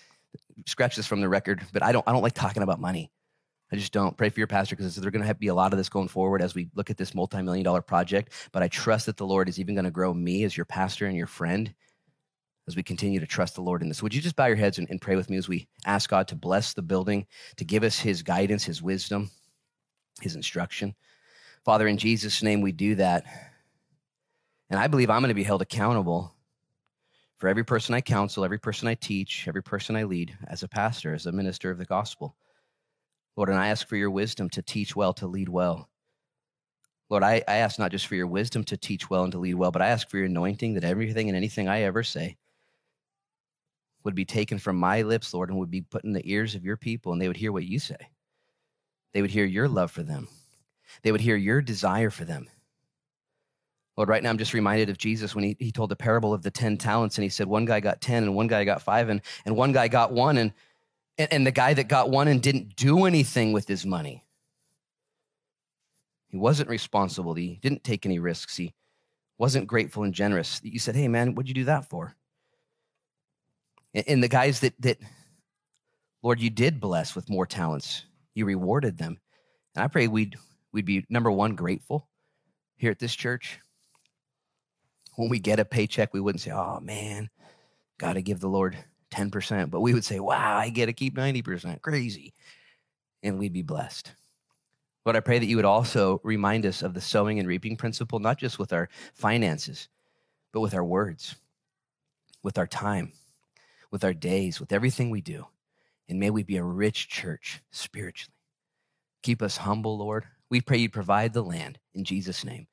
scratch 0.66 0.96
this 0.96 1.08
from 1.08 1.22
the 1.22 1.30
record, 1.30 1.62
but 1.74 1.84
I 1.84 1.92
don't, 1.92 2.08
I 2.08 2.12
don't 2.12 2.22
like 2.22 2.34
talking 2.34 2.64
about 2.64 2.80
money. 2.80 3.12
I 3.72 3.78
just 3.78 3.94
don't. 3.94 4.18
Pray 4.18 4.30
for 4.30 4.40
your 4.40 4.48
pastor 4.48 4.76
because 4.76 4.94
there's 4.96 5.12
going 5.12 5.26
to 5.26 5.34
be 5.36 5.48
a 5.48 5.56
lot 5.56 5.72
of 5.72 5.78
this 5.78 5.88
going 5.88 6.10
forward 6.10 6.42
as 6.42 6.54
we 6.54 6.70
look 6.76 6.90
at 6.90 6.98
this 6.98 7.16
multi 7.16 7.42
million 7.42 7.64
dollar 7.64 7.82
project. 7.82 8.34
But 8.52 8.64
I 8.64 8.68
trust 8.68 9.06
that 9.06 9.16
the 9.16 9.26
Lord 9.26 9.48
is 9.48 9.60
even 9.60 9.76
going 9.76 9.86
to 9.86 9.92
grow 9.92 10.14
me 10.14 10.44
as 10.44 10.58
your 10.58 10.66
pastor 10.66 11.06
and 11.06 11.16
your 11.16 11.28
friend 11.28 11.74
as 12.68 12.76
we 12.76 12.84
continue 12.84 13.20
to 13.20 13.26
trust 13.26 13.56
the 13.56 13.62
Lord 13.62 13.82
in 13.82 13.88
this. 13.88 14.04
Would 14.04 14.14
you 14.14 14.22
just 14.22 14.36
bow 14.36 14.46
your 14.46 14.58
heads 14.58 14.78
and, 14.78 14.90
and 14.90 15.02
pray 15.02 15.16
with 15.16 15.30
me 15.30 15.38
as 15.38 15.48
we 15.48 15.68
ask 15.86 16.10
God 16.10 16.28
to 16.28 16.36
bless 16.36 16.74
the 16.74 16.82
building, 16.82 17.26
to 17.58 17.66
give 17.66 17.84
us 17.84 17.98
his 17.98 18.24
guidance, 18.24 18.66
his 18.66 18.82
wisdom, 18.82 19.32
his 20.22 20.36
instruction? 20.36 20.94
Father, 21.64 21.88
in 21.88 21.98
Jesus' 21.98 22.44
name, 22.44 22.62
we 22.62 22.72
do 22.72 22.96
that. 22.96 23.24
And 24.70 24.80
I 24.80 24.88
believe 24.88 25.10
I'm 25.10 25.22
going 25.22 25.30
to 25.30 25.36
be 25.36 25.44
held 25.44 25.62
accountable 25.62 26.36
for 27.42 27.48
every 27.48 27.64
person 27.64 27.96
I 27.96 28.02
counsel, 28.02 28.46
every 28.46 28.60
person 28.60 28.88
I 28.88 28.94
teach, 28.94 29.48
every 29.48 29.64
person 29.64 29.96
I 29.96 30.04
lead 30.04 30.38
as 30.48 30.62
a 30.62 30.68
pastor, 30.68 31.16
as 31.16 31.26
a 31.26 31.32
minister 31.32 31.72
of 31.72 31.80
the 31.80 31.86
gospel. 31.86 32.36
Lord, 33.36 33.50
and 33.50 33.58
I 33.58 33.70
ask 33.70 33.88
for 33.88 33.96
your 33.96 34.12
wisdom 34.12 34.48
to 34.52 34.62
teach 34.62 34.96
well, 34.96 35.12
to 35.14 35.26
lead 35.26 35.50
well. 35.50 35.90
Lord, 37.10 37.24
I, 37.24 37.42
I 37.48 37.56
ask 37.56 37.80
not 37.80 37.90
just 37.90 38.06
for 38.06 38.14
your 38.14 38.28
wisdom 38.28 38.64
to 38.66 38.78
teach 38.78 39.10
well 39.10 39.24
and 39.24 39.32
to 39.32 39.40
lead 39.40 39.56
well, 39.56 39.72
but 39.72 39.82
I 39.82 39.88
ask 39.88 40.08
for 40.08 40.18
your 40.18 40.28
anointing 40.28 40.76
that 40.76 40.84
everything 40.84 41.30
and 41.30 41.36
anything 41.36 41.68
I 41.68 41.82
ever 41.82 42.04
say 42.04 42.38
would 44.04 44.14
be 44.14 44.24
taken 44.24 44.60
from 44.60 44.76
my 44.76 45.02
lips, 45.02 45.34
Lord, 45.34 45.50
and 45.50 45.58
would 45.58 45.72
be 45.72 45.82
put 45.82 46.04
in 46.04 46.14
the 46.14 46.32
ears 46.32 46.54
of 46.54 46.64
your 46.64 46.78
people, 46.78 47.12
and 47.12 47.20
they 47.20 47.28
would 47.28 47.38
hear 47.38 47.52
what 47.52 47.66
you 47.66 47.80
say. 47.80 48.08
They 49.16 49.24
would 49.24 49.32
hear 49.32 49.46
your 49.46 49.68
love 49.68 49.90
for 49.90 50.04
them. 50.04 50.28
They 51.02 51.12
would 51.12 51.22
hear 51.22 51.38
your 51.38 51.64
desire 51.64 52.12
for 52.12 52.24
them. 52.24 52.48
Lord, 53.98 54.10
right 54.10 54.24
now 54.24 54.30
I'm 54.30 54.38
just 54.38 54.54
reminded 54.54 54.90
of 54.90 54.98
Jesus 54.98 55.36
when 55.36 55.44
he, 55.44 55.58
he 55.60 55.72
told 55.72 55.90
the 55.90 55.96
parable 55.96 56.34
of 56.34 56.44
the 56.44 56.52
10 56.52 56.78
talents, 56.78 57.18
and 57.18 57.24
he 57.24 57.30
said, 57.30 57.48
one 57.48 57.66
guy 57.66 57.80
got 57.80 58.02
10, 58.02 58.24
and 58.24 58.36
one 58.36 58.48
guy 58.48 58.64
got 58.64 58.82
five, 58.82 59.10
and, 59.10 59.22
and 59.46 59.56
one 59.56 59.74
guy 59.74 59.88
got 59.88 60.12
one, 60.12 60.38
and, 60.38 60.54
and, 61.18 61.32
and 61.32 61.48
the 61.48 61.52
guy 61.52 61.74
that 61.74 61.88
got 61.88 62.10
one 62.10 62.28
and 62.28 62.42
didn't 62.42 62.76
do 62.76 63.06
anything 63.06 63.52
with 63.52 63.68
his 63.68 63.86
money. 63.86 64.24
He 66.30 66.38
wasn't 66.38 66.70
responsible. 66.70 67.34
He 67.34 67.60
didn't 67.62 67.84
take 67.84 68.06
any 68.06 68.20
risks. 68.20 68.56
He 68.56 68.74
wasn't 69.38 69.68
grateful 69.68 70.04
and 70.04 70.14
generous. 70.14 70.62
You 70.64 70.80
said, 70.80 70.96
hey, 70.96 71.10
man, 71.10 71.36
what'd 71.36 71.50
you 71.50 71.54
do 71.54 71.66
that 71.66 71.90
for? 71.90 72.16
And 73.94 74.24
the 74.24 74.30
guys 74.30 74.62
that, 74.62 74.74
that, 74.80 75.00
Lord, 76.24 76.40
you 76.40 76.50
did 76.50 76.80
bless 76.80 77.14
with 77.14 77.30
more 77.30 77.46
talents, 77.46 78.06
you 78.34 78.46
rewarded 78.46 78.98
them. 78.98 79.20
And 79.76 79.84
I 79.84 79.88
pray 79.88 80.08
we'd, 80.08 80.38
we'd 80.72 80.86
be, 80.86 81.06
number 81.10 81.30
one, 81.30 81.56
grateful 81.56 82.08
here 82.78 82.92
at 82.92 83.00
this 83.00 83.14
church. 83.14 83.60
When 85.16 85.30
we 85.30 85.40
get 85.40 85.60
a 85.60 85.66
paycheck, 85.66 86.14
we 86.14 86.20
wouldn't 86.20 86.42
say, 86.42 86.52
oh, 86.52 86.80
man, 86.80 87.30
got 87.98 88.14
to 88.14 88.22
give 88.22 88.40
the 88.40 88.48
Lord 88.48 88.78
10%. 89.12 89.70
But 89.70 89.82
we 89.82 89.94
would 89.94 90.06
say, 90.06 90.20
wow, 90.20 90.58
I 90.58 90.70
get 90.70 90.86
to 90.88 90.94
keep 90.94 91.16
90%. 91.16 91.82
Crazy. 91.82 92.34
And 93.24 93.38
we'd 93.38 93.54
be 93.54 93.62
blessed. 93.62 94.12
Lord, 95.06 95.16
I 95.16 95.20
pray 95.20 95.40
that 95.40 95.46
you 95.46 95.56
would 95.56 95.66
also 95.66 96.22
remind 96.24 96.66
us 96.66 96.82
of 96.84 96.94
the 96.94 97.02
sowing 97.02 97.40
and 97.40 97.48
reaping 97.48 97.76
principle, 97.76 98.20
not 98.20 98.38
just 98.38 98.60
with 98.60 98.72
our 98.72 98.90
finances, 99.14 99.90
but 100.54 100.62
with 100.62 100.74
our 100.74 100.86
words, 100.86 101.36
with 102.44 102.58
our 102.58 102.68
time 102.68 103.12
with 103.92 104.04
our 104.04 104.14
days, 104.14 104.60
with 104.60 104.72
everything 104.72 105.10
we 105.10 105.22
do. 105.22 105.46
And 106.10 106.20
may 106.20 106.30
we 106.30 106.44
be 106.44 106.58
a 106.58 106.64
rich 106.64 107.10
church 107.10 107.62
spiritually. 107.72 108.34
Keep 109.22 109.42
us 109.42 109.58
humble, 109.58 109.98
Lord. 109.98 110.26
We 110.50 110.62
pray 110.62 110.78
you 110.78 110.90
provide 110.90 111.34
the 111.34 111.44
land 111.44 111.78
in 111.94 112.04
Jesus' 112.04 112.44
name. 112.44 112.68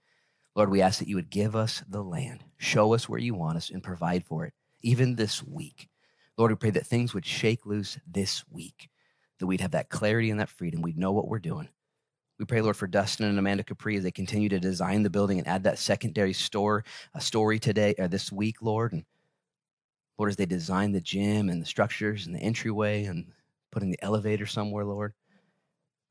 Lord, 0.59 0.71
we 0.71 0.83
ask 0.83 0.99
that 0.99 1.07
you 1.07 1.15
would 1.15 1.31
give 1.31 1.55
us 1.55 1.85
the 1.89 2.03
land, 2.03 2.43
show 2.57 2.93
us 2.93 3.09
where 3.09 3.21
you 3.21 3.33
want 3.33 3.57
us, 3.57 3.71
and 3.71 3.81
provide 3.81 4.25
for 4.25 4.45
it, 4.45 4.53
even 4.83 5.15
this 5.15 5.41
week. 5.41 5.89
Lord, 6.37 6.51
we 6.51 6.57
pray 6.57 6.71
that 6.71 6.85
things 6.85 7.15
would 7.15 7.25
shake 7.25 7.65
loose 7.65 7.97
this 8.05 8.43
week, 8.51 8.91
that 9.39 9.47
we'd 9.47 9.61
have 9.61 9.71
that 9.71 9.89
clarity 9.89 10.31
and 10.31 10.41
that 10.41 10.49
freedom. 10.49 10.83
We'd 10.83 10.99
know 10.99 11.13
what 11.13 11.29
we're 11.29 11.39
doing. 11.39 11.69
We 12.41 12.45
pray, 12.45 12.61
Lord, 12.61 12.77
for 12.77 12.89
Dustin 12.89 13.27
and 13.27 13.39
Amanda 13.39 13.63
Capri 13.63 13.97
as 13.97 14.03
they 14.03 14.11
continue 14.11 14.49
to 14.49 14.59
design 14.59 15.05
the 15.05 15.11
building 15.11 15.39
and 15.39 15.47
add 15.47 15.63
that 15.63 15.79
secondary 15.79 16.33
store, 16.33 16.85
a 17.15 17.21
story 17.21 17.61
today 17.61 17.95
or 17.97 18.09
this 18.09 18.33
week, 18.33 18.61
Lord. 18.61 18.93
And 18.93 19.05
Lord, 20.19 20.31
as 20.31 20.37
they 20.37 20.47
design 20.47 20.91
the 20.91 21.01
gym 21.01 21.51
and 21.51 21.63
the 21.63 21.67
structures 21.67 22.27
and 22.27 22.35
the 22.35 22.41
entryway 22.41 23.05
and 23.05 23.31
putting 23.71 23.93
the 23.93 24.03
elevator 24.03 24.47
somewhere, 24.47 24.85
Lord, 24.85 25.15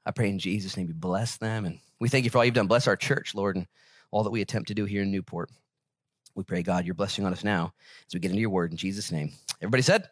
I 0.06 0.12
pray 0.12 0.30
in 0.30 0.40
Jesus' 0.40 0.78
name 0.78 0.88
you 0.88 0.94
bless 0.94 1.36
them. 1.36 1.66
And 1.66 1.80
we 2.00 2.08
thank 2.08 2.24
you 2.24 2.32
for 2.32 2.38
all 2.38 2.46
you've 2.46 2.54
done. 2.54 2.68
Bless 2.68 2.88
our 2.88 2.96
church, 2.96 3.36
Lord, 3.36 3.58
and 3.58 3.68
all 4.12 4.24
that 4.24 4.30
we 4.30 4.42
attempt 4.42 4.68
to 4.70 4.74
do 4.74 4.86
here 4.86 5.04
in 5.04 5.12
Newport. 5.12 5.50
We 6.36 6.44
pray, 6.44 6.64
God, 6.64 6.86
your 6.86 6.96
blessing 6.96 7.26
on 7.26 7.34
us 7.34 7.44
now 7.44 7.74
as 8.08 8.14
we 8.14 8.20
get 8.20 8.32
into 8.32 8.42
your 8.42 8.50
word 8.50 8.72
in 8.72 8.78
Jesus' 8.78 9.12
name. 9.12 9.34
Everybody 9.62 9.84
said, 9.84 10.10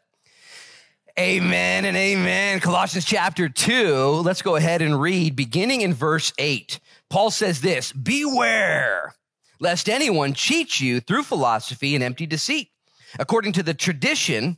Amen 1.17 1.86
and 1.86 1.95
amen. 1.95 2.60
Colossians 2.60 3.05
chapter 3.05 3.47
2. 3.47 4.21
Let's 4.23 4.41
go 4.41 4.58
ahead 4.58 4.81
and 4.81 4.99
read 4.99 5.36
beginning 5.36 5.81
in 5.81 5.93
verse 5.93 6.34
8. 6.38 6.79
Paul 7.10 7.31
says 7.31 7.62
this 7.62 7.93
Beware 7.93 9.15
lest 9.60 9.88
anyone 9.88 10.34
cheat 10.34 10.79
you 10.79 10.99
through 10.99 11.23
philosophy 11.23 11.95
and 11.95 12.03
empty 12.03 12.25
deceit 12.25 12.69
according 13.17 13.53
to 13.53 13.63
the 13.63 13.73
tradition 13.73 14.58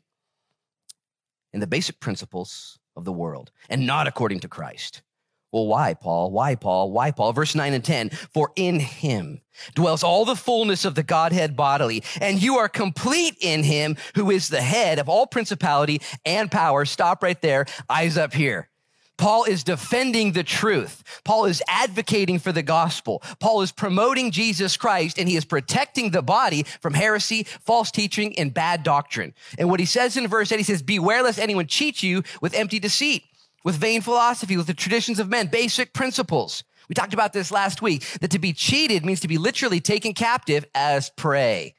and 1.53 1.61
the 1.61 1.67
basic 1.67 1.99
principles 1.99 2.79
of 2.95 3.05
the 3.05 3.13
world, 3.13 3.51
and 3.69 3.85
not 3.85 4.07
according 4.07 4.39
to 4.39 4.47
Christ. 4.47 5.01
Well, 5.51 5.67
why, 5.67 5.93
Paul? 5.93 6.31
Why, 6.31 6.55
Paul? 6.55 6.91
Why, 6.91 7.11
Paul? 7.11 7.31
Verse 7.33 7.55
9 7.55 7.73
and 7.73 7.83
10 7.83 8.09
For 8.09 8.51
in 8.55 8.79
him 8.79 9.41
dwells 9.75 10.03
all 10.03 10.25
the 10.25 10.35
fullness 10.35 10.83
of 10.83 10.95
the 10.95 11.03
Godhead 11.03 11.55
bodily, 11.55 12.03
and 12.19 12.41
you 12.41 12.57
are 12.57 12.69
complete 12.69 13.35
in 13.39 13.63
him 13.63 13.95
who 14.15 14.29
is 14.29 14.49
the 14.49 14.61
head 14.61 14.99
of 14.99 15.07
all 15.07 15.25
principality 15.25 16.01
and 16.25 16.51
power. 16.51 16.83
Stop 16.85 17.23
right 17.23 17.41
there. 17.41 17.65
Eyes 17.89 18.17
up 18.17 18.33
here. 18.33 18.69
Paul 19.17 19.45
is 19.45 19.63
defending 19.63 20.33
the 20.33 20.43
truth. 20.43 21.21
Paul 21.23 21.45
is 21.45 21.63
advocating 21.67 22.37
for 22.37 22.51
the 22.51 22.61
gospel. 22.61 23.23
Paul 23.39 23.61
is 23.63 23.71
promoting 23.71 24.29
Jesus 24.31 24.77
Christ 24.77 25.17
and 25.17 25.27
he 25.27 25.35
is 25.35 25.45
protecting 25.45 26.11
the 26.11 26.21
body 26.21 26.63
from 26.81 26.93
heresy, 26.93 27.43
false 27.43 27.89
teaching, 27.89 28.37
and 28.37 28.53
bad 28.53 28.83
doctrine. 28.83 29.33
And 29.57 29.69
what 29.69 29.79
he 29.79 29.87
says 29.87 30.17
in 30.17 30.27
verse 30.27 30.51
8, 30.51 30.59
he 30.59 30.63
says, 30.63 30.83
Beware 30.83 31.23
lest 31.23 31.39
anyone 31.39 31.65
cheat 31.65 32.03
you 32.03 32.21
with 32.41 32.53
empty 32.53 32.77
deceit, 32.77 33.23
with 33.67 33.75
vain 33.75 33.99
philosophy, 33.99 34.55
with 34.55 34.65
the 34.65 34.73
traditions 34.73 35.19
of 35.19 35.27
men, 35.27 35.47
basic 35.47 35.91
principles. 35.91 36.63
We 36.87 36.95
talked 36.95 37.13
about 37.13 37.33
this 37.33 37.51
last 37.51 37.81
week 37.81 38.01
that 38.21 38.31
to 38.31 38.39
be 38.39 38.53
cheated 38.53 39.05
means 39.05 39.19
to 39.19 39.27
be 39.27 39.37
literally 39.37 39.81
taken 39.81 40.13
captive 40.13 40.65
as 40.73 41.09
prey. 41.09 41.75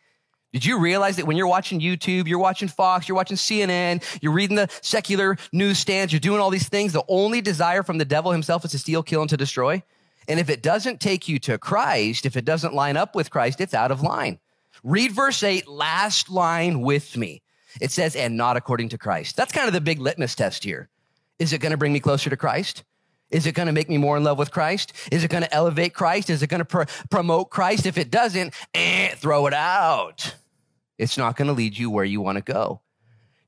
Did 0.52 0.66
you 0.66 0.80
realize 0.80 1.16
that 1.16 1.26
when 1.26 1.38
you're 1.38 1.46
watching 1.46 1.80
YouTube, 1.80 2.28
you're 2.28 2.38
watching 2.38 2.68
Fox, 2.68 3.08
you're 3.08 3.16
watching 3.16 3.38
CNN, 3.38 4.04
you're 4.20 4.34
reading 4.34 4.56
the 4.56 4.68
secular 4.82 5.38
newsstands, 5.50 6.12
you're 6.12 6.20
doing 6.20 6.40
all 6.40 6.50
these 6.50 6.68
things, 6.68 6.92
the 6.92 7.02
only 7.08 7.40
desire 7.40 7.82
from 7.82 7.96
the 7.96 8.04
devil 8.04 8.32
himself 8.32 8.66
is 8.66 8.72
to 8.72 8.78
steal, 8.78 9.02
kill, 9.02 9.22
and 9.22 9.30
to 9.30 9.38
destroy? 9.38 9.82
And 10.28 10.38
if 10.38 10.50
it 10.50 10.62
doesn't 10.62 11.00
take 11.00 11.26
you 11.26 11.38
to 11.38 11.56
Christ, 11.56 12.26
if 12.26 12.36
it 12.36 12.44
doesn't 12.44 12.74
line 12.74 12.98
up 12.98 13.14
with 13.14 13.30
Christ, 13.30 13.62
it's 13.62 13.72
out 13.72 13.90
of 13.90 14.02
line. 14.02 14.40
Read 14.84 15.12
verse 15.12 15.42
8, 15.42 15.66
last 15.66 16.28
line 16.28 16.82
with 16.82 17.16
me. 17.16 17.40
It 17.80 17.92
says, 17.92 18.14
and 18.14 18.36
not 18.36 18.58
according 18.58 18.90
to 18.90 18.98
Christ. 18.98 19.36
That's 19.36 19.52
kind 19.52 19.68
of 19.68 19.72
the 19.72 19.80
big 19.80 20.00
litmus 20.00 20.34
test 20.34 20.64
here. 20.64 20.90
Is 21.38 21.52
it 21.52 21.58
going 21.58 21.70
to 21.70 21.76
bring 21.76 21.92
me 21.92 22.00
closer 22.00 22.30
to 22.30 22.36
Christ? 22.36 22.84
Is 23.30 23.46
it 23.46 23.52
going 23.54 23.66
to 23.66 23.72
make 23.72 23.88
me 23.88 23.98
more 23.98 24.16
in 24.16 24.24
love 24.24 24.38
with 24.38 24.50
Christ? 24.50 24.92
Is 25.12 25.22
it 25.22 25.30
going 25.30 25.42
to 25.42 25.54
elevate 25.54 25.92
Christ? 25.94 26.30
Is 26.30 26.42
it 26.42 26.46
going 26.48 26.60
to 26.60 26.64
pr- 26.64 26.84
promote 27.10 27.50
Christ? 27.50 27.84
If 27.86 27.98
it 27.98 28.10
doesn't, 28.10 28.54
eh, 28.74 29.08
throw 29.16 29.46
it 29.46 29.54
out. 29.54 30.34
It's 30.96 31.18
not 31.18 31.36
going 31.36 31.48
to 31.48 31.54
lead 31.54 31.76
you 31.76 31.90
where 31.90 32.04
you 32.04 32.20
want 32.20 32.36
to 32.36 32.42
go. 32.42 32.80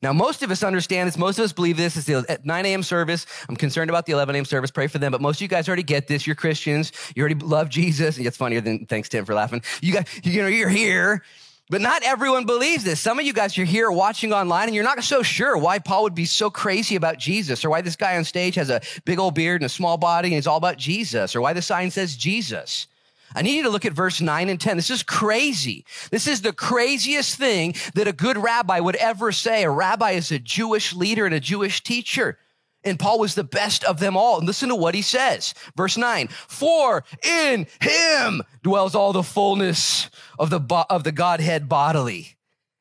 Now, 0.03 0.15
most 0.15 0.43
of 0.43 0.51
us 0.51 0.63
understand 0.63 1.09
this. 1.09 1.19
Most 1.19 1.39
of 1.39 1.45
us 1.45 1.53
believe 1.53 1.77
this. 1.77 1.97
It's 1.97 2.07
the 2.07 2.25
at 2.29 2.47
9 2.47 2.67
a.m. 2.67 2.83
service. 2.83 3.27
I'm 3.49 3.57
concerned 3.57 3.91
about 3.91 4.07
the 4.07 4.13
11 4.13 4.35
a.m. 4.35 4.45
service. 4.47 4.71
Pray 4.71 4.87
for 4.87 4.99
them. 4.99 5.13
But 5.13 5.21
most 5.21 5.37
of 5.39 5.43
you 5.43 5.49
guys 5.49 5.69
already 5.69 5.83
get 5.83 6.07
this. 6.07 6.27
You're 6.27 6.37
Christians. 6.37 6.93
You 7.15 7.23
already 7.23 7.35
love 7.35 7.69
Jesus. 7.69 8.17
And 8.17 8.27
It's 8.27 8.37
funnier 8.37 8.63
than 8.63 8.87
thanks 8.87 9.11
Tim 9.11 9.27
for 9.27 9.35
laughing. 9.35 9.63
You 9.83 9.93
guys, 9.93 10.07
you 10.23 10.41
know, 10.41 10.49
you're 10.49 10.71
here. 10.71 11.23
But 11.71 11.81
not 11.81 12.03
everyone 12.03 12.47
believes 12.47 12.83
this. 12.83 13.01
Some 13.01 13.21
of 13.21 13.25
you 13.25 13.33
guys 13.33 13.57
are 13.57 13.65
here 13.65 13.93
watching 13.93 14.33
online 14.33 14.67
and 14.67 14.75
you're 14.75 14.83
not 14.83 15.05
so 15.05 15.23
sure 15.23 15.57
why 15.57 15.79
Paul 15.79 16.03
would 16.03 16.17
be 16.17 16.25
so 16.25 16.51
crazy 16.51 16.97
about 16.97 17.17
Jesus 17.17 17.65
or 17.65 17.71
why 17.71 17.81
this 17.81 17.95
guy 17.95 18.17
on 18.17 18.25
stage 18.25 18.57
has 18.57 18.71
a 18.71 18.81
big 19.05 19.21
old 19.21 19.37
beard 19.37 19.63
and 19.63 19.67
a 19.67 19.69
small 19.69 19.97
body 19.97 20.27
and 20.27 20.35
he's 20.35 20.49
all 20.49 20.57
about 20.57 20.79
Jesus 20.79 21.37
or 21.37 21.41
why 21.41 21.53
the 21.53 21.63
sign 21.63 21.93
says 21.93 22.17
Jesus. 22.17 22.89
I 23.37 23.43
need 23.43 23.55
you 23.55 23.63
to 23.63 23.71
look 23.71 23.85
at 23.85 23.93
verse 23.93 24.21
9 24.21 24.49
and 24.49 24.61
10. 24.61 24.77
This 24.77 24.91
is 24.91 25.05
crazy. 25.05 25.85
This 26.11 26.27
is 26.27 26.43
the 26.43 26.53
craziest 26.53 27.37
thing 27.37 27.77
that 27.95 28.09
a 28.09 28.13
good 28.13 28.37
rabbi 28.37 28.81
would 28.81 28.97
ever 28.97 29.31
say. 29.31 29.63
A 29.63 29.71
rabbi 29.71 30.11
is 30.11 30.33
a 30.33 30.41
Jewish 30.41 30.93
leader 30.93 31.25
and 31.25 31.35
a 31.37 31.39
Jewish 31.39 31.85
teacher. 31.85 32.37
And 32.83 32.99
Paul 32.99 33.19
was 33.19 33.35
the 33.35 33.45
best 33.45 33.85
of 33.85 34.01
them 34.01 34.17
all. 34.17 34.39
And 34.39 34.47
listen 34.47 34.71
to 34.71 34.75
what 34.75 34.95
he 34.95 35.03
says. 35.03 35.55
Verse 35.77 35.97
9 35.97 36.29
For 36.29 37.05
in 37.23 37.67
him 37.81 38.43
dwells 38.63 38.95
all 38.95 39.13
the 39.13 39.23
fullness 39.23 40.09
of 40.39 40.51
the, 40.51 40.61
bo- 40.61 40.87
of 40.89 41.05
the 41.05 41.13
Godhead 41.13 41.69
bodily. 41.69 42.37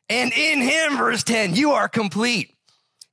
And 0.07 0.31
in 0.33 0.61
him, 0.61 0.97
verse 0.97 1.23
10, 1.23 1.55
you 1.55 1.71
are 1.71 1.87
complete. 1.87 2.55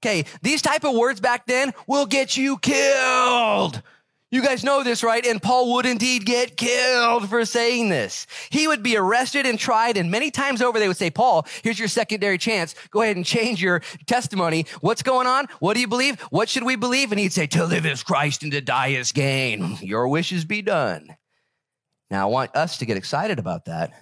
Okay, 0.02 0.24
these 0.42 0.62
type 0.62 0.84
of 0.84 0.94
words 0.94 1.20
back 1.20 1.46
then 1.46 1.74
will 1.86 2.06
get 2.06 2.36
you 2.36 2.58
killed. 2.58 3.82
You 4.32 4.42
guys 4.42 4.64
know 4.64 4.82
this, 4.82 5.04
right? 5.04 5.24
And 5.24 5.40
Paul 5.40 5.74
would 5.74 5.86
indeed 5.86 6.26
get 6.26 6.56
killed 6.56 7.28
for 7.28 7.44
saying 7.44 7.90
this. 7.90 8.26
He 8.50 8.66
would 8.66 8.82
be 8.82 8.96
arrested 8.96 9.46
and 9.46 9.56
tried, 9.56 9.96
and 9.96 10.10
many 10.10 10.32
times 10.32 10.60
over 10.60 10.80
they 10.80 10.88
would 10.88 10.96
say, 10.96 11.10
Paul, 11.10 11.46
here's 11.62 11.78
your 11.78 11.86
secondary 11.86 12.36
chance. 12.36 12.74
Go 12.90 13.02
ahead 13.02 13.14
and 13.16 13.24
change 13.24 13.62
your 13.62 13.82
testimony. 14.06 14.66
What's 14.80 15.02
going 15.02 15.28
on? 15.28 15.46
What 15.60 15.74
do 15.74 15.80
you 15.80 15.86
believe? 15.86 16.20
What 16.30 16.48
should 16.48 16.64
we 16.64 16.74
believe? 16.74 17.12
And 17.12 17.20
he'd 17.20 17.32
say, 17.32 17.46
To 17.46 17.64
live 17.64 17.86
is 17.86 18.02
Christ 18.02 18.42
and 18.42 18.50
to 18.50 18.60
die 18.60 18.88
is 18.88 19.12
gain. 19.12 19.78
Your 19.80 20.08
wishes 20.08 20.44
be 20.44 20.60
done. 20.60 21.16
Now, 22.10 22.28
I 22.28 22.30
want 22.30 22.56
us 22.56 22.78
to 22.78 22.86
get 22.86 22.96
excited 22.96 23.38
about 23.38 23.66
that. 23.66 23.92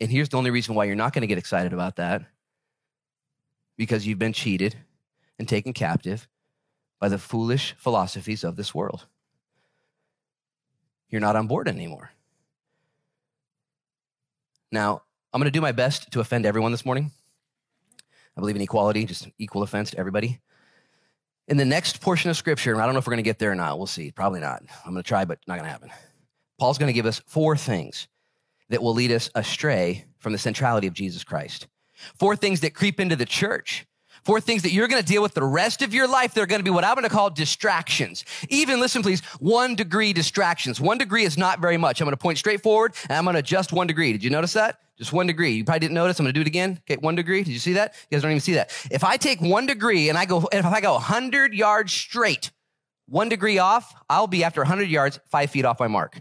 And 0.00 0.10
here's 0.10 0.30
the 0.30 0.36
only 0.36 0.50
reason 0.50 0.74
why 0.74 0.84
you're 0.84 0.96
not 0.96 1.12
going 1.12 1.22
to 1.22 1.28
get 1.28 1.38
excited 1.38 1.72
about 1.72 1.96
that 1.96 2.22
because 3.76 4.04
you've 4.04 4.18
been 4.18 4.32
cheated 4.32 4.74
and 5.38 5.48
taken 5.48 5.72
captive 5.72 6.26
by 7.00 7.08
the 7.08 7.18
foolish 7.18 7.74
philosophies 7.78 8.44
of 8.44 8.56
this 8.56 8.74
world. 8.74 9.06
You're 11.08 11.20
not 11.20 11.34
on 11.34 11.48
board 11.48 11.66
anymore. 11.66 12.12
Now, 14.70 15.02
I'm 15.32 15.40
going 15.40 15.46
to 15.46 15.56
do 15.56 15.60
my 15.60 15.72
best 15.72 16.12
to 16.12 16.20
offend 16.20 16.46
everyone 16.46 16.70
this 16.70 16.84
morning. 16.84 17.10
I 18.36 18.40
believe 18.40 18.54
in 18.54 18.62
equality, 18.62 19.04
just 19.04 19.28
equal 19.38 19.62
offense 19.62 19.90
to 19.90 19.98
everybody. 19.98 20.40
In 21.48 21.56
the 21.56 21.64
next 21.64 22.00
portion 22.00 22.30
of 22.30 22.36
scripture, 22.36 22.72
and 22.72 22.80
I 22.80 22.84
don't 22.84 22.94
know 22.94 23.00
if 23.00 23.06
we're 23.06 23.12
going 23.12 23.24
to 23.24 23.28
get 23.28 23.40
there 23.40 23.50
or 23.50 23.56
not, 23.56 23.78
we'll 23.78 23.88
see. 23.88 24.12
Probably 24.12 24.38
not. 24.38 24.62
I'm 24.84 24.92
going 24.92 25.02
to 25.02 25.08
try, 25.08 25.24
but 25.24 25.40
not 25.48 25.54
going 25.54 25.64
to 25.64 25.70
happen. 25.70 25.90
Paul's 26.58 26.78
going 26.78 26.88
to 26.88 26.92
give 26.92 27.06
us 27.06 27.20
four 27.26 27.56
things 27.56 28.06
that 28.68 28.82
will 28.82 28.94
lead 28.94 29.10
us 29.10 29.30
astray 29.34 30.04
from 30.18 30.32
the 30.32 30.38
centrality 30.38 30.86
of 30.86 30.94
Jesus 30.94 31.24
Christ. 31.24 31.66
Four 32.18 32.36
things 32.36 32.60
that 32.60 32.74
creep 32.74 33.00
into 33.00 33.16
the 33.16 33.26
church 33.26 33.84
Four 34.24 34.40
things 34.40 34.62
that 34.62 34.72
you're 34.72 34.88
going 34.88 35.02
to 35.02 35.06
deal 35.06 35.22
with 35.22 35.34
the 35.34 35.44
rest 35.44 35.82
of 35.82 35.94
your 35.94 36.08
life. 36.08 36.34
They're 36.34 36.46
going 36.46 36.60
to 36.60 36.64
be 36.64 36.70
what 36.70 36.84
I'm 36.84 36.94
going 36.94 37.04
to 37.04 37.14
call 37.14 37.30
distractions. 37.30 38.24
Even, 38.48 38.80
listen, 38.80 39.02
please, 39.02 39.20
one 39.38 39.74
degree 39.74 40.12
distractions. 40.12 40.80
One 40.80 40.98
degree 40.98 41.24
is 41.24 41.38
not 41.38 41.60
very 41.60 41.76
much. 41.76 42.00
I'm 42.00 42.06
going 42.06 42.12
to 42.12 42.22
point 42.22 42.38
straight 42.38 42.62
forward 42.62 42.94
and 43.08 43.16
I'm 43.16 43.24
going 43.24 43.34
to 43.34 43.40
adjust 43.40 43.72
one 43.72 43.86
degree. 43.86 44.12
Did 44.12 44.24
you 44.24 44.30
notice 44.30 44.52
that? 44.54 44.80
Just 44.98 45.12
one 45.12 45.26
degree. 45.26 45.52
You 45.52 45.64
probably 45.64 45.80
didn't 45.80 45.94
notice. 45.94 46.20
I'm 46.20 46.24
going 46.24 46.34
to 46.34 46.38
do 46.38 46.42
it 46.42 46.46
again. 46.46 46.78
Okay, 46.82 47.00
one 47.00 47.14
degree. 47.14 47.42
Did 47.42 47.52
you 47.52 47.58
see 47.58 47.72
that? 47.74 47.94
You 48.10 48.16
guys 48.16 48.22
don't 48.22 48.32
even 48.32 48.40
see 48.40 48.54
that. 48.54 48.70
If 48.90 49.02
I 49.02 49.16
take 49.16 49.40
one 49.40 49.66
degree 49.66 50.10
and 50.10 50.18
I 50.18 50.26
go, 50.26 50.46
if 50.52 50.66
I 50.66 50.80
go 50.82 50.92
100 50.92 51.54
yards 51.54 51.92
straight, 51.92 52.50
one 53.06 53.30
degree 53.30 53.58
off, 53.58 53.94
I'll 54.10 54.26
be 54.26 54.44
after 54.44 54.60
100 54.60 54.88
yards, 54.88 55.18
five 55.30 55.50
feet 55.50 55.64
off 55.64 55.80
my 55.80 55.88
mark. 55.88 56.20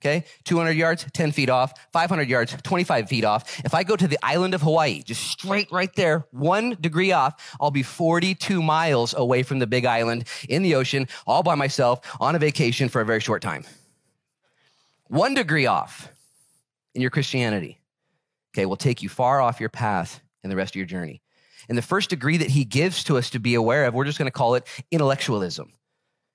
Okay, 0.00 0.24
200 0.44 0.70
yards, 0.72 1.04
10 1.12 1.32
feet 1.32 1.50
off, 1.50 1.74
500 1.92 2.26
yards, 2.26 2.56
25 2.62 3.06
feet 3.06 3.22
off. 3.22 3.60
If 3.66 3.74
I 3.74 3.82
go 3.82 3.96
to 3.96 4.08
the 4.08 4.18
island 4.22 4.54
of 4.54 4.62
Hawaii, 4.62 5.02
just 5.02 5.22
straight 5.22 5.70
right 5.70 5.94
there, 5.94 6.26
one 6.30 6.74
degree 6.80 7.12
off, 7.12 7.54
I'll 7.60 7.70
be 7.70 7.82
42 7.82 8.62
miles 8.62 9.12
away 9.12 9.42
from 9.42 9.58
the 9.58 9.66
big 9.66 9.84
island 9.84 10.24
in 10.48 10.62
the 10.62 10.74
ocean, 10.74 11.06
all 11.26 11.42
by 11.42 11.54
myself 11.54 12.00
on 12.18 12.34
a 12.34 12.38
vacation 12.38 12.88
for 12.88 13.02
a 13.02 13.04
very 13.04 13.20
short 13.20 13.42
time. 13.42 13.64
One 15.08 15.34
degree 15.34 15.66
off 15.66 16.08
in 16.94 17.02
your 17.02 17.10
Christianity, 17.10 17.78
okay, 18.54 18.64
will 18.64 18.76
take 18.76 19.02
you 19.02 19.10
far 19.10 19.42
off 19.42 19.60
your 19.60 19.68
path 19.68 20.22
in 20.42 20.48
the 20.48 20.56
rest 20.56 20.72
of 20.72 20.76
your 20.76 20.86
journey. 20.86 21.20
And 21.68 21.76
the 21.76 21.82
first 21.82 22.08
degree 22.08 22.38
that 22.38 22.48
he 22.48 22.64
gives 22.64 23.04
to 23.04 23.18
us 23.18 23.28
to 23.30 23.38
be 23.38 23.54
aware 23.54 23.84
of, 23.84 23.92
we're 23.92 24.06
just 24.06 24.18
going 24.18 24.28
to 24.28 24.32
call 24.32 24.54
it 24.54 24.66
intellectualism. 24.90 25.72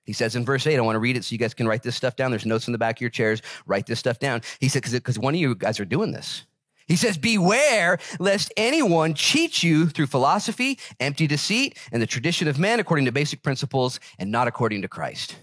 He 0.06 0.12
says 0.12 0.36
in 0.36 0.44
verse 0.44 0.66
8, 0.66 0.78
I 0.78 0.80
want 0.80 0.94
to 0.94 1.00
read 1.00 1.16
it 1.16 1.24
so 1.24 1.32
you 1.32 1.38
guys 1.38 1.52
can 1.52 1.66
write 1.66 1.82
this 1.82 1.96
stuff 1.96 2.16
down. 2.16 2.30
There's 2.30 2.46
notes 2.46 2.68
in 2.68 2.72
the 2.72 2.78
back 2.78 2.96
of 2.96 3.00
your 3.00 3.10
chairs. 3.10 3.42
Write 3.66 3.86
this 3.86 3.98
stuff 3.98 4.18
down. 4.20 4.40
He 4.60 4.68
said, 4.68 4.84
because 4.84 5.18
one 5.18 5.34
of 5.34 5.40
you 5.40 5.54
guys 5.54 5.80
are 5.80 5.84
doing 5.84 6.12
this. 6.12 6.44
He 6.86 6.94
says, 6.94 7.18
Beware 7.18 7.98
lest 8.20 8.52
anyone 8.56 9.14
cheat 9.14 9.64
you 9.64 9.88
through 9.88 10.06
philosophy, 10.06 10.78
empty 11.00 11.26
deceit, 11.26 11.76
and 11.90 12.00
the 12.00 12.06
tradition 12.06 12.46
of 12.46 12.58
men 12.58 12.78
according 12.78 13.06
to 13.06 13.12
basic 13.12 13.42
principles 13.42 13.98
and 14.18 14.30
not 14.30 14.46
according 14.46 14.82
to 14.82 14.88
Christ. 14.88 15.36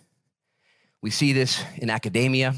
We 1.02 1.10
see 1.10 1.34
this 1.34 1.62
in 1.76 1.90
academia 1.90 2.56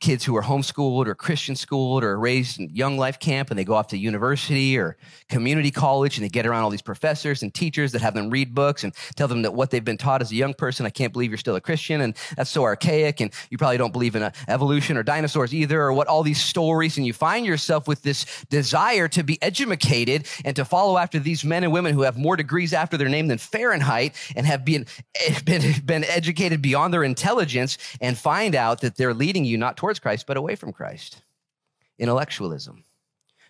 kids 0.00 0.24
who 0.24 0.34
are 0.34 0.42
homeschooled 0.42 1.06
or 1.06 1.14
Christian 1.14 1.54
schooled 1.54 2.02
or 2.02 2.18
raised 2.18 2.58
in 2.58 2.70
young 2.70 2.96
life 2.96 3.18
camp 3.18 3.50
and 3.50 3.58
they 3.58 3.64
go 3.64 3.74
off 3.74 3.88
to 3.88 3.98
university 3.98 4.78
or 4.78 4.96
community 5.28 5.70
college 5.70 6.16
and 6.16 6.24
they 6.24 6.28
get 6.30 6.46
around 6.46 6.62
all 6.64 6.70
these 6.70 6.80
professors 6.80 7.42
and 7.42 7.52
teachers 7.52 7.92
that 7.92 8.00
have 8.00 8.14
them 8.14 8.30
read 8.30 8.54
books 8.54 8.82
and 8.82 8.94
tell 9.14 9.28
them 9.28 9.42
that 9.42 9.52
what 9.52 9.70
they've 9.70 9.84
been 9.84 9.98
taught 9.98 10.22
as 10.22 10.32
a 10.32 10.34
young 10.34 10.54
person, 10.54 10.86
I 10.86 10.90
can't 10.90 11.12
believe 11.12 11.30
you're 11.30 11.38
still 11.38 11.54
a 11.54 11.60
Christian 11.60 12.00
and 12.00 12.16
that's 12.34 12.50
so 12.50 12.62
archaic 12.62 13.20
and 13.20 13.30
you 13.50 13.58
probably 13.58 13.76
don't 13.76 13.92
believe 13.92 14.16
in 14.16 14.22
uh, 14.22 14.30
evolution 14.48 14.96
or 14.96 15.02
dinosaurs 15.02 15.52
either 15.52 15.80
or 15.82 15.92
what 15.92 16.08
all 16.08 16.22
these 16.22 16.42
stories 16.42 16.96
and 16.96 17.06
you 17.06 17.12
find 17.12 17.44
yourself 17.44 17.86
with 17.86 18.02
this 18.02 18.44
desire 18.48 19.06
to 19.08 19.22
be 19.22 19.40
educated 19.42 20.26
and 20.46 20.56
to 20.56 20.64
follow 20.64 20.96
after 20.96 21.18
these 21.18 21.44
men 21.44 21.62
and 21.62 21.72
women 21.72 21.92
who 21.92 22.02
have 22.02 22.16
more 22.16 22.36
degrees 22.36 22.72
after 22.72 22.96
their 22.96 23.08
name 23.08 23.26
than 23.26 23.36
Fahrenheit 23.38 24.14
and 24.34 24.46
have 24.46 24.64
been, 24.64 24.86
been, 25.44 25.74
been 25.84 26.04
educated 26.04 26.62
beyond 26.62 26.94
their 26.94 27.04
intelligence 27.04 27.76
and 28.00 28.16
find 28.16 28.54
out 28.54 28.80
that 28.80 28.96
they're 28.96 29.12
leading 29.12 29.44
you 29.44 29.58
not 29.58 29.76
towards 29.76 29.89
towards 29.90 29.98
Christ, 29.98 30.26
but 30.28 30.36
away 30.36 30.54
from 30.54 30.72
Christ. 30.72 31.20
Intellectualism. 31.98 32.84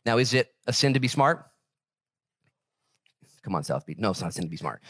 Now, 0.07 0.17
is 0.17 0.33
it 0.33 0.49
a 0.67 0.73
sin 0.73 0.95
to 0.95 1.01
be 1.01 1.07
smart? 1.07 1.45
Come 3.43 3.55
on, 3.55 3.63
South 3.63 3.85
Beach. 3.85 3.99
No, 3.99 4.11
it's 4.11 4.23
not 4.23 4.31
a 4.31 4.33
sin 4.33 4.45
to 4.45 4.51
be 4.51 4.57
smart. 4.57 4.81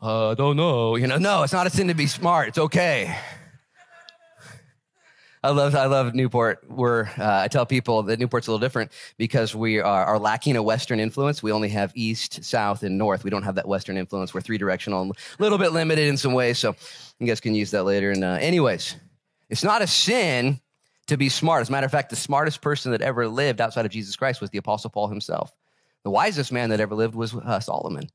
I 0.00 0.06
uh, 0.06 0.34
don't 0.34 0.56
know. 0.56 0.94
You 0.94 1.08
know, 1.08 1.18
no, 1.18 1.42
it's 1.42 1.52
not 1.52 1.66
a 1.66 1.70
sin 1.70 1.88
to 1.88 1.94
be 1.94 2.06
smart. 2.06 2.48
It's 2.48 2.58
okay. 2.58 3.16
I 5.42 5.50
love 5.50 5.74
I 5.74 5.86
love 5.86 6.14
Newport. 6.14 6.64
We're 6.68 7.06
uh, 7.18 7.40
I 7.40 7.48
tell 7.48 7.66
people 7.66 8.02
that 8.04 8.20
Newport's 8.20 8.46
a 8.46 8.50
little 8.50 8.60
different 8.60 8.92
because 9.16 9.56
we 9.56 9.80
are, 9.80 10.04
are, 10.04 10.18
lacking 10.18 10.56
a 10.56 10.62
Western 10.62 11.00
influence. 11.00 11.42
We 11.42 11.50
only 11.50 11.70
have 11.70 11.92
East, 11.94 12.44
South, 12.44 12.82
and 12.82 12.98
North. 12.98 13.24
We 13.24 13.30
don't 13.30 13.42
have 13.42 13.54
that 13.54 13.66
Western 13.66 13.96
influence. 13.96 14.34
We're 14.34 14.42
three 14.42 14.58
directional, 14.58 15.02
a 15.02 15.42
little 15.42 15.58
bit 15.58 15.72
limited 15.72 16.08
in 16.08 16.18
some 16.18 16.34
ways. 16.34 16.58
So 16.58 16.76
you 17.18 17.26
guys 17.26 17.40
can 17.40 17.54
use 17.54 17.70
that 17.70 17.84
later. 17.84 18.10
And 18.10 18.22
uh, 18.22 18.38
anyways, 18.40 18.96
it's 19.50 19.64
not 19.64 19.82
a 19.82 19.86
sin 19.86 20.60
to 21.08 21.16
be 21.16 21.28
smart. 21.28 21.60
As 21.60 21.68
a 21.68 21.72
matter 21.72 21.84
of 21.84 21.90
fact, 21.90 22.10
the 22.10 22.16
smartest 22.16 22.62
person 22.62 22.92
that 22.92 23.02
ever 23.02 23.28
lived 23.28 23.60
outside 23.60 23.84
of 23.84 23.90
Jesus 23.90 24.16
Christ 24.16 24.40
was 24.40 24.50
the 24.50 24.58
Apostle 24.58 24.90
Paul 24.90 25.08
himself. 25.08 25.54
The 26.04 26.10
wisest 26.10 26.52
man 26.52 26.70
that 26.70 26.80
ever 26.80 26.94
lived 26.94 27.14
was 27.14 27.34
uh, 27.34 27.60
Solomon. 27.60 28.08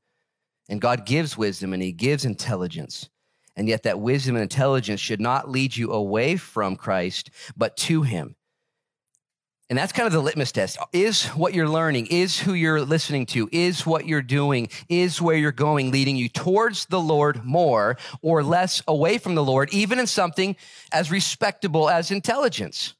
And 0.68 0.80
God 0.80 1.06
gives 1.06 1.36
wisdom 1.36 1.72
and 1.72 1.82
he 1.82 1.92
gives 1.92 2.24
intelligence. 2.24 3.08
And 3.54 3.68
yet, 3.68 3.84
that 3.84 4.00
wisdom 4.00 4.36
and 4.36 4.42
intelligence 4.42 5.00
should 5.00 5.20
not 5.20 5.48
lead 5.48 5.74
you 5.76 5.92
away 5.92 6.36
from 6.36 6.76
Christ, 6.76 7.30
but 7.56 7.76
to 7.78 8.02
him. 8.02 8.34
And 9.68 9.76
that's 9.76 9.92
kind 9.92 10.06
of 10.06 10.12
the 10.12 10.20
litmus 10.20 10.52
test. 10.52 10.78
Is 10.92 11.24
what 11.28 11.52
you're 11.52 11.68
learning, 11.68 12.06
is 12.06 12.38
who 12.38 12.54
you're 12.54 12.80
listening 12.80 13.26
to, 13.26 13.48
is 13.50 13.84
what 13.84 14.06
you're 14.06 14.22
doing, 14.22 14.68
is 14.88 15.20
where 15.20 15.36
you're 15.36 15.50
going 15.50 15.90
leading 15.90 16.14
you 16.14 16.28
towards 16.28 16.86
the 16.86 17.00
Lord 17.00 17.44
more 17.44 17.96
or 18.22 18.44
less 18.44 18.80
away 18.86 19.18
from 19.18 19.34
the 19.34 19.42
Lord, 19.42 19.72
even 19.72 19.98
in 19.98 20.06
something 20.06 20.54
as 20.92 21.10
respectable 21.10 21.90
as 21.90 22.12
intelligence? 22.12 22.94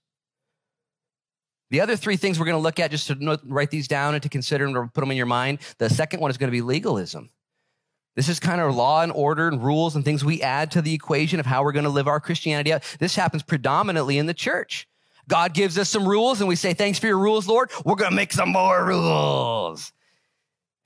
The 1.71 1.81
other 1.81 1.97
three 1.97 2.17
things 2.17 2.39
we're 2.39 2.47
going 2.47 2.57
to 2.57 2.63
look 2.63 2.81
at, 2.81 2.91
just 2.91 3.07
to 3.09 3.41
write 3.45 3.71
these 3.71 3.87
down 3.87 4.15
and 4.15 4.23
to 4.25 4.29
consider 4.29 4.65
and 4.67 4.75
to 4.75 4.91
put 4.93 5.01
them 5.01 5.11
in 5.11 5.17
your 5.17 5.27
mind. 5.27 5.61
The 5.79 5.91
second 5.91 6.21
one 6.21 6.31
is 6.31 6.37
going 6.37 6.49
to 6.49 6.57
be 6.57 6.63
legalism. 6.63 7.31
This 8.17 8.29
is 8.29 8.41
kind 8.41 8.61
of 8.61 8.75
law 8.75 9.03
and 9.03 9.13
order 9.13 9.47
and 9.47 9.63
rules 9.63 9.95
and 9.95 10.05
things 10.05 10.25
we 10.25 10.43
add 10.43 10.71
to 10.73 10.83
the 10.83 10.95
equation 10.95 11.39
of 11.39 11.47
how 11.47 11.63
we're 11.63 11.73
going 11.73 11.85
to 11.85 11.91
live 11.91 12.09
our 12.09 12.19
Christianity 12.19 12.73
out. 12.73 12.83
This 12.99 13.15
happens 13.15 13.43
predominantly 13.43 14.19
in 14.19 14.27
the 14.27 14.35
church. 14.35 14.89
God 15.29 15.55
gives 15.55 15.77
us 15.79 15.89
some 15.89 16.07
rules 16.07 16.41
and 16.41 16.49
we 16.49 16.57
say, 16.57 16.75
Thanks 16.75 16.99
for 16.99 17.07
your 17.07 17.19
rules, 17.19 17.47
Lord. 17.49 17.71
We're 17.85 17.97
going 17.97 18.11
to 18.11 18.17
make 18.17 18.33
some 18.33 18.51
more 18.51 18.85
rules 18.85 19.93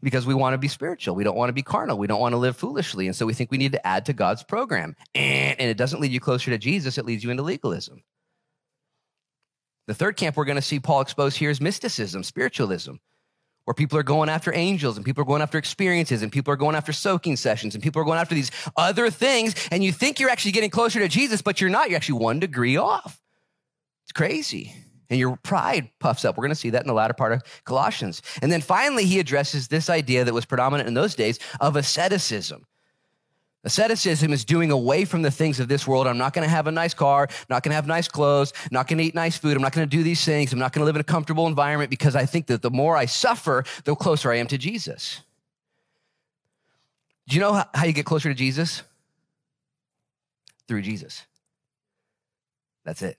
because 0.03 0.27
we 0.27 0.35
want 0.35 0.55
to 0.55 0.59
be 0.59 0.69
spiritual. 0.69 1.15
We 1.15 1.25
don't 1.25 1.37
want 1.37 1.51
to 1.51 1.55
be 1.55 1.63
carnal. 1.63 1.99
We 1.99 2.07
don't 2.07 2.21
want 2.21 2.33
to 2.33 2.39
live 2.39 2.57
foolishly. 2.57 3.07
And 3.07 3.15
so 3.15 3.27
we 3.27 3.35
think 3.35 3.51
we 3.51 3.59
need 3.59 3.73
to 3.73 3.87
add 3.87 4.07
to 4.07 4.13
God's 4.13 4.43
program. 4.43 4.97
And, 5.15 5.61
it 5.61 5.77
doesn't 5.77 6.01
lead 6.01 6.13
you 6.13 6.21
closer 6.21 6.51
to 6.51 6.59
Jesus, 6.59 6.99
it 6.99 7.05
leads 7.05 7.23
you 7.23 7.31
into 7.31 7.43
legalism. 7.43 8.03
The 9.87 9.95
third 9.95 10.17
camp 10.17 10.37
we're 10.37 10.45
going 10.45 10.57
to 10.57 10.63
see 10.63 10.79
Paul 10.79 11.01
expose 11.01 11.37
here 11.37 11.51
is 11.51 11.61
mysticism, 11.61 12.23
spiritualism. 12.23 12.95
where 13.65 13.75
people 13.75 13.99
are 13.99 14.05
going 14.05 14.29
after 14.29 14.55
angels 14.55 14.97
and 14.97 15.05
people 15.05 15.23
are 15.23 15.27
going 15.27 15.43
after 15.43 15.59
experiences 15.59 16.23
and 16.23 16.33
people 16.33 16.53
are 16.53 16.57
going 16.57 16.77
after 16.77 16.93
soaking 16.93 17.37
sessions 17.37 17.75
and 17.75 17.83
people 17.83 18.01
are 18.01 18.05
going 18.05 18.19
after 18.19 18.35
these 18.35 18.51
other 18.77 19.11
things. 19.11 19.55
And 19.71 19.85
you 19.85 19.93
think 19.93 20.19
you're 20.19 20.31
actually 20.31 20.53
getting 20.53 20.71
closer 20.71 20.99
to 21.01 21.09
Jesus, 21.09 21.43
but 21.43 21.61
you're 21.61 21.71
not. 21.71 21.91
You're 21.91 21.97
actually 21.97 22.21
one 22.21 22.41
degree 22.41 22.77
off. 22.77 23.21
It's 24.11 24.17
crazy. 24.17 24.75
And 25.09 25.21
your 25.21 25.37
pride 25.37 25.89
puffs 26.01 26.25
up. 26.25 26.37
We're 26.37 26.43
going 26.43 26.51
to 26.51 26.57
see 26.57 26.71
that 26.71 26.83
in 26.83 26.89
the 26.89 26.95
latter 26.95 27.15
part 27.15 27.33
of 27.33 27.45
Colossians. 27.65 28.23
And 28.43 28.51
then 28.51 28.61
finally, 28.61 29.05
he 29.05 29.21
addresses 29.21 29.69
this 29.69 29.89
idea 29.89 30.25
that 30.25 30.35
was 30.35 30.45
predominant 30.45 30.89
in 30.89 30.95
those 30.95 31.15
days 31.15 31.39
of 31.61 31.77
asceticism. 31.77 32.67
Asceticism 33.63 34.33
is 34.33 34.45
doing 34.45 34.73
away 34.73 35.05
from 35.05 35.23
the 35.23 35.31
things 35.31 35.61
of 35.61 35.69
this 35.69 35.87
world. 35.87 36.09
I'm 36.09 36.19
not 36.19 36.33
going 36.33 36.45
to 36.45 36.51
have 36.51 36.67
a 36.67 36.73
nice 36.73 36.93
car, 36.93 37.29
not 37.49 37.63
going 37.63 37.71
to 37.71 37.77
have 37.77 37.87
nice 37.87 38.09
clothes, 38.09 38.53
not 38.73 38.89
going 38.89 38.99
to 38.99 39.05
eat 39.05 39.15
nice 39.15 39.37
food. 39.37 39.55
I'm 39.55 39.63
not 39.63 39.73
going 39.73 39.89
to 39.89 39.97
do 39.97 40.03
these 40.03 40.25
things. 40.25 40.53
I'm 40.53 40.59
not 40.59 40.73
going 40.73 40.81
to 40.81 40.87
live 40.87 40.97
in 40.97 41.01
a 41.01 41.05
comfortable 41.05 41.47
environment 41.47 41.89
because 41.89 42.17
I 42.17 42.27
think 42.27 42.49
that 42.49 42.63
the 42.63 42.71
more 42.71 42.97
I 42.97 43.07
suffer, 43.07 43.63
the 43.85 43.95
closer 43.95 44.33
I 44.33 44.39
am 44.39 44.49
to 44.49 44.59
Jesus. 44.59 45.21
Do 47.29 47.37
you 47.37 47.41
know 47.43 47.63
how, 47.73 47.85
you 47.85 47.93
get 47.93 48.07
closer 48.07 48.29
to 48.29 48.35
Jesus? 48.35 48.83
Through 50.67 50.83
Jesus. 50.83 51.27
That's 52.85 53.03
it. 53.03 53.17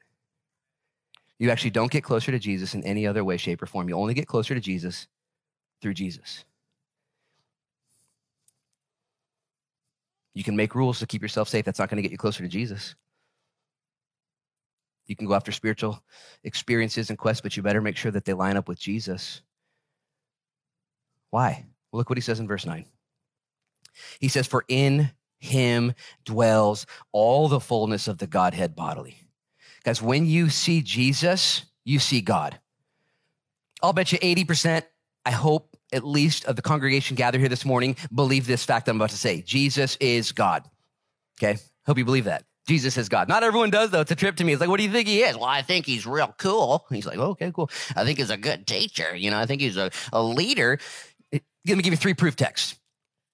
You 1.42 1.50
actually 1.50 1.72
don't 1.72 1.92
get 1.92 2.04
closer 2.04 2.32
to 2.32 2.38
Jesus 2.38 2.76
in 2.76 2.84
any 2.84 3.08
other 3.08 3.24
way, 3.24 3.36
shape, 3.36 3.64
or 3.64 3.66
form. 3.66 3.90
You 3.90 3.96
only 3.96 4.14
get 4.14 4.28
closer 4.28 4.54
to 4.54 4.60
Jesus 4.60 5.08
through 5.82 5.96
Jesus. 5.96 6.46
You 10.36 10.44
can 10.44 10.56
make 10.56 10.76
rules 10.76 11.00
to 11.00 11.08
keep 11.08 11.24
yourself 11.24 11.50
safe. 11.50 11.66
That's 11.66 11.80
not 11.80 11.90
going 11.90 11.96
to 11.96 12.04
get 12.04 12.12
you 12.12 12.18
closer 12.20 12.44
to 12.44 12.48
Jesus. 12.48 12.94
You 15.08 15.16
can 15.16 15.26
go 15.26 15.34
after 15.34 15.52
spiritual 15.52 16.04
experiences 16.44 17.10
and 17.10 17.18
quests, 17.18 17.42
but 17.42 17.58
you 17.58 17.64
better 17.64 17.82
make 17.82 17.98
sure 17.98 18.12
that 18.12 18.24
they 18.24 18.34
line 18.34 18.56
up 18.56 18.68
with 18.68 18.80
Jesus. 18.80 19.42
Why? 21.32 21.66
Well, 21.92 21.98
look 21.98 22.10
what 22.12 22.20
he 22.20 22.22
says 22.22 22.40
in 22.40 22.48
verse 22.48 22.68
9. 22.68 22.86
He 24.20 24.28
says, 24.28 24.46
For 24.46 24.64
in 24.68 25.10
him 25.40 25.96
dwells 26.24 26.86
all 27.12 27.48
the 27.48 27.60
fullness 27.60 28.08
of 28.08 28.20
the 28.20 28.28
Godhead 28.28 28.76
bodily. 28.76 29.18
Guys, 29.84 30.02
when 30.02 30.26
you 30.26 30.50
see 30.50 30.82
Jesus, 30.82 31.64
you 31.84 32.00
see 32.00 32.22
God. 32.22 32.60
I'll 33.82 33.94
bet 33.94 34.12
you 34.12 34.20
80%, 34.20 34.84
I 35.26 35.32
hope 35.32 35.76
at 35.92 36.04
least 36.04 36.46
of 36.46 36.56
the 36.56 36.62
congregation 36.62 37.16
gathered 37.16 37.40
here 37.40 37.50
this 37.50 37.66
morning 37.66 37.96
believe 38.14 38.48
this 38.48 38.64
fact 38.64 38.88
I'm 38.88 38.96
about 38.96 39.10
to 39.10 39.18
say. 39.18 39.42
Jesus 39.42 39.98
is 40.00 40.32
God. 40.32 40.70
Okay? 41.42 41.60
Hope 41.86 41.98
you 41.98 42.06
believe 42.06 42.26
that. 42.26 42.44
Jesus 42.68 42.96
is 42.96 43.10
God. 43.10 43.28
Not 43.28 43.44
everyone 43.44 43.72
does, 43.72 43.90
though. 43.90 44.02
It's 44.02 44.12
a 44.12 44.16
trip 44.16 44.36
to 44.36 44.44
me. 44.44 44.54
It's 44.54 44.62
like, 44.62 44.70
what 44.70 44.78
do 44.78 44.84
you 44.84 44.92
think 44.92 45.08
he 45.08 45.24
is? 45.24 45.36
Well, 45.36 45.46
I 45.46 45.64
think 45.64 45.86
he's 45.86 46.06
real 46.06 46.34
cool. 46.38 46.86
He's 46.92 47.08
like, 47.08 47.18
oh, 47.18 47.32
okay, 47.32 47.52
cool. 47.52 47.72
I 47.96 48.06
think 48.06 48.20
he's 48.20 48.30
a 48.30 48.38
good 48.38 48.68
teacher. 48.68 49.16
You 49.16 49.32
know, 49.32 49.40
I 49.40 49.48
think 49.48 49.62
he's 49.62 49.78
a, 49.78 49.90
a 50.14 50.22
leader. 50.22 50.78
Let 51.32 51.42
me 51.66 51.82
give 51.82 51.92
you 51.92 51.98
three 51.98 52.14
proof 52.14 52.36
texts. 52.36 52.76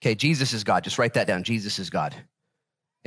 Okay, 0.02 0.16
Jesus 0.16 0.54
is 0.54 0.64
God. 0.64 0.84
Just 0.84 0.98
write 0.98 1.14
that 1.16 1.28
down. 1.28 1.44
Jesus 1.44 1.78
is 1.78 1.90
God. 1.90 2.16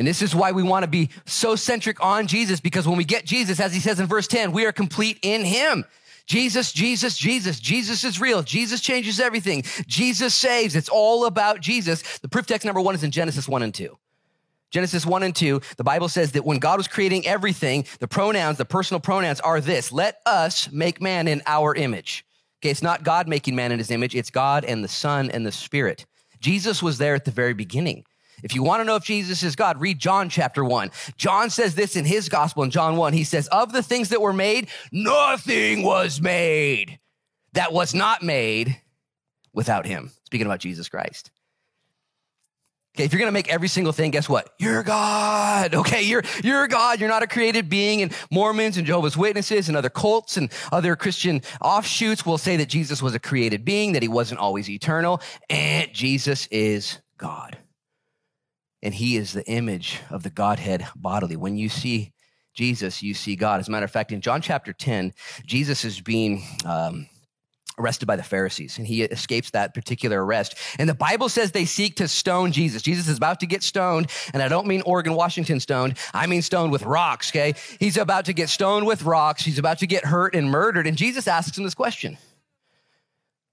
And 0.01 0.09
this 0.09 0.22
is 0.22 0.34
why 0.34 0.53
we 0.53 0.62
want 0.62 0.82
to 0.82 0.88
be 0.88 1.11
so 1.26 1.55
centric 1.57 2.03
on 2.03 2.26
Jesus 2.26 2.59
because 2.59 2.88
when 2.88 2.96
we 2.96 3.05
get 3.05 3.26
Jesus, 3.26 3.61
as 3.61 3.74
he 3.74 3.80
says 3.80 4.01
in 4.01 4.07
verse 4.07 4.26
10, 4.26 4.51
we 4.51 4.64
are 4.64 4.72
complete 4.72 5.18
in 5.20 5.44
him. 5.44 5.84
Jesus, 6.24 6.72
Jesus, 6.72 7.18
Jesus. 7.18 7.61
Jesus 7.61 8.03
is 8.03 8.18
real. 8.18 8.42
Jesus 8.42 8.80
changes 8.80 9.20
everything. 9.20 9.62
Jesus 9.86 10.32
saves. 10.32 10.74
It's 10.74 10.88
all 10.88 11.26
about 11.26 11.61
Jesus. 11.61 12.01
The 12.20 12.30
proof 12.30 12.46
text 12.46 12.64
number 12.64 12.80
one 12.80 12.94
is 12.94 13.05
in 13.05 13.11
Genesis 13.11 13.46
1 13.46 13.62
and 13.62 13.74
2. 13.74 13.94
Genesis 14.70 15.05
1 15.05 15.22
and 15.22 15.36
2, 15.36 15.61
the 15.76 15.84
Bible 15.84 16.09
says 16.09 16.32
that 16.32 16.46
when 16.46 16.61
God 16.61 16.78
was 16.78 16.88
creating 16.88 17.26
everything, 17.26 17.84
the 17.98 18.09
pronouns, 18.09 18.57
the 18.57 18.64
personal 18.64 19.01
pronouns 19.01 19.40
are 19.40 19.61
this 19.61 19.92
let 19.92 20.22
us 20.24 20.72
make 20.72 21.03
man 21.03 21.28
in 21.28 21.42
our 21.44 21.74
image. 21.74 22.24
Okay, 22.62 22.70
it's 22.70 22.82
not 22.82 23.03
God 23.03 23.28
making 23.28 23.55
man 23.55 23.70
in 23.70 23.78
his 23.78 23.90
image, 23.90 24.14
it's 24.14 24.30
God 24.30 24.64
and 24.64 24.82
the 24.82 24.88
Son 24.88 25.30
and 25.30 25.44
the 25.44 25.53
Spirit. 25.53 26.07
Jesus 26.40 26.82
was 26.82 26.96
there 26.96 27.14
at 27.14 27.26
the 27.26 27.30
very 27.30 27.53
beginning. 27.53 28.07
If 28.43 28.55
you 28.55 28.62
want 28.62 28.80
to 28.80 28.84
know 28.84 28.97
if 28.97 29.05
Jesus 29.05 29.43
is 29.43 29.57
God, 29.57 29.80
read 29.80 29.99
John 29.99 30.28
chapter 30.28 30.64
1. 30.64 30.91
John 31.16 31.51
says 31.51 31.74
this 31.74 31.97
in 31.97 32.05
his 32.05 32.28
gospel 32.28 32.62
in 32.62 32.70
John 32.70 32.97
1. 32.97 33.12
He 33.12 33.24
says, 33.24 33.49
Of 33.49 33.72
the 33.72 33.82
things 33.82 34.11
that 34.11 34.20
were 34.20 34.32
made, 34.32 34.68
nothing 34.93 35.82
was 35.82 36.20
made 36.20 36.99
that 37.53 37.72
was 37.72 37.95
not 37.95 38.22
made 38.22 38.80
without 39.53 39.86
him. 39.86 40.11
Speaking 40.24 40.47
about 40.47 40.61
Jesus 40.61 40.88
Christ. 40.88 41.30
Okay, 42.97 43.05
if 43.05 43.12
you're 43.12 43.20
gonna 43.20 43.30
make 43.30 43.49
every 43.49 43.68
single 43.68 43.93
thing, 43.93 44.11
guess 44.11 44.28
what? 44.28 44.53
You're 44.59 44.82
God. 44.82 45.74
Okay, 45.74 46.03
you're 46.03 46.24
you're 46.43 46.66
God. 46.66 46.99
You're 46.99 47.09
not 47.09 47.22
a 47.22 47.28
created 47.28 47.68
being. 47.68 48.03
And 48.03 48.12
Mormons 48.32 48.76
and 48.76 48.86
Jehovah's 48.86 49.16
Witnesses 49.16 49.68
and 49.68 49.76
other 49.76 49.91
cults 49.91 50.36
and 50.36 50.51
other 50.72 50.97
Christian 50.97 51.43
offshoots 51.61 52.26
will 52.26 52.38
say 52.38 52.57
that 52.57 52.68
Jesus 52.68 53.01
was 53.01 53.14
a 53.14 53.20
created 53.20 53.64
being, 53.64 53.93
that 53.93 54.03
he 54.03 54.09
wasn't 54.09 54.41
always 54.41 54.68
eternal, 54.68 55.20
and 55.49 55.93
Jesus 55.93 56.49
is 56.51 56.99
God. 57.16 57.57
And 58.82 58.94
he 58.94 59.16
is 59.16 59.32
the 59.32 59.46
image 59.46 60.00
of 60.10 60.22
the 60.22 60.30
Godhead 60.30 60.86
bodily. 60.96 61.36
When 61.36 61.56
you 61.56 61.68
see 61.68 62.12
Jesus, 62.54 63.02
you 63.02 63.14
see 63.14 63.36
God. 63.36 63.60
As 63.60 63.68
a 63.68 63.70
matter 63.70 63.84
of 63.84 63.90
fact, 63.90 64.12
in 64.12 64.20
John 64.20 64.40
chapter 64.42 64.72
10, 64.72 65.12
Jesus 65.44 65.84
is 65.84 66.00
being 66.00 66.42
um, 66.64 67.08
arrested 67.78 68.06
by 68.06 68.16
the 68.16 68.22
Pharisees, 68.22 68.78
and 68.78 68.86
he 68.86 69.02
escapes 69.02 69.50
that 69.50 69.74
particular 69.74 70.24
arrest. 70.24 70.54
And 70.78 70.88
the 70.88 70.94
Bible 70.94 71.28
says 71.28 71.52
they 71.52 71.64
seek 71.64 71.96
to 71.96 72.08
stone 72.08 72.52
Jesus. 72.52 72.82
Jesus 72.82 73.08
is 73.08 73.16
about 73.16 73.40
to 73.40 73.46
get 73.46 73.62
stoned, 73.62 74.10
and 74.32 74.42
I 74.42 74.48
don't 74.48 74.66
mean 74.66 74.82
Oregon, 74.82 75.14
Washington 75.14 75.60
stoned. 75.60 75.96
I 76.12 76.26
mean 76.26 76.42
stoned 76.42 76.72
with 76.72 76.82
rocks, 76.82 77.30
okay? 77.30 77.54
He's 77.78 77.96
about 77.96 78.26
to 78.26 78.32
get 78.32 78.48
stoned 78.48 78.86
with 78.86 79.02
rocks. 79.02 79.44
He's 79.44 79.58
about 79.58 79.78
to 79.78 79.86
get 79.86 80.04
hurt 80.04 80.34
and 80.34 80.50
murdered. 80.50 80.86
And 80.86 80.96
Jesus 80.96 81.26
asks 81.28 81.56
him 81.56 81.64
this 81.64 81.74
question. 81.74 82.18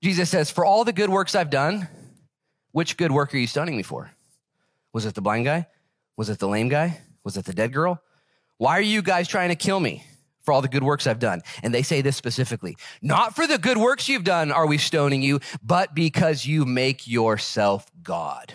Jesus 0.02 0.30
says, 0.30 0.52
For 0.52 0.66
all 0.66 0.84
the 0.84 0.94
good 0.94 1.10
works 1.10 1.36
I've 1.36 1.50
done, 1.50 1.88
which 2.72 2.98
good 2.98 3.12
work 3.12 3.34
are 3.34 3.38
you 3.38 3.48
stoning 3.48 3.76
me 3.76 3.84
for? 3.84 4.12
Was 4.94 5.06
it 5.06 5.16
the 5.16 5.22
blind 5.22 5.46
guy? 5.46 5.68
Was 6.16 6.30
it 6.30 6.40
the 6.40 6.48
lame 6.48 6.70
guy? 6.70 7.00
Was 7.24 7.38
it 7.38 7.46
the 7.46 7.54
dead 7.54 7.74
girl? 7.74 8.02
Why 8.58 8.78
are 8.78 8.82
you 8.82 9.02
guys 9.02 9.28
trying 9.28 9.50
to 9.50 9.56
kill 9.56 9.80
me? 9.80 10.04
for 10.48 10.54
all 10.54 10.62
the 10.62 10.70
good 10.70 10.84
works 10.84 11.06
I've 11.08 11.20
done. 11.20 11.42
And 11.62 11.74
they 11.74 11.82
say 11.82 12.02
this 12.02 12.16
specifically 12.16 12.78
Not 13.02 13.36
for 13.36 13.46
the 13.46 13.58
good 13.58 13.78
works 13.78 14.08
you've 14.08 14.24
done 14.24 14.50
are 14.50 14.66
we 14.66 14.78
stoning 14.78 15.22
you, 15.22 15.42
but 15.62 15.94
because 15.94 16.46
you 16.46 16.64
make 16.64 17.06
yourself 17.06 17.86
God. 18.02 18.54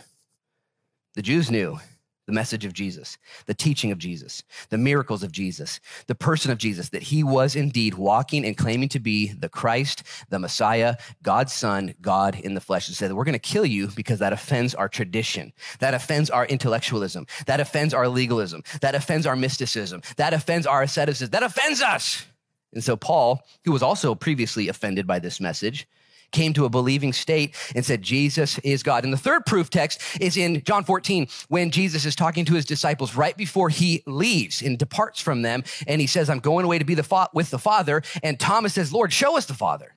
The 1.14 1.20
Jews 1.20 1.50
knew 1.50 1.78
the 2.26 2.32
message 2.32 2.64
of 2.64 2.72
Jesus, 2.72 3.18
the 3.46 3.54
teaching 3.54 3.90
of 3.90 3.98
Jesus, 3.98 4.42
the 4.70 4.78
miracles 4.78 5.22
of 5.22 5.32
Jesus, 5.32 5.80
the 6.06 6.14
person 6.14 6.50
of 6.50 6.58
Jesus, 6.58 6.90
that 6.90 7.02
he 7.02 7.24
was 7.24 7.56
indeed 7.56 7.94
walking 7.94 8.44
and 8.44 8.56
claiming 8.56 8.88
to 8.90 9.00
be 9.00 9.32
the 9.32 9.48
Christ, 9.48 10.04
the 10.28 10.38
Messiah, 10.38 10.96
God's 11.22 11.52
Son, 11.52 11.94
God 12.00 12.38
in 12.38 12.54
the 12.54 12.60
flesh, 12.60 12.88
and 12.88 12.96
said 12.96 13.12
we're 13.12 13.24
going 13.24 13.32
to 13.32 13.38
kill 13.38 13.66
you 13.66 13.88
because 13.88 14.20
that 14.20 14.32
offends 14.32 14.74
our 14.74 14.88
tradition, 14.88 15.52
that 15.80 15.94
offends 15.94 16.30
our 16.30 16.46
intellectualism, 16.46 17.26
that 17.46 17.60
offends 17.60 17.92
our 17.92 18.08
legalism, 18.08 18.62
that 18.80 18.94
offends 18.94 19.26
our 19.26 19.36
mysticism, 19.36 20.02
that 20.16 20.32
offends 20.32 20.66
our 20.66 20.82
asceticism, 20.82 21.30
that 21.30 21.42
offends 21.42 21.82
us. 21.82 22.24
And 22.72 22.82
so 22.82 22.96
Paul, 22.96 23.42
who 23.64 23.72
was 23.72 23.82
also 23.82 24.14
previously 24.14 24.68
offended 24.68 25.06
by 25.06 25.18
this 25.18 25.40
message, 25.40 25.86
came 26.32 26.52
to 26.54 26.64
a 26.64 26.68
believing 26.68 27.12
state 27.12 27.54
and 27.74 27.84
said, 27.84 28.02
Jesus 28.02 28.58
is 28.60 28.82
God. 28.82 29.04
And 29.04 29.12
the 29.12 29.18
third 29.18 29.46
proof 29.46 29.70
text 29.70 30.00
is 30.20 30.36
in 30.36 30.62
John 30.64 30.84
14 30.84 31.28
when 31.48 31.70
Jesus 31.70 32.04
is 32.04 32.16
talking 32.16 32.44
to 32.46 32.54
his 32.54 32.64
disciples 32.64 33.14
right 33.14 33.36
before 33.36 33.68
he 33.68 34.02
leaves 34.06 34.62
and 34.62 34.78
departs 34.78 35.20
from 35.20 35.42
them. 35.42 35.62
And 35.86 36.00
he 36.00 36.06
says, 36.06 36.28
I'm 36.28 36.40
going 36.40 36.64
away 36.64 36.78
to 36.78 36.84
be 36.84 36.94
the 36.94 37.02
fa- 37.02 37.30
with 37.32 37.50
the 37.50 37.58
Father. 37.58 38.02
And 38.22 38.40
Thomas 38.40 38.74
says, 38.74 38.92
Lord, 38.92 39.12
show 39.12 39.36
us 39.36 39.46
the 39.46 39.54
Father. 39.54 39.94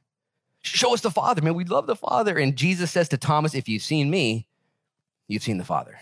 Show 0.62 0.94
us 0.94 1.02
the 1.02 1.12
Father, 1.12 1.42
man. 1.42 1.54
We 1.54 1.64
love 1.64 1.88
the 1.88 1.96
Father. 1.96 2.38
And 2.38 2.56
Jesus 2.56 2.92
says 2.92 3.10
to 3.10 3.18
Thomas, 3.18 3.54
If 3.54 3.70
you've 3.70 3.84
seen 3.84 4.10
me, 4.10 4.48
you've 5.28 5.44
seen 5.44 5.58
the 5.58 5.64
Father. 5.64 6.00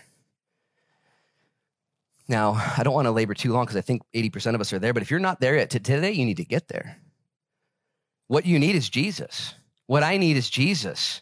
Now, 2.26 2.52
I 2.76 2.82
don't 2.82 2.94
want 2.94 3.06
to 3.06 3.10
labor 3.10 3.34
too 3.34 3.52
long 3.52 3.64
because 3.64 3.76
I 3.76 3.82
think 3.82 4.02
80% 4.14 4.54
of 4.54 4.60
us 4.60 4.72
are 4.72 4.78
there, 4.78 4.94
but 4.94 5.02
if 5.02 5.10
you're 5.10 5.20
not 5.20 5.40
there 5.40 5.56
yet, 5.56 5.68
today 5.68 6.12
you 6.12 6.24
need 6.24 6.38
to 6.38 6.44
get 6.44 6.68
there. 6.68 6.96
What 8.28 8.46
you 8.46 8.58
need 8.58 8.74
is 8.74 8.88
Jesus. 8.88 9.54
What 9.86 10.02
I 10.02 10.16
need 10.16 10.36
is 10.36 10.48
Jesus. 10.48 11.20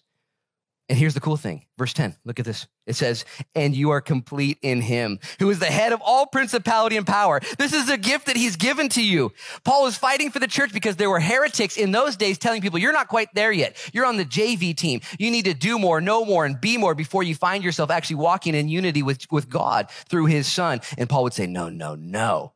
And 0.88 0.98
here's 0.98 1.14
the 1.14 1.20
cool 1.20 1.38
thing. 1.38 1.64
Verse 1.78 1.94
10, 1.94 2.16
look 2.24 2.38
at 2.38 2.44
this. 2.44 2.66
It 2.86 2.96
says, 2.96 3.24
and 3.54 3.74
you 3.74 3.90
are 3.90 4.00
complete 4.00 4.58
in 4.60 4.82
him, 4.82 5.20
who 5.38 5.48
is 5.48 5.58
the 5.58 5.64
head 5.64 5.92
of 5.92 6.02
all 6.04 6.26
principality 6.26 6.96
and 6.96 7.06
power. 7.06 7.40
This 7.56 7.72
is 7.72 7.88
a 7.88 7.96
gift 7.96 8.26
that 8.26 8.36
he's 8.36 8.56
given 8.56 8.88
to 8.90 9.02
you. 9.02 9.32
Paul 9.64 9.84
was 9.84 9.96
fighting 9.96 10.30
for 10.30 10.38
the 10.38 10.46
church 10.46 10.72
because 10.72 10.96
there 10.96 11.08
were 11.08 11.20
heretics 11.20 11.78
in 11.78 11.92
those 11.92 12.16
days 12.16 12.36
telling 12.36 12.60
people, 12.60 12.78
you're 12.78 12.92
not 12.92 13.08
quite 13.08 13.32
there 13.32 13.52
yet. 13.52 13.76
You're 13.94 14.04
on 14.04 14.16
the 14.18 14.24
JV 14.24 14.76
team. 14.76 15.00
You 15.18 15.30
need 15.30 15.46
to 15.46 15.54
do 15.54 15.78
more, 15.78 16.00
know 16.00 16.26
more, 16.26 16.44
and 16.44 16.60
be 16.60 16.76
more 16.76 16.94
before 16.94 17.22
you 17.22 17.34
find 17.34 17.64
yourself 17.64 17.90
actually 17.90 18.16
walking 18.16 18.54
in 18.54 18.68
unity 18.68 19.02
with, 19.02 19.24
with 19.30 19.48
God 19.48 19.90
through 19.90 20.26
his 20.26 20.46
son. 20.46 20.80
And 20.98 21.08
Paul 21.08 21.22
would 21.22 21.32
say, 21.32 21.46
no, 21.46 21.70
no, 21.70 21.94
no. 21.94 22.52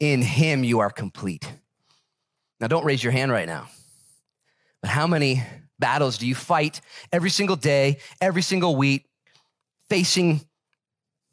In 0.00 0.22
him 0.22 0.64
you 0.64 0.80
are 0.80 0.90
complete. 0.90 1.46
Now 2.58 2.66
don't 2.66 2.84
raise 2.84 3.04
your 3.04 3.12
hand 3.12 3.30
right 3.30 3.46
now. 3.46 3.68
But 4.84 4.90
how 4.90 5.06
many 5.06 5.42
battles 5.78 6.18
do 6.18 6.26
you 6.26 6.34
fight 6.34 6.82
every 7.10 7.30
single 7.30 7.56
day, 7.56 8.00
every 8.20 8.42
single 8.42 8.76
week, 8.76 9.06
facing 9.88 10.42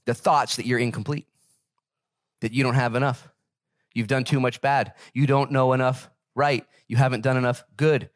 the 0.06 0.14
thoughts 0.14 0.56
that 0.56 0.66
you're 0.66 0.80
incomplete, 0.80 1.28
that 2.39 2.54
you 2.54 2.64
don't 2.64 2.76
have 2.76 2.95
enough? 2.95 3.28
You've 3.93 4.08
done 4.08 4.24
too 4.24 4.39
much 4.39 4.62
bad. 4.62 4.93
You 5.14 5.28
don't 5.28 5.52
know 5.52 5.74
enough 5.74 6.10
right. 6.34 6.66
You 6.88 6.95
haven't 6.95 7.26
done 7.26 7.36
enough 7.36 7.66
good. 7.76 8.10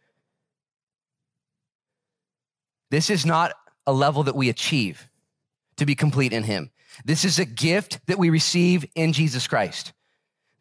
This 2.90 3.10
is 3.10 3.26
not 3.26 3.52
a 3.86 3.92
level 3.92 4.24
that 4.24 4.38
we 4.38 4.48
achieve 4.48 5.10
to 5.76 5.86
be 5.86 5.96
complete 5.96 6.32
in 6.32 6.44
Him. 6.44 6.72
This 7.04 7.26
is 7.26 7.40
a 7.40 7.46
gift 7.46 8.00
that 8.08 8.18
we 8.18 8.30
receive 8.30 8.86
in 8.96 9.12
Jesus 9.12 9.48
Christ. 9.48 9.92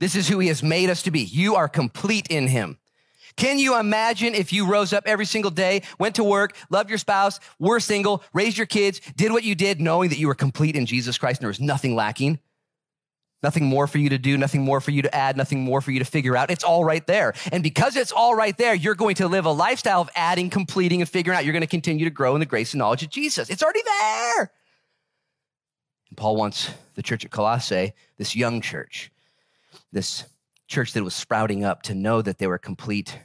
This 0.00 0.16
is 0.16 0.26
who 0.26 0.40
He 0.40 0.48
has 0.48 0.64
made 0.64 0.90
us 0.90 1.02
to 1.04 1.12
be. 1.12 1.20
You 1.20 1.54
are 1.54 1.68
complete 1.68 2.26
in 2.26 2.48
Him. 2.48 2.78
Can 3.36 3.58
you 3.58 3.78
imagine 3.78 4.34
if 4.34 4.52
you 4.52 4.66
rose 4.66 4.92
up 4.92 5.04
every 5.06 5.26
single 5.26 5.50
day, 5.50 5.82
went 5.98 6.14
to 6.16 6.24
work, 6.24 6.56
loved 6.70 6.88
your 6.88 6.98
spouse, 6.98 7.40
were 7.58 7.80
single, 7.80 8.22
raised 8.32 8.56
your 8.56 8.66
kids, 8.66 9.00
did 9.16 9.32
what 9.32 9.42
you 9.42 9.54
did, 9.54 9.80
knowing 9.80 10.10
that 10.10 10.18
you 10.18 10.28
were 10.28 10.34
complete 10.34 10.76
in 10.76 10.86
Jesus 10.86 11.18
Christ 11.18 11.40
and 11.40 11.44
there 11.44 11.48
was 11.48 11.60
nothing 11.60 11.96
lacking? 11.96 12.38
Nothing 13.42 13.66
more 13.66 13.86
for 13.86 13.98
you 13.98 14.08
to 14.08 14.16
do, 14.16 14.38
nothing 14.38 14.62
more 14.62 14.80
for 14.80 14.90
you 14.90 15.02
to 15.02 15.14
add, 15.14 15.36
nothing 15.36 15.60
more 15.60 15.82
for 15.82 15.90
you 15.90 15.98
to 15.98 16.04
figure 16.06 16.34
out. 16.34 16.50
It's 16.50 16.64
all 16.64 16.82
right 16.82 17.06
there. 17.06 17.34
And 17.52 17.62
because 17.62 17.94
it's 17.94 18.10
all 18.10 18.34
right 18.34 18.56
there, 18.56 18.74
you're 18.74 18.94
going 18.94 19.16
to 19.16 19.28
live 19.28 19.44
a 19.44 19.52
lifestyle 19.52 20.00
of 20.00 20.08
adding, 20.14 20.48
completing, 20.48 21.02
and 21.02 21.08
figuring 21.08 21.36
out. 21.36 21.44
You're 21.44 21.52
going 21.52 21.60
to 21.60 21.66
continue 21.66 22.06
to 22.06 22.10
grow 22.10 22.34
in 22.34 22.40
the 22.40 22.46
grace 22.46 22.72
and 22.72 22.78
knowledge 22.78 23.02
of 23.02 23.10
Jesus. 23.10 23.50
It's 23.50 23.62
already 23.62 23.82
there. 23.84 24.50
And 26.08 26.16
Paul 26.16 26.36
wants 26.36 26.70
the 26.94 27.02
church 27.02 27.26
at 27.26 27.32
Colossae, 27.32 27.92
this 28.16 28.34
young 28.34 28.62
church, 28.62 29.12
this 29.92 30.24
church 30.74 30.92
that 30.92 31.04
was 31.04 31.14
sprouting 31.14 31.64
up, 31.64 31.82
to 31.82 31.94
know 31.94 32.20
that 32.20 32.38
they 32.38 32.46
were 32.48 32.58
complete 32.58 33.18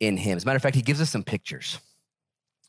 in 0.00 0.16
Him. 0.18 0.36
As 0.36 0.42
a 0.44 0.46
matter 0.46 0.56
of 0.56 0.62
fact, 0.62 0.76
he 0.76 0.82
gives 0.82 1.00
us 1.00 1.10
some 1.10 1.24
pictures. 1.24 1.78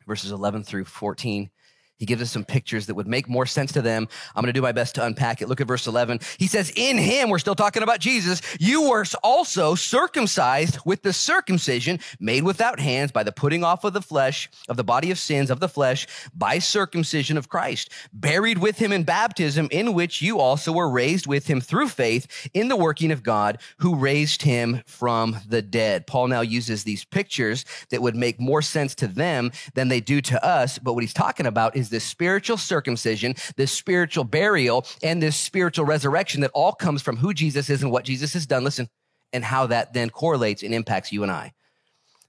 Verses 0.08 0.32
11 0.32 0.64
through 0.64 0.86
14. 0.86 1.50
He 1.98 2.06
gives 2.06 2.22
us 2.22 2.32
some 2.32 2.44
pictures 2.44 2.88
that 2.88 2.96
would 2.96 3.08
make 3.08 3.30
more 3.30 3.46
sense 3.46 3.72
to 3.74 3.82
them. 3.82 4.08
I'm 4.36 4.42
going 4.42 4.54
to 4.54 4.58
do 4.58 4.62
my 4.62 4.74
best 4.74 4.96
to 4.96 5.06
unpack 5.06 5.42
it. 5.42 5.48
Look 5.48 5.62
at 5.62 5.68
verse 5.68 5.88
11. 5.88 6.20
He 6.38 6.48
says, 6.48 6.72
In 6.76 6.98
him, 6.98 7.30
we're 7.30 7.40
still 7.40 7.56
talking 7.56 7.84
about 7.84 8.00
Jesus, 8.00 8.42
you 8.60 8.90
were 8.90 9.06
also 9.24 9.76
circumcised 9.76 10.80
with 10.86 11.04
the 11.04 11.14
circumcision 11.14 12.00
made 12.20 12.44
without 12.44 12.80
hands 12.82 13.12
by 13.12 13.24
the 13.24 13.32
putting 13.32 13.64
off 13.64 13.86
of 13.86 13.94
the 13.94 14.02
flesh, 14.02 14.50
of 14.68 14.76
the 14.76 14.84
body 14.84 15.10
of 15.10 15.18
sins 15.18 15.50
of 15.50 15.62
the 15.62 15.70
flesh, 15.70 16.06
by 16.36 16.60
circumcision 16.60 17.38
of 17.38 17.48
Christ, 17.48 17.90
buried 18.12 18.58
with 18.58 18.78
him 18.78 18.92
in 18.92 19.04
baptism, 19.04 19.70
in 19.72 19.94
which 19.94 20.22
you 20.22 20.40
also 20.40 20.74
were 20.74 20.90
raised 20.90 21.28
with 21.28 21.48
him 21.48 21.62
through 21.62 21.88
faith 21.88 22.50
in 22.54 22.68
the 22.68 22.76
working 22.76 23.12
of 23.12 23.24
God 23.24 23.60
who 23.78 23.96
raised 23.96 24.42
him 24.42 24.82
from 24.86 25.38
the 25.48 25.62
dead. 25.62 26.08
Paul 26.08 26.28
now 26.28 26.42
uses 26.42 26.84
these 26.84 27.06
pictures 27.06 27.64
that 27.90 28.02
would 28.02 28.16
make 28.16 28.40
more 28.40 28.62
sense 28.62 28.96
to 28.96 29.08
them 29.08 29.52
than 29.76 29.88
they 29.88 30.02
do 30.02 30.22
to 30.22 30.46
us. 30.46 30.78
But 30.78 30.94
what 30.94 31.04
he's 31.04 31.14
talking 31.14 31.46
about 31.46 31.76
is 31.76 31.85
this 31.90 32.04
spiritual 32.04 32.58
circumcision, 32.58 33.36
this 33.56 33.72
spiritual 33.72 34.24
burial, 34.24 34.86
and 35.04 35.22
this 35.22 35.36
spiritual 35.38 35.86
resurrection 35.86 36.42
that 36.42 36.52
all 36.54 36.74
comes 36.74 37.02
from 37.02 37.18
who 37.18 37.34
Jesus 37.34 37.70
is 37.70 37.82
and 37.82 37.92
what 37.92 38.06
Jesus 38.06 38.34
has 38.34 38.46
done. 38.46 38.64
Listen, 38.64 38.90
and 39.34 39.44
how 39.44 39.68
that 39.68 39.94
then 39.94 40.10
correlates 40.10 40.64
and 40.64 40.74
impacts 40.74 41.12
you 41.12 41.22
and 41.24 41.32
I. 41.32 41.54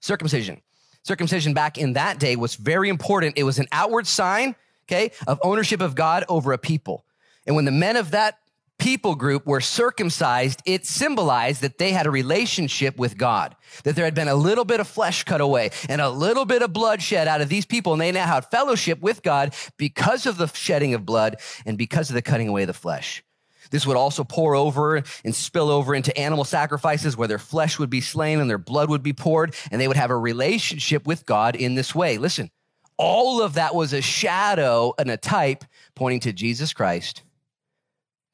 Circumcision. 0.00 0.60
Circumcision 1.02 1.54
back 1.54 1.78
in 1.78 1.92
that 1.92 2.18
day 2.18 2.34
was 2.34 2.56
very 2.56 2.88
important. 2.88 3.38
It 3.38 3.44
was 3.44 3.60
an 3.60 3.68
outward 3.70 4.08
sign, 4.08 4.56
okay, 4.88 5.12
of 5.26 5.38
ownership 5.42 5.80
of 5.80 5.94
God 5.94 6.24
over 6.28 6.52
a 6.52 6.58
people. 6.58 7.04
And 7.46 7.54
when 7.54 7.64
the 7.64 7.70
men 7.70 7.96
of 7.96 8.10
that 8.10 8.38
people 8.78 9.14
group 9.14 9.46
were 9.46 9.60
circumcised, 9.60 10.62
it 10.66 10.86
symbolized 10.86 11.62
that 11.62 11.78
they 11.78 11.92
had 11.92 12.06
a 12.06 12.10
relationship 12.10 12.98
with 12.98 13.16
God, 13.16 13.56
that 13.84 13.96
there 13.96 14.04
had 14.04 14.14
been 14.14 14.28
a 14.28 14.34
little 14.34 14.64
bit 14.64 14.80
of 14.80 14.88
flesh 14.88 15.24
cut 15.24 15.40
away 15.40 15.70
and 15.88 16.00
a 16.00 16.10
little 16.10 16.44
bit 16.44 16.62
of 16.62 16.72
blood 16.72 17.02
shed 17.02 17.28
out 17.28 17.40
of 17.40 17.48
these 17.48 17.66
people, 17.66 17.92
and 17.92 18.00
they 18.00 18.12
now 18.12 18.26
had 18.26 18.44
fellowship 18.46 19.00
with 19.00 19.22
God 19.22 19.54
because 19.76 20.26
of 20.26 20.36
the 20.36 20.46
shedding 20.48 20.94
of 20.94 21.06
blood 21.06 21.36
and 21.64 21.78
because 21.78 22.10
of 22.10 22.14
the 22.14 22.22
cutting 22.22 22.48
away 22.48 22.62
of 22.62 22.68
the 22.68 22.74
flesh. 22.74 23.22
This 23.70 23.86
would 23.86 23.96
also 23.96 24.22
pour 24.22 24.54
over 24.54 25.02
and 25.24 25.34
spill 25.34 25.70
over 25.70 25.94
into 25.94 26.16
animal 26.16 26.44
sacrifices 26.44 27.16
where 27.16 27.28
their 27.28 27.38
flesh 27.38 27.78
would 27.78 27.90
be 27.90 28.00
slain 28.00 28.38
and 28.38 28.48
their 28.48 28.58
blood 28.58 28.90
would 28.90 29.02
be 29.02 29.12
poured, 29.12 29.54
and 29.70 29.80
they 29.80 29.88
would 29.88 29.96
have 29.96 30.10
a 30.10 30.16
relationship 30.16 31.06
with 31.06 31.26
God 31.26 31.56
in 31.56 31.74
this 31.74 31.94
way. 31.94 32.18
Listen, 32.18 32.50
all 32.96 33.42
of 33.42 33.54
that 33.54 33.74
was 33.74 33.92
a 33.92 34.00
shadow 34.00 34.94
and 34.98 35.10
a 35.10 35.16
type 35.16 35.64
pointing 35.94 36.20
to 36.20 36.32
Jesus 36.32 36.72
Christ 36.72 37.22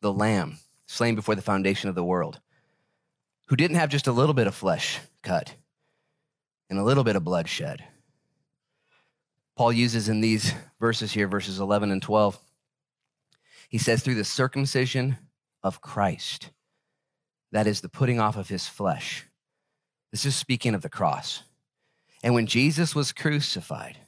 the 0.02 0.12
Lamb 0.12 0.58
slain 0.86 1.14
before 1.14 1.34
the 1.34 1.40
foundation 1.42 1.88
of 1.88 1.94
the 1.94 2.04
world, 2.04 2.40
who 3.46 3.56
didn't 3.56 3.76
have 3.76 3.88
just 3.88 4.06
a 4.06 4.12
little 4.12 4.34
bit 4.34 4.46
of 4.46 4.54
flesh 4.54 4.98
cut 5.22 5.54
and 6.68 6.78
a 6.78 6.84
little 6.84 7.04
bit 7.04 7.16
of 7.16 7.24
blood 7.24 7.48
shed. 7.48 7.82
Paul 9.56 9.72
uses 9.72 10.08
in 10.08 10.20
these 10.20 10.52
verses 10.80 11.12
here, 11.12 11.28
verses 11.28 11.60
11 11.60 11.90
and 11.90 12.02
12, 12.02 12.38
he 13.68 13.78
says, 13.78 14.02
through 14.02 14.16
the 14.16 14.24
circumcision 14.24 15.16
of 15.62 15.80
Christ, 15.80 16.50
that 17.52 17.66
is 17.66 17.80
the 17.80 17.88
putting 17.88 18.18
off 18.20 18.36
of 18.36 18.48
his 18.48 18.66
flesh. 18.66 19.24
This 20.10 20.26
is 20.26 20.34
speaking 20.34 20.74
of 20.74 20.82
the 20.82 20.88
cross. 20.88 21.42
And 22.22 22.34
when 22.34 22.46
Jesus 22.46 22.94
was 22.94 23.12
crucified, 23.12 23.98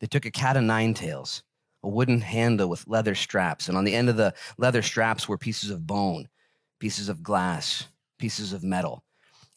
they 0.00 0.06
took 0.06 0.24
a 0.24 0.30
cat 0.30 0.56
of 0.56 0.64
nine 0.64 0.94
tails 0.94 1.42
a 1.82 1.88
wooden 1.88 2.20
handle 2.20 2.68
with 2.68 2.86
leather 2.86 3.14
straps. 3.14 3.68
And 3.68 3.76
on 3.76 3.84
the 3.84 3.94
end 3.94 4.08
of 4.08 4.16
the 4.16 4.34
leather 4.58 4.82
straps 4.82 5.28
were 5.28 5.38
pieces 5.38 5.70
of 5.70 5.86
bone, 5.86 6.28
pieces 6.78 7.08
of 7.08 7.22
glass, 7.22 7.86
pieces 8.18 8.52
of 8.52 8.62
metal. 8.62 9.04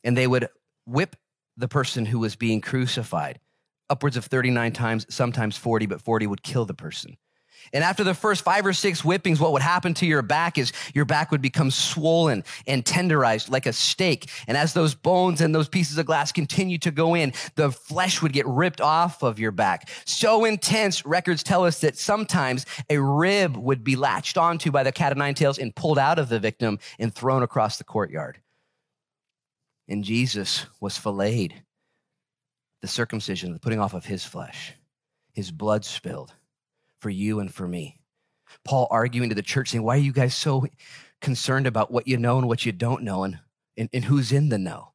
And 0.03 0.17
they 0.17 0.28
would 0.28 0.47
whip 0.86 1.15
the 1.57 1.67
person 1.67 2.05
who 2.05 2.19
was 2.19 2.36
being 2.36 2.61
crucified 2.61 3.39
upwards 3.89 4.17
of 4.17 4.26
39 4.26 4.71
times, 4.73 5.05
sometimes 5.09 5.57
40, 5.57 5.86
but 5.86 6.01
40 6.01 6.28
would 6.28 6.43
kill 6.43 6.65
the 6.65 6.73
person. 6.73 7.17
And 7.74 7.84
after 7.84 8.03
the 8.03 8.13
first 8.13 8.43
five 8.43 8.66
or 8.66 8.74
six 8.74 9.01
whippings, 9.01 9.39
what 9.39 9.51
would 9.51 9.61
happen 9.61 9.93
to 9.95 10.05
your 10.05 10.22
back 10.22 10.57
is 10.57 10.72
your 10.93 11.05
back 11.05 11.32
would 11.32 11.41
become 11.41 11.72
swollen 11.72 12.43
and 12.68 12.84
tenderized 12.84 13.49
like 13.49 13.66
a 13.66 13.74
steak. 13.74 14.30
And 14.47 14.57
as 14.57 14.74
those 14.74 14.95
bones 14.95 15.41
and 15.41 15.53
those 15.53 15.68
pieces 15.68 15.97
of 15.97 16.05
glass 16.05 16.32
continue 16.32 16.78
to 16.80 16.91
go 16.91 17.16
in, 17.16 17.34
the 17.55 17.72
flesh 17.72 18.22
would 18.22 18.34
get 18.34 18.45
ripped 18.47 18.82
off 18.82 19.24
of 19.24 19.39
your 19.39 19.51
back. 19.51 19.89
So 20.05 20.45
intense, 20.45 21.05
records 21.05 21.43
tell 21.43 21.66
us 21.66 21.82
that 21.82 21.97
sometimes 21.97 22.66
a 22.89 22.99
rib 22.99 23.57
would 23.57 23.84
be 23.84 23.95
latched 23.95 24.38
onto 24.38 24.72
by 24.72 24.84
the 24.84 24.91
cat 24.91 25.11
of 25.11 25.18
nine 25.18 25.34
tails 25.34 25.57
and 25.57 25.76
pulled 25.76 25.99
out 25.99 26.20
of 26.20 26.30
the 26.30 26.39
victim 26.39 26.80
and 26.99 27.13
thrown 27.13 27.43
across 27.43 27.78
the 27.78 27.84
courtyard. 27.84 28.39
And 29.88 30.03
Jesus 30.03 30.66
was 30.80 30.97
filleted, 30.97 31.53
the 32.82 32.88
circumcision, 32.88 33.53
the 33.53 33.59
putting 33.59 33.80
off 33.80 33.93
of 33.93 34.05
his 34.05 34.26
flesh, 34.26 34.74
his 35.34 35.51
blood 35.51 35.86
spilled 35.86 36.34
for 36.99 37.09
you 37.09 37.39
and 37.39 37.53
for 37.53 37.67
me. 37.67 37.99
Paul 38.63 38.87
arguing 38.91 39.29
to 39.29 39.35
the 39.35 39.41
church 39.41 39.69
saying, 39.69 39.83
Why 39.83 39.95
are 39.95 40.01
you 40.01 40.13
guys 40.13 40.35
so 40.35 40.65
concerned 41.21 41.67
about 41.67 41.91
what 41.91 42.07
you 42.07 42.17
know 42.17 42.37
and 42.37 42.47
what 42.47 42.65
you 42.65 42.71
don't 42.71 43.03
know 43.03 43.23
and, 43.23 43.39
and, 43.77 43.89
and 43.93 44.05
who's 44.05 44.31
in 44.31 44.49
the 44.49 44.57
know? 44.57 44.93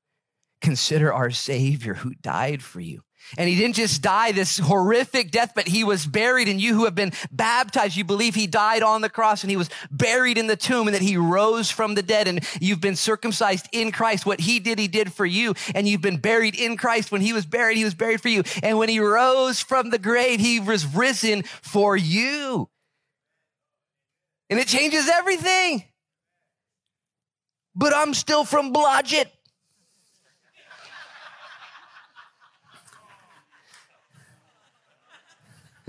Consider 0.60 1.12
our 1.12 1.30
Savior 1.30 1.94
who 1.94 2.14
died 2.14 2.62
for 2.62 2.80
you. 2.80 3.02
And 3.38 3.48
he 3.48 3.56
didn't 3.56 3.76
just 3.76 4.02
die 4.02 4.32
this 4.32 4.58
horrific 4.58 5.30
death, 5.30 5.52
but 5.54 5.68
he 5.68 5.84
was 5.84 6.04
buried. 6.04 6.48
And 6.48 6.60
you 6.60 6.74
who 6.74 6.84
have 6.84 6.94
been 6.94 7.12
baptized, 7.30 7.96
you 7.96 8.04
believe 8.04 8.34
he 8.34 8.46
died 8.46 8.82
on 8.82 9.02
the 9.02 9.08
cross 9.08 9.42
and 9.42 9.50
he 9.50 9.56
was 9.56 9.70
buried 9.90 10.36
in 10.36 10.46
the 10.46 10.56
tomb 10.56 10.88
and 10.88 10.94
that 10.94 11.02
he 11.02 11.16
rose 11.16 11.70
from 11.70 11.94
the 11.94 12.02
dead. 12.02 12.26
And 12.26 12.44
you've 12.60 12.80
been 12.80 12.96
circumcised 12.96 13.68
in 13.72 13.92
Christ. 13.92 14.26
What 14.26 14.40
he 14.40 14.58
did, 14.58 14.78
he 14.78 14.88
did 14.88 15.12
for 15.12 15.26
you. 15.26 15.54
And 15.74 15.86
you've 15.86 16.02
been 16.02 16.18
buried 16.18 16.58
in 16.58 16.76
Christ. 16.76 17.12
When 17.12 17.20
he 17.20 17.32
was 17.32 17.46
buried, 17.46 17.76
he 17.76 17.84
was 17.84 17.94
buried 17.94 18.20
for 18.20 18.28
you. 18.28 18.42
And 18.62 18.78
when 18.78 18.88
he 18.88 18.98
rose 18.98 19.60
from 19.60 19.90
the 19.90 19.98
grave, 19.98 20.40
he 20.40 20.58
was 20.58 20.86
risen 20.86 21.42
for 21.42 21.96
you. 21.96 22.68
And 24.48 24.58
it 24.58 24.66
changes 24.66 25.08
everything. 25.08 25.84
But 27.76 27.94
I'm 27.94 28.14
still 28.14 28.44
from 28.44 28.72
Blodgett. 28.72 29.30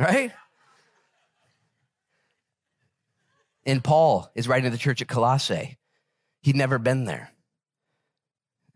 Right? 0.01 0.31
And 3.65 3.83
Paul 3.83 4.31
is 4.35 4.47
writing 4.47 4.65
to 4.65 4.69
the 4.71 4.77
church 4.77 5.01
at 5.01 5.07
Colossae. 5.07 5.77
He'd 6.41 6.55
never 6.55 6.79
been 6.79 7.05
there. 7.05 7.31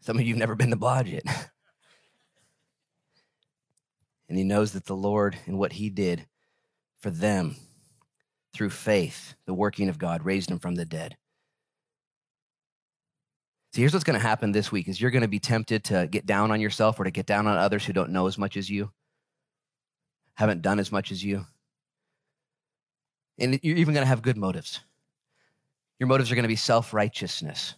Some 0.02 0.18
of 0.18 0.24
you 0.24 0.34
have 0.34 0.40
never 0.40 0.56
been 0.56 0.70
to 0.70 0.76
Blodgett. 0.76 1.24
and 4.30 4.38
he 4.38 4.44
knows 4.44 4.74
that 4.74 4.86
the 4.86 4.96
Lord 4.96 5.36
and 5.48 5.58
what 5.58 5.74
he 5.74 5.90
did 5.90 6.28
for 7.00 7.10
them 7.10 7.56
through 8.54 8.70
faith, 8.70 9.34
the 9.48 9.54
working 9.54 9.90
of 9.90 9.98
God, 9.98 10.24
raised 10.24 10.52
him 10.52 10.60
from 10.60 10.76
the 10.76 10.86
dead. 10.86 11.18
See, 13.74 13.82
here's 13.82 13.94
what's 13.94 14.06
going 14.06 14.20
to 14.20 14.26
happen 14.26 14.52
this 14.52 14.72
week 14.72 14.88
is 14.88 15.02
you're 15.02 15.12
going 15.12 15.24
to 15.24 15.28
be 15.28 15.40
tempted 15.40 15.84
to 15.86 16.08
get 16.08 16.28
down 16.28 16.52
on 16.52 16.62
yourself 16.62 17.00
or 17.00 17.04
to 17.04 17.12
get 17.12 17.26
down 17.26 17.48
on 17.48 17.58
others 17.58 17.84
who 17.84 17.94
don't 17.94 18.12
know 18.12 18.28
as 18.28 18.38
much 18.38 18.56
as 18.56 18.70
you 18.70 18.92
haven't 20.36 20.62
done 20.62 20.80
as 20.80 20.92
much 20.92 21.12
as 21.12 21.24
you. 21.24 21.46
And 23.38 23.60
you're 23.64 23.78
even 23.78 23.94
going 23.94 24.04
to 24.04 24.10
have 24.10 24.22
good 24.22 24.38
motives. 24.38 24.82
Your 26.00 26.08
motives 26.08 26.32
are 26.32 26.36
going 26.36 26.44
to 26.44 26.50
be 26.50 26.56
self 26.56 26.94
righteousness. 26.94 27.76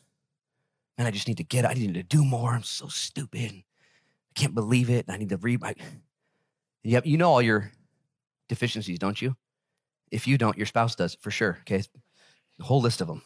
Man, 0.97 1.07
I 1.07 1.11
just 1.11 1.27
need 1.27 1.37
to 1.37 1.43
get, 1.43 1.65
I 1.65 1.73
need 1.73 1.93
to 1.93 2.03
do 2.03 2.25
more. 2.25 2.53
I'm 2.53 2.63
so 2.63 2.87
stupid. 2.87 3.51
I 3.51 3.63
can't 4.35 4.55
believe 4.55 4.89
it. 4.89 5.05
I 5.07 5.17
need 5.17 5.29
to 5.29 5.37
read. 5.37 5.61
Yep, 6.83 7.05
you 7.05 7.17
know 7.17 7.29
all 7.29 7.41
your 7.41 7.71
deficiencies, 8.49 8.99
don't 8.99 9.21
you? 9.21 9.35
If 10.11 10.27
you 10.27 10.37
don't, 10.37 10.57
your 10.57 10.65
spouse 10.65 10.95
does 10.95 11.15
for 11.21 11.31
sure. 11.31 11.57
Okay, 11.61 11.83
the 12.57 12.63
whole 12.63 12.81
list 12.81 13.01
of 13.01 13.07
them. 13.07 13.21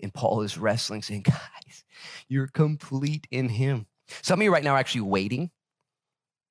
And 0.00 0.12
Paul 0.12 0.42
is 0.42 0.58
wrestling, 0.58 1.02
saying, 1.02 1.22
Guys, 1.22 1.84
you're 2.28 2.48
complete 2.48 3.26
in 3.30 3.48
Him. 3.48 3.86
Some 4.20 4.40
of 4.40 4.44
you 4.44 4.52
right 4.52 4.64
now 4.64 4.74
are 4.74 4.78
actually 4.78 5.02
waiting 5.02 5.50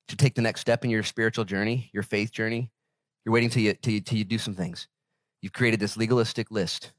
to 0.08 0.16
take 0.16 0.34
the 0.34 0.42
next 0.42 0.60
step 0.60 0.84
in 0.84 0.90
your 0.90 1.02
spiritual 1.02 1.44
journey, 1.44 1.90
your 1.92 2.02
faith 2.02 2.32
journey, 2.32 2.70
you're 3.24 3.32
waiting 3.32 3.50
till 3.50 3.62
you, 3.62 3.74
till 3.74 3.94
you, 3.94 4.00
till 4.00 4.18
you 4.18 4.24
do 4.24 4.38
some 4.38 4.54
things. 4.54 4.88
You've 5.40 5.52
created 5.52 5.80
this 5.80 5.96
legalistic 5.96 6.50
list. 6.50 6.92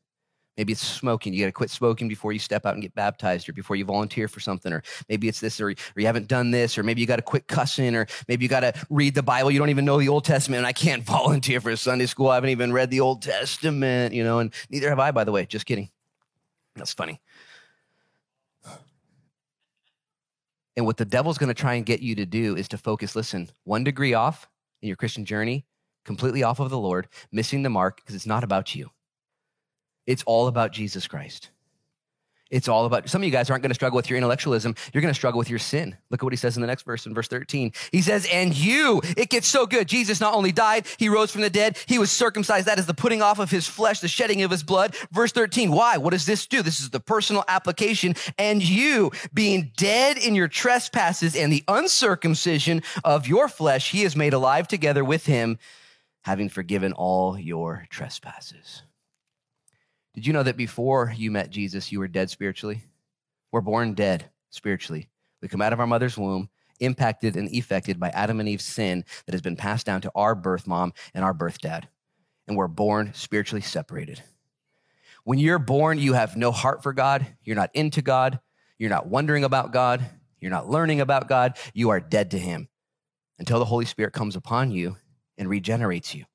Maybe 0.58 0.72
it's 0.72 0.86
smoking. 0.86 1.34
You 1.34 1.42
got 1.42 1.48
to 1.48 1.52
quit 1.52 1.72
smoking 1.72 2.08
before 2.08 2.32
you 2.32 2.38
step 2.38 2.66
out 2.66 2.76
and 2.76 2.82
get 2.82 2.94
baptized, 2.94 3.50
or 3.50 3.54
before 3.54 3.76
you 3.76 3.86
volunteer 3.86 4.28
for 4.28 4.40
something, 4.40 4.72
or 4.72 4.84
maybe 5.10 5.28
it's 5.28 5.40
this, 5.40 5.60
or, 5.60 5.70
or 5.70 5.76
you 5.98 6.06
haven't 6.06 6.28
done 6.28 6.52
this, 6.52 6.78
or 6.78 6.84
maybe 6.84 7.02
you 7.02 7.08
got 7.08 7.16
to 7.16 7.24
quit 7.24 7.48
cussing, 7.48 7.96
or 7.96 8.06
maybe 8.28 8.46
you 8.46 8.50
got 8.50 8.60
to 8.60 8.74
read 8.90 9.16
the 9.16 9.24
Bible. 9.24 9.50
You 9.50 9.58
don't 9.58 9.72
even 9.72 9.86
know 9.86 10.00
the 10.00 10.10
Old 10.10 10.26
Testament, 10.26 10.60
and 10.60 10.68
I 10.68 10.74
can't 10.74 11.04
volunteer 11.08 11.60
for 11.60 11.76
Sunday 11.76 12.06
school. 12.06 12.30
I 12.30 12.36
haven't 12.36 12.52
even 12.52 12.72
read 12.72 12.92
the 12.92 13.00
Old 13.00 13.24
Testament, 13.24 14.14
you 14.14 14.24
know, 14.24 14.40
and 14.40 14.54
neither 14.70 14.90
have 14.90 15.00
I, 15.00 15.12
by 15.12 15.24
the 15.24 15.32
way. 15.32 15.46
Just 15.48 15.66
kidding. 15.66 15.90
That's 16.76 16.94
funny. 16.94 17.20
And 20.76 20.86
what 20.86 20.98
the 20.98 21.06
devil's 21.06 21.38
going 21.38 21.50
to 21.50 21.54
try 21.54 21.76
and 21.76 21.86
get 21.86 22.02
you 22.02 22.16
to 22.16 22.26
do 22.26 22.56
is 22.56 22.68
to 22.70 22.78
focus, 22.78 23.16
listen, 23.16 23.50
one 23.64 23.84
degree 23.84 24.14
off 24.14 24.50
in 24.82 24.88
your 24.88 24.98
Christian 24.98 25.26
journey, 25.26 25.66
completely 26.04 26.44
off 26.44 26.60
of 26.60 26.70
the 26.70 26.78
Lord, 26.78 27.08
missing 27.32 27.64
the 27.64 27.70
mark 27.70 27.98
because 27.98 28.16
it's 28.16 28.26
not 28.26 28.44
about 28.44 28.74
you. 28.76 28.90
It's 30.06 30.24
all 30.26 30.48
about 30.48 30.72
Jesus 30.72 31.08
Christ. 31.08 31.52
It's 32.54 32.68
all 32.68 32.86
about, 32.86 33.10
some 33.10 33.24
of 33.24 33.26
you 33.26 33.32
guys 33.32 33.50
aren't 33.50 33.64
going 33.64 33.72
to 33.72 33.76
struggle 33.76 33.96
with 33.96 34.12
your 34.12 34.18
intellectualism. 34.18 34.76
You're 34.94 35.02
going 35.02 35.12
to 35.12 35.18
struggle 35.18 35.40
with 35.40 35.50
your 35.50 35.58
sin. 35.58 35.98
Look 36.12 36.22
at 36.22 36.24
what 36.24 36.34
he 36.34 36.38
says 36.38 36.56
in 36.56 36.62
the 36.62 36.68
next 36.68 36.84
verse, 36.84 37.08
in 37.08 37.14
verse 37.16 37.28
13. 37.28 37.74
He 37.92 38.04
says, 38.04 38.28
And 38.32 38.56
you, 38.56 39.02
it 39.18 39.30
gets 39.30 39.48
so 39.48 39.66
good. 39.66 39.88
Jesus 39.88 40.22
not 40.22 40.36
only 40.36 40.52
died, 40.52 40.86
he 41.00 41.10
rose 41.10 41.32
from 41.32 41.42
the 41.42 41.50
dead, 41.50 41.80
he 41.88 41.98
was 41.98 42.12
circumcised. 42.12 42.68
That 42.68 42.78
is 42.78 42.86
the 42.86 42.94
putting 42.94 43.24
off 43.24 43.40
of 43.40 43.50
his 43.50 43.68
flesh, 43.68 44.02
the 44.02 44.08
shedding 44.08 44.44
of 44.44 44.52
his 44.52 44.62
blood. 44.62 44.96
Verse 45.12 45.32
13. 45.32 45.72
Why? 45.72 45.98
What 45.98 46.12
does 46.12 46.28
this 46.28 46.46
do? 46.46 46.62
This 46.62 46.80
is 46.80 46.92
the 46.92 47.00
personal 47.00 47.44
application. 47.48 48.14
And 48.38 48.62
you, 48.62 49.12
being 49.34 49.72
dead 49.76 50.20
in 50.20 50.36
your 50.36 50.48
trespasses 50.48 51.36
and 51.36 51.52
the 51.52 51.64
uncircumcision 51.68 52.84
of 53.04 53.28
your 53.28 53.48
flesh, 53.48 53.90
he 53.90 54.04
is 54.04 54.16
made 54.16 54.34
alive 54.34 54.68
together 54.68 55.04
with 55.04 55.26
him, 55.26 55.58
having 56.22 56.50
forgiven 56.50 56.94
all 56.94 57.36
your 57.36 57.88
trespasses. 57.90 58.84
Did 60.14 60.28
you 60.28 60.34
know 60.34 60.44
that 60.44 60.58
before 60.58 61.14
you 61.16 61.32
met 61.32 61.50
Jesus, 61.50 61.92
you 61.92 62.00
were 62.00 62.08
dead 62.08 62.30
spiritually? 62.30 62.82
We're 63.52 63.62
born 63.62 63.94
dead 63.96 64.30
spiritually. 64.52 65.10
We 65.42 65.48
come 65.48 65.62
out 65.62 65.74
of 65.74 65.80
our 65.80 65.88
mother's 65.88 66.18
womb, 66.18 66.50
impacted 66.80 67.36
and 67.36 67.54
affected 67.54 68.00
by 68.00 68.10
Adam 68.10 68.40
and 68.40 68.48
Eve's 68.48 68.66
sin 68.66 69.06
that 69.26 69.34
has 69.34 69.42
been 69.42 69.56
passed 69.56 69.86
down 69.86 70.02
to 70.02 70.12
our 70.14 70.36
birth 70.36 70.68
mom 70.68 70.94
and 71.16 71.24
our 71.24 71.34
birth 71.34 71.60
dad. 71.60 71.88
And 72.48 72.56
we're 72.56 72.68
born 72.68 73.12
spiritually 73.14 73.62
separated. 73.62 74.22
When 75.24 75.40
you're 75.40 75.60
born, 75.60 75.98
you 75.98 76.14
have 76.14 76.38
no 76.38 76.52
heart 76.52 76.84
for 76.84 76.94
God. 76.94 77.26
You're 77.44 77.56
not 77.56 77.72
into 77.74 78.02
God. 78.02 78.40
You're 78.78 78.90
not 78.90 79.08
wondering 79.08 79.44
about 79.44 79.72
God. 79.72 80.06
You're 80.40 80.52
not 80.52 80.70
learning 80.70 81.02
about 81.02 81.28
God. 81.28 81.58
You 81.74 81.90
are 81.90 82.00
dead 82.00 82.32
to 82.32 82.40
Him 82.40 82.68
until 83.40 83.60
the 83.60 83.66
Holy 83.66 83.86
Spirit 83.86 84.14
comes 84.14 84.36
upon 84.36 84.72
you 84.72 84.98
and 85.38 85.50
regenerates 85.50 86.14
you. 86.14 86.26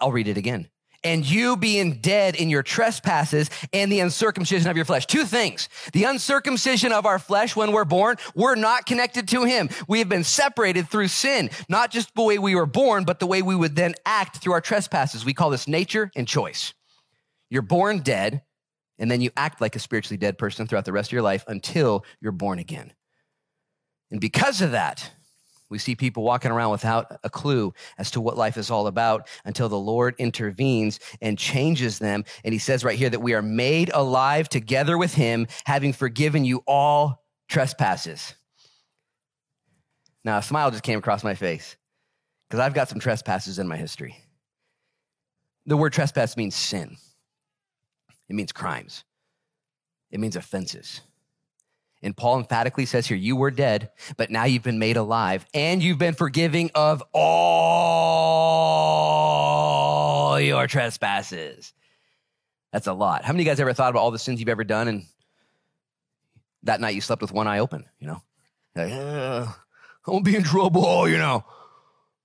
I'll 0.00 0.10
read 0.10 0.28
it 0.28 0.38
again 0.38 0.68
and 1.04 1.28
you 1.28 1.56
being 1.56 1.94
dead 2.00 2.34
in 2.34 2.50
your 2.50 2.62
trespasses 2.62 3.50
and 3.72 3.92
the 3.92 4.00
uncircumcision 4.00 4.70
of 4.70 4.76
your 4.76 4.84
flesh. 4.84 5.06
Two 5.06 5.24
things. 5.24 5.68
The 5.92 6.04
uncircumcision 6.04 6.92
of 6.92 7.06
our 7.06 7.18
flesh 7.18 7.54
when 7.54 7.72
we're 7.72 7.84
born, 7.84 8.16
we're 8.34 8.54
not 8.54 8.86
connected 8.86 9.28
to 9.28 9.44
him. 9.44 9.68
We 9.86 9.98
have 10.00 10.08
been 10.08 10.24
separated 10.24 10.88
through 10.88 11.08
sin, 11.08 11.50
not 11.68 11.90
just 11.90 12.14
the 12.14 12.22
way 12.22 12.38
we 12.38 12.54
were 12.54 12.66
born, 12.66 13.04
but 13.04 13.20
the 13.20 13.26
way 13.26 13.42
we 13.42 13.54
would 13.54 13.76
then 13.76 13.94
act 14.06 14.38
through 14.38 14.54
our 14.54 14.60
trespasses. 14.60 15.24
We 15.24 15.34
call 15.34 15.50
this 15.50 15.68
nature 15.68 16.10
and 16.16 16.26
choice. 16.26 16.74
You're 17.50 17.62
born 17.62 18.00
dead, 18.00 18.42
and 18.98 19.10
then 19.10 19.20
you 19.20 19.30
act 19.36 19.60
like 19.60 19.76
a 19.76 19.78
spiritually 19.78 20.16
dead 20.16 20.38
person 20.38 20.66
throughout 20.66 20.84
the 20.84 20.92
rest 20.92 21.10
of 21.10 21.12
your 21.12 21.22
life 21.22 21.44
until 21.46 22.04
you're 22.20 22.32
born 22.32 22.58
again. 22.58 22.92
And 24.10 24.20
because 24.20 24.60
of 24.60 24.72
that, 24.72 25.10
we 25.74 25.78
see 25.80 25.96
people 25.96 26.22
walking 26.22 26.52
around 26.52 26.70
without 26.70 27.18
a 27.24 27.28
clue 27.28 27.74
as 27.98 28.08
to 28.12 28.20
what 28.20 28.36
life 28.36 28.56
is 28.56 28.70
all 28.70 28.86
about 28.86 29.26
until 29.44 29.68
the 29.68 29.76
Lord 29.76 30.14
intervenes 30.18 31.00
and 31.20 31.36
changes 31.36 31.98
them. 31.98 32.24
And 32.44 32.52
he 32.52 32.60
says 32.60 32.84
right 32.84 32.96
here 32.96 33.10
that 33.10 33.18
we 33.18 33.34
are 33.34 33.42
made 33.42 33.90
alive 33.92 34.48
together 34.48 34.96
with 34.96 35.14
him, 35.14 35.48
having 35.64 35.92
forgiven 35.92 36.44
you 36.44 36.62
all 36.68 37.24
trespasses. 37.48 38.36
Now, 40.24 40.38
a 40.38 40.42
smile 40.42 40.70
just 40.70 40.84
came 40.84 41.00
across 41.00 41.24
my 41.24 41.34
face 41.34 41.76
because 42.48 42.60
I've 42.60 42.72
got 42.72 42.88
some 42.88 43.00
trespasses 43.00 43.58
in 43.58 43.66
my 43.66 43.76
history. 43.76 44.16
The 45.66 45.76
word 45.76 45.92
trespass 45.92 46.36
means 46.36 46.54
sin, 46.54 46.96
it 48.28 48.34
means 48.36 48.52
crimes, 48.52 49.02
it 50.12 50.20
means 50.20 50.36
offenses. 50.36 51.00
And 52.04 52.14
Paul 52.16 52.38
emphatically 52.38 52.84
says 52.84 53.06
here, 53.06 53.16
you 53.16 53.34
were 53.34 53.50
dead, 53.50 53.90
but 54.18 54.30
now 54.30 54.44
you've 54.44 54.62
been 54.62 54.78
made 54.78 54.98
alive 54.98 55.46
and 55.54 55.82
you've 55.82 55.96
been 55.96 56.12
forgiving 56.12 56.70
of 56.74 57.02
all 57.14 57.24
your 60.38 60.66
trespasses. 60.66 61.72
That's 62.72 62.86
a 62.86 62.92
lot. 62.92 63.24
How 63.24 63.32
many 63.32 63.42
of 63.42 63.46
you 63.46 63.52
guys 63.52 63.58
ever 63.60 63.72
thought 63.72 63.88
about 63.88 64.00
all 64.00 64.10
the 64.10 64.18
sins 64.18 64.38
you've 64.38 64.50
ever 64.50 64.64
done 64.64 64.86
and 64.86 65.06
that 66.64 66.78
night 66.78 66.94
you 66.94 67.00
slept 67.00 67.22
with 67.22 67.32
one 67.32 67.48
eye 67.48 67.60
open, 67.60 67.86
you 67.98 68.06
know? 68.06 68.22
Like, 68.76 68.92
I 68.92 69.54
won't 70.06 70.26
be 70.26 70.36
in 70.36 70.42
trouble, 70.42 71.08
you 71.08 71.16
know. 71.16 71.44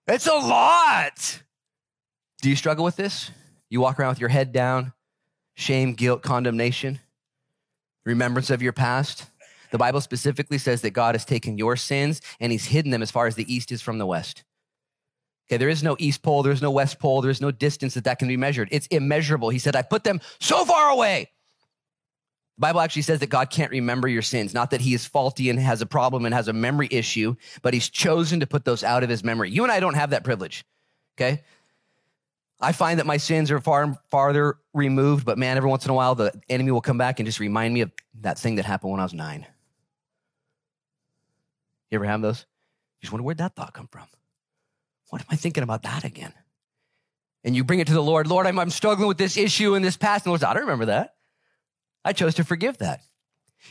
It's 0.07 0.27
a 0.27 0.33
lot. 0.33 1.41
Do 2.41 2.49
you 2.49 2.57
struggle 2.57 2.83
with 2.83 2.97
this? 2.97 3.31
You 3.69 3.79
walk 3.79 3.97
around 3.97 4.09
with 4.09 4.19
your 4.19 4.27
head 4.27 4.51
down, 4.51 4.91
shame, 5.53 5.93
guilt, 5.93 6.21
condemnation, 6.21 6.99
remembrance 8.03 8.49
of 8.49 8.61
your 8.61 8.73
past. 8.73 9.25
The 9.71 9.77
Bible 9.77 10.01
specifically 10.01 10.57
says 10.57 10.81
that 10.81 10.91
God 10.91 11.15
has 11.15 11.25
taken 11.25 11.57
your 11.57 11.75
sins 11.75 12.21
and 12.39 12.51
he's 12.51 12.65
hidden 12.65 12.91
them 12.91 13.01
as 13.01 13.11
far 13.11 13.27
as 13.27 13.35
the 13.35 13.53
east 13.53 13.71
is 13.71 13.81
from 13.81 13.97
the 13.97 14.05
west. 14.05 14.43
Okay, 15.47 15.57
there 15.57 15.69
is 15.69 15.81
no 15.81 15.95
east 15.99 16.21
pole, 16.21 16.43
there's 16.43 16.61
no 16.61 16.69
west 16.69 16.99
pole, 16.99 17.21
there's 17.21 17.41
no 17.41 17.49
distance 17.49 17.95
that 17.95 18.03
that 18.03 18.19
can 18.19 18.27
be 18.27 18.37
measured. 18.37 18.69
It's 18.71 18.87
immeasurable. 18.87 19.49
He 19.49 19.59
said, 19.59 19.75
I 19.75 19.81
put 19.81 20.03
them 20.03 20.21
so 20.39 20.63
far 20.63 20.89
away. 20.89 21.31
The 22.57 22.61
Bible 22.61 22.81
actually 22.81 23.03
says 23.03 23.19
that 23.19 23.29
God 23.29 23.49
can't 23.49 23.71
remember 23.71 24.07
your 24.07 24.21
sins. 24.21 24.53
Not 24.53 24.71
that 24.71 24.81
he 24.81 24.93
is 24.93 25.05
faulty 25.05 25.49
and 25.49 25.57
has 25.59 25.81
a 25.81 25.85
problem 25.85 26.25
and 26.25 26.35
has 26.35 26.49
a 26.49 26.53
memory 26.53 26.89
issue, 26.91 27.35
but 27.61 27.73
he's 27.73 27.89
chosen 27.89 28.41
to 28.41 28.47
put 28.47 28.65
those 28.65 28.83
out 28.83 29.01
of 29.01 29.09
his 29.09 29.23
memory. 29.23 29.49
You 29.49 29.63
and 29.63 29.71
I 29.71 29.79
don't 29.79 29.93
have 29.93 30.09
that 30.09 30.23
privilege. 30.23 30.65
Okay? 31.17 31.41
I 32.61 32.73
find 32.73 32.99
that 32.99 33.05
my 33.05 33.17
sins 33.17 33.49
are 33.49 33.59
far 33.59 33.83
and 33.83 33.97
farther 34.11 34.57
removed, 34.73 35.25
but 35.25 35.37
man, 35.37 35.55
every 35.55 35.69
once 35.69 35.85
in 35.85 35.91
a 35.91 35.93
while 35.93 36.15
the 36.15 36.33
enemy 36.49 36.71
will 36.71 36.81
come 36.81 36.97
back 36.97 37.19
and 37.19 37.25
just 37.25 37.39
remind 37.39 37.73
me 37.73 37.81
of 37.81 37.91
that 38.21 38.37
thing 38.37 38.55
that 38.55 38.65
happened 38.65 38.91
when 38.91 38.99
I 38.99 39.03
was 39.03 39.13
nine. 39.13 39.47
You 41.91 41.97
ever 41.97 42.05
have 42.05 42.21
those? 42.21 42.45
You 42.99 43.05
just 43.05 43.13
wonder 43.13 43.23
where'd 43.23 43.37
that 43.39 43.55
thought 43.55 43.73
come 43.73 43.87
from? 43.87 44.05
What 45.09 45.21
am 45.21 45.27
I 45.29 45.35
thinking 45.35 45.63
about 45.63 45.83
that 45.83 46.03
again? 46.03 46.33
And 47.43 47.55
you 47.55 47.63
bring 47.63 47.79
it 47.79 47.87
to 47.87 47.93
the 47.93 48.03
Lord. 48.03 48.27
Lord, 48.27 48.45
I'm, 48.45 48.59
I'm 48.59 48.69
struggling 48.69 49.07
with 49.07 49.17
this 49.17 49.37
issue 49.37 49.75
in 49.75 49.81
this 49.81 49.97
past. 49.97 50.23
And 50.23 50.25
the 50.25 50.29
Lord 50.31 50.41
says, 50.41 50.49
I 50.49 50.53
don't 50.53 50.63
remember 50.63 50.85
that. 50.85 51.15
I 52.03 52.13
chose 52.13 52.35
to 52.35 52.43
forgive 52.43 52.79
that. 52.79 53.01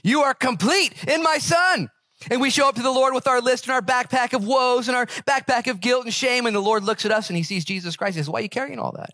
You 0.03 0.23
are 0.23 0.35
complete 0.35 1.05
in 1.07 1.23
my 1.23 1.39
son. 1.39 1.91
And 2.31 2.41
we 2.41 2.51
show 2.51 2.69
up 2.69 2.75
to 2.75 2.83
the 2.83 2.91
Lord 2.91 3.15
with 3.15 3.29
our 3.29 3.41
list 3.41 3.67
and 3.67 3.75
our 3.75 3.83
backpack 3.83 4.33
of 4.33 4.45
woes 4.45 4.89
and 4.89 4.97
our 4.97 5.07
backpack 5.07 5.71
of 5.71 5.81
guilt 5.81 6.05
and 6.05 6.13
shame. 6.13 6.47
And 6.47 6.57
the 6.57 6.61
Lord 6.61 6.83
looks 6.83 7.05
at 7.05 7.13
us 7.13 7.31
and 7.31 7.37
he 7.37 7.43
sees 7.43 7.65
Jesus 7.65 7.97
Christ. 7.97 8.17
He 8.17 8.21
says, 8.21 8.29
Why 8.29 8.41
are 8.41 8.43
you 8.43 8.49
carrying 8.49 8.79
all 8.79 8.93
that? 8.93 9.11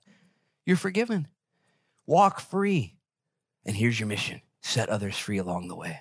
You're 0.65 0.77
forgiven. 0.77 1.29
Walk 2.07 2.41
free. 2.41 2.97
And 3.67 3.77
here's 3.77 3.99
your 3.99 4.07
mission 4.07 4.41
set 4.63 4.89
others 4.89 5.19
free 5.19 5.39
along 5.39 5.69
the 5.69 5.77
way. 5.77 6.01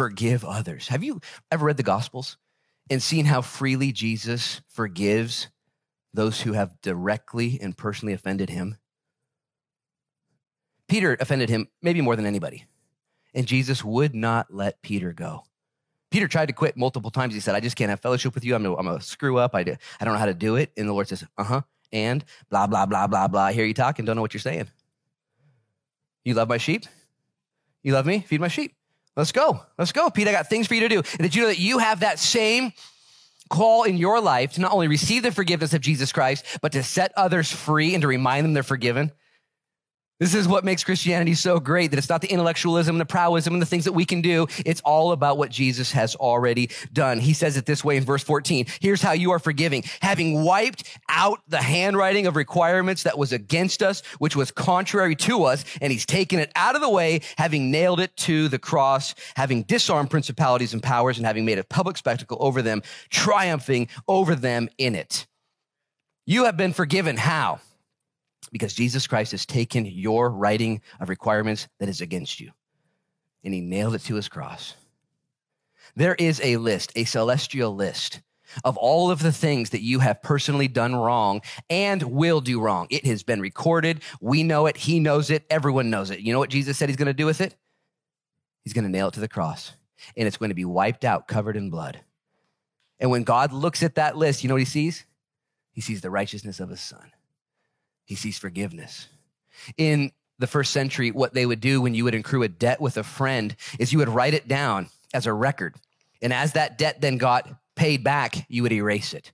Forgive 0.00 0.46
others. 0.46 0.88
Have 0.88 1.04
you 1.04 1.20
ever 1.52 1.66
read 1.66 1.76
the 1.76 1.82
Gospels 1.82 2.38
and 2.88 3.02
seen 3.02 3.26
how 3.26 3.42
freely 3.42 3.92
Jesus 3.92 4.62
forgives 4.66 5.48
those 6.14 6.40
who 6.40 6.54
have 6.54 6.80
directly 6.80 7.58
and 7.60 7.76
personally 7.76 8.14
offended 8.14 8.48
him? 8.48 8.78
Peter 10.88 11.18
offended 11.20 11.50
him 11.50 11.68
maybe 11.82 12.00
more 12.00 12.16
than 12.16 12.24
anybody. 12.24 12.64
And 13.34 13.46
Jesus 13.46 13.84
would 13.84 14.14
not 14.14 14.46
let 14.48 14.80
Peter 14.80 15.12
go. 15.12 15.42
Peter 16.10 16.28
tried 16.28 16.46
to 16.46 16.54
quit 16.54 16.78
multiple 16.78 17.10
times. 17.10 17.34
He 17.34 17.40
said, 17.40 17.54
I 17.54 17.60
just 17.60 17.76
can't 17.76 17.90
have 17.90 18.00
fellowship 18.00 18.34
with 18.34 18.42
you. 18.42 18.54
I'm 18.54 18.62
going 18.62 18.98
to 18.98 19.04
screw 19.04 19.36
up. 19.36 19.54
I, 19.54 19.64
do, 19.64 19.76
I 20.00 20.06
don't 20.06 20.14
know 20.14 20.20
how 20.20 20.24
to 20.24 20.32
do 20.32 20.56
it. 20.56 20.72
And 20.78 20.88
the 20.88 20.94
Lord 20.94 21.08
says, 21.08 21.26
uh 21.36 21.44
huh. 21.44 21.60
And 21.92 22.24
blah, 22.48 22.66
blah, 22.66 22.86
blah, 22.86 23.06
blah, 23.06 23.28
blah. 23.28 23.42
I 23.42 23.52
hear 23.52 23.66
you 23.66 23.74
talking. 23.74 24.06
Don't 24.06 24.16
know 24.16 24.22
what 24.22 24.32
you're 24.32 24.40
saying. 24.40 24.68
You 26.24 26.32
love 26.32 26.48
my 26.48 26.56
sheep? 26.56 26.86
You 27.82 27.92
love 27.92 28.06
me? 28.06 28.20
Feed 28.20 28.40
my 28.40 28.48
sheep. 28.48 28.76
Let's 29.16 29.32
go. 29.32 29.60
Let's 29.78 29.92
go. 29.92 30.08
Pete, 30.10 30.28
I 30.28 30.32
got 30.32 30.48
things 30.48 30.66
for 30.66 30.74
you 30.74 30.80
to 30.80 30.88
do. 30.88 30.98
And 30.98 31.20
did 31.20 31.34
you 31.34 31.42
know 31.42 31.48
that 31.48 31.58
you 31.58 31.78
have 31.78 32.00
that 32.00 32.18
same 32.18 32.72
call 33.48 33.82
in 33.82 33.96
your 33.96 34.20
life 34.20 34.52
to 34.52 34.60
not 34.60 34.72
only 34.72 34.88
receive 34.88 35.22
the 35.22 35.32
forgiveness 35.32 35.74
of 35.74 35.80
Jesus 35.80 36.12
Christ, 36.12 36.44
but 36.62 36.72
to 36.72 36.82
set 36.82 37.12
others 37.16 37.50
free 37.50 37.94
and 37.94 38.02
to 38.02 38.08
remind 38.08 38.44
them 38.44 38.54
they're 38.54 38.62
forgiven? 38.62 39.12
This 40.20 40.34
is 40.34 40.46
what 40.46 40.66
makes 40.66 40.84
Christianity 40.84 41.32
so 41.32 41.58
great 41.58 41.90
that 41.90 41.98
it's 41.98 42.10
not 42.10 42.20
the 42.20 42.30
intellectualism 42.30 42.94
and 42.94 43.00
the 43.00 43.06
prowessism 43.06 43.54
and 43.54 43.62
the 43.62 43.66
things 43.66 43.86
that 43.86 43.92
we 43.92 44.04
can 44.04 44.20
do. 44.20 44.46
It's 44.66 44.82
all 44.82 45.12
about 45.12 45.38
what 45.38 45.50
Jesus 45.50 45.92
has 45.92 46.14
already 46.14 46.68
done. 46.92 47.20
He 47.20 47.32
says 47.32 47.56
it 47.56 47.64
this 47.64 47.82
way 47.82 47.96
in 47.96 48.04
verse 48.04 48.22
14. 48.22 48.66
Here's 48.80 49.00
how 49.00 49.12
you 49.12 49.30
are 49.30 49.38
forgiving. 49.38 49.82
Having 50.02 50.44
wiped 50.44 50.84
out 51.08 51.40
the 51.48 51.62
handwriting 51.62 52.26
of 52.26 52.36
requirements 52.36 53.04
that 53.04 53.16
was 53.16 53.32
against 53.32 53.82
us, 53.82 54.02
which 54.18 54.36
was 54.36 54.50
contrary 54.50 55.16
to 55.16 55.44
us, 55.44 55.64
and 55.80 55.90
he's 55.90 56.04
taken 56.04 56.38
it 56.38 56.52
out 56.54 56.74
of 56.74 56.82
the 56.82 56.90
way, 56.90 57.22
having 57.38 57.70
nailed 57.70 57.98
it 57.98 58.14
to 58.18 58.48
the 58.48 58.58
cross, 58.58 59.14
having 59.36 59.62
disarmed 59.62 60.10
principalities 60.10 60.74
and 60.74 60.82
powers, 60.82 61.16
and 61.16 61.26
having 61.26 61.46
made 61.46 61.58
a 61.58 61.64
public 61.64 61.96
spectacle 61.96 62.36
over 62.40 62.60
them, 62.60 62.82
triumphing 63.08 63.88
over 64.06 64.34
them 64.34 64.68
in 64.76 64.94
it. 64.94 65.26
You 66.26 66.44
have 66.44 66.58
been 66.58 66.74
forgiven. 66.74 67.16
How? 67.16 67.60
Because 68.52 68.74
Jesus 68.74 69.06
Christ 69.06 69.32
has 69.32 69.46
taken 69.46 69.84
your 69.86 70.30
writing 70.30 70.80
of 71.00 71.08
requirements 71.08 71.68
that 71.78 71.88
is 71.88 72.00
against 72.00 72.40
you 72.40 72.52
and 73.44 73.54
he 73.54 73.60
nailed 73.60 73.94
it 73.94 74.02
to 74.02 74.14
his 74.14 74.28
cross. 74.28 74.74
There 75.96 76.14
is 76.14 76.40
a 76.42 76.56
list, 76.56 76.92
a 76.94 77.04
celestial 77.04 77.74
list 77.74 78.20
of 78.64 78.76
all 78.76 79.10
of 79.10 79.20
the 79.22 79.32
things 79.32 79.70
that 79.70 79.82
you 79.82 80.00
have 80.00 80.22
personally 80.22 80.68
done 80.68 80.94
wrong 80.94 81.40
and 81.68 82.02
will 82.02 82.40
do 82.40 82.60
wrong. 82.60 82.86
It 82.90 83.06
has 83.06 83.22
been 83.22 83.40
recorded. 83.40 84.02
We 84.20 84.42
know 84.42 84.66
it. 84.66 84.76
He 84.76 85.00
knows 85.00 85.30
it. 85.30 85.46
Everyone 85.50 85.90
knows 85.90 86.10
it. 86.10 86.20
You 86.20 86.32
know 86.32 86.38
what 86.38 86.50
Jesus 86.50 86.76
said 86.76 86.88
he's 86.88 86.96
going 86.96 87.06
to 87.06 87.14
do 87.14 87.26
with 87.26 87.40
it? 87.40 87.56
He's 88.64 88.72
going 88.72 88.84
to 88.84 88.90
nail 88.90 89.08
it 89.08 89.14
to 89.14 89.20
the 89.20 89.28
cross 89.28 89.72
and 90.16 90.26
it's 90.26 90.36
going 90.36 90.50
to 90.50 90.54
be 90.54 90.64
wiped 90.64 91.04
out, 91.04 91.28
covered 91.28 91.56
in 91.56 91.70
blood. 91.70 92.00
And 92.98 93.10
when 93.10 93.22
God 93.22 93.52
looks 93.52 93.82
at 93.82 93.94
that 93.94 94.16
list, 94.16 94.42
you 94.42 94.48
know 94.48 94.54
what 94.54 94.60
he 94.60 94.66
sees? 94.66 95.06
He 95.72 95.80
sees 95.80 96.00
the 96.00 96.10
righteousness 96.10 96.60
of 96.60 96.68
his 96.68 96.80
son 96.80 97.12
he 98.10 98.16
sees 98.16 98.36
forgiveness. 98.36 99.06
In 99.76 100.10
the 100.40 100.48
first 100.48 100.72
century, 100.72 101.12
what 101.12 101.32
they 101.32 101.46
would 101.46 101.60
do 101.60 101.80
when 101.80 101.94
you 101.94 102.02
would 102.02 102.14
accrue 102.16 102.42
a 102.42 102.48
debt 102.48 102.80
with 102.80 102.96
a 102.96 103.04
friend 103.04 103.54
is 103.78 103.92
you 103.92 104.00
would 104.00 104.08
write 104.08 104.34
it 104.34 104.48
down 104.48 104.88
as 105.14 105.26
a 105.26 105.32
record. 105.32 105.76
And 106.20 106.32
as 106.32 106.54
that 106.54 106.76
debt 106.76 107.00
then 107.00 107.18
got 107.18 107.48
paid 107.76 108.02
back, 108.02 108.46
you 108.48 108.64
would 108.64 108.72
erase 108.72 109.14
it. 109.14 109.30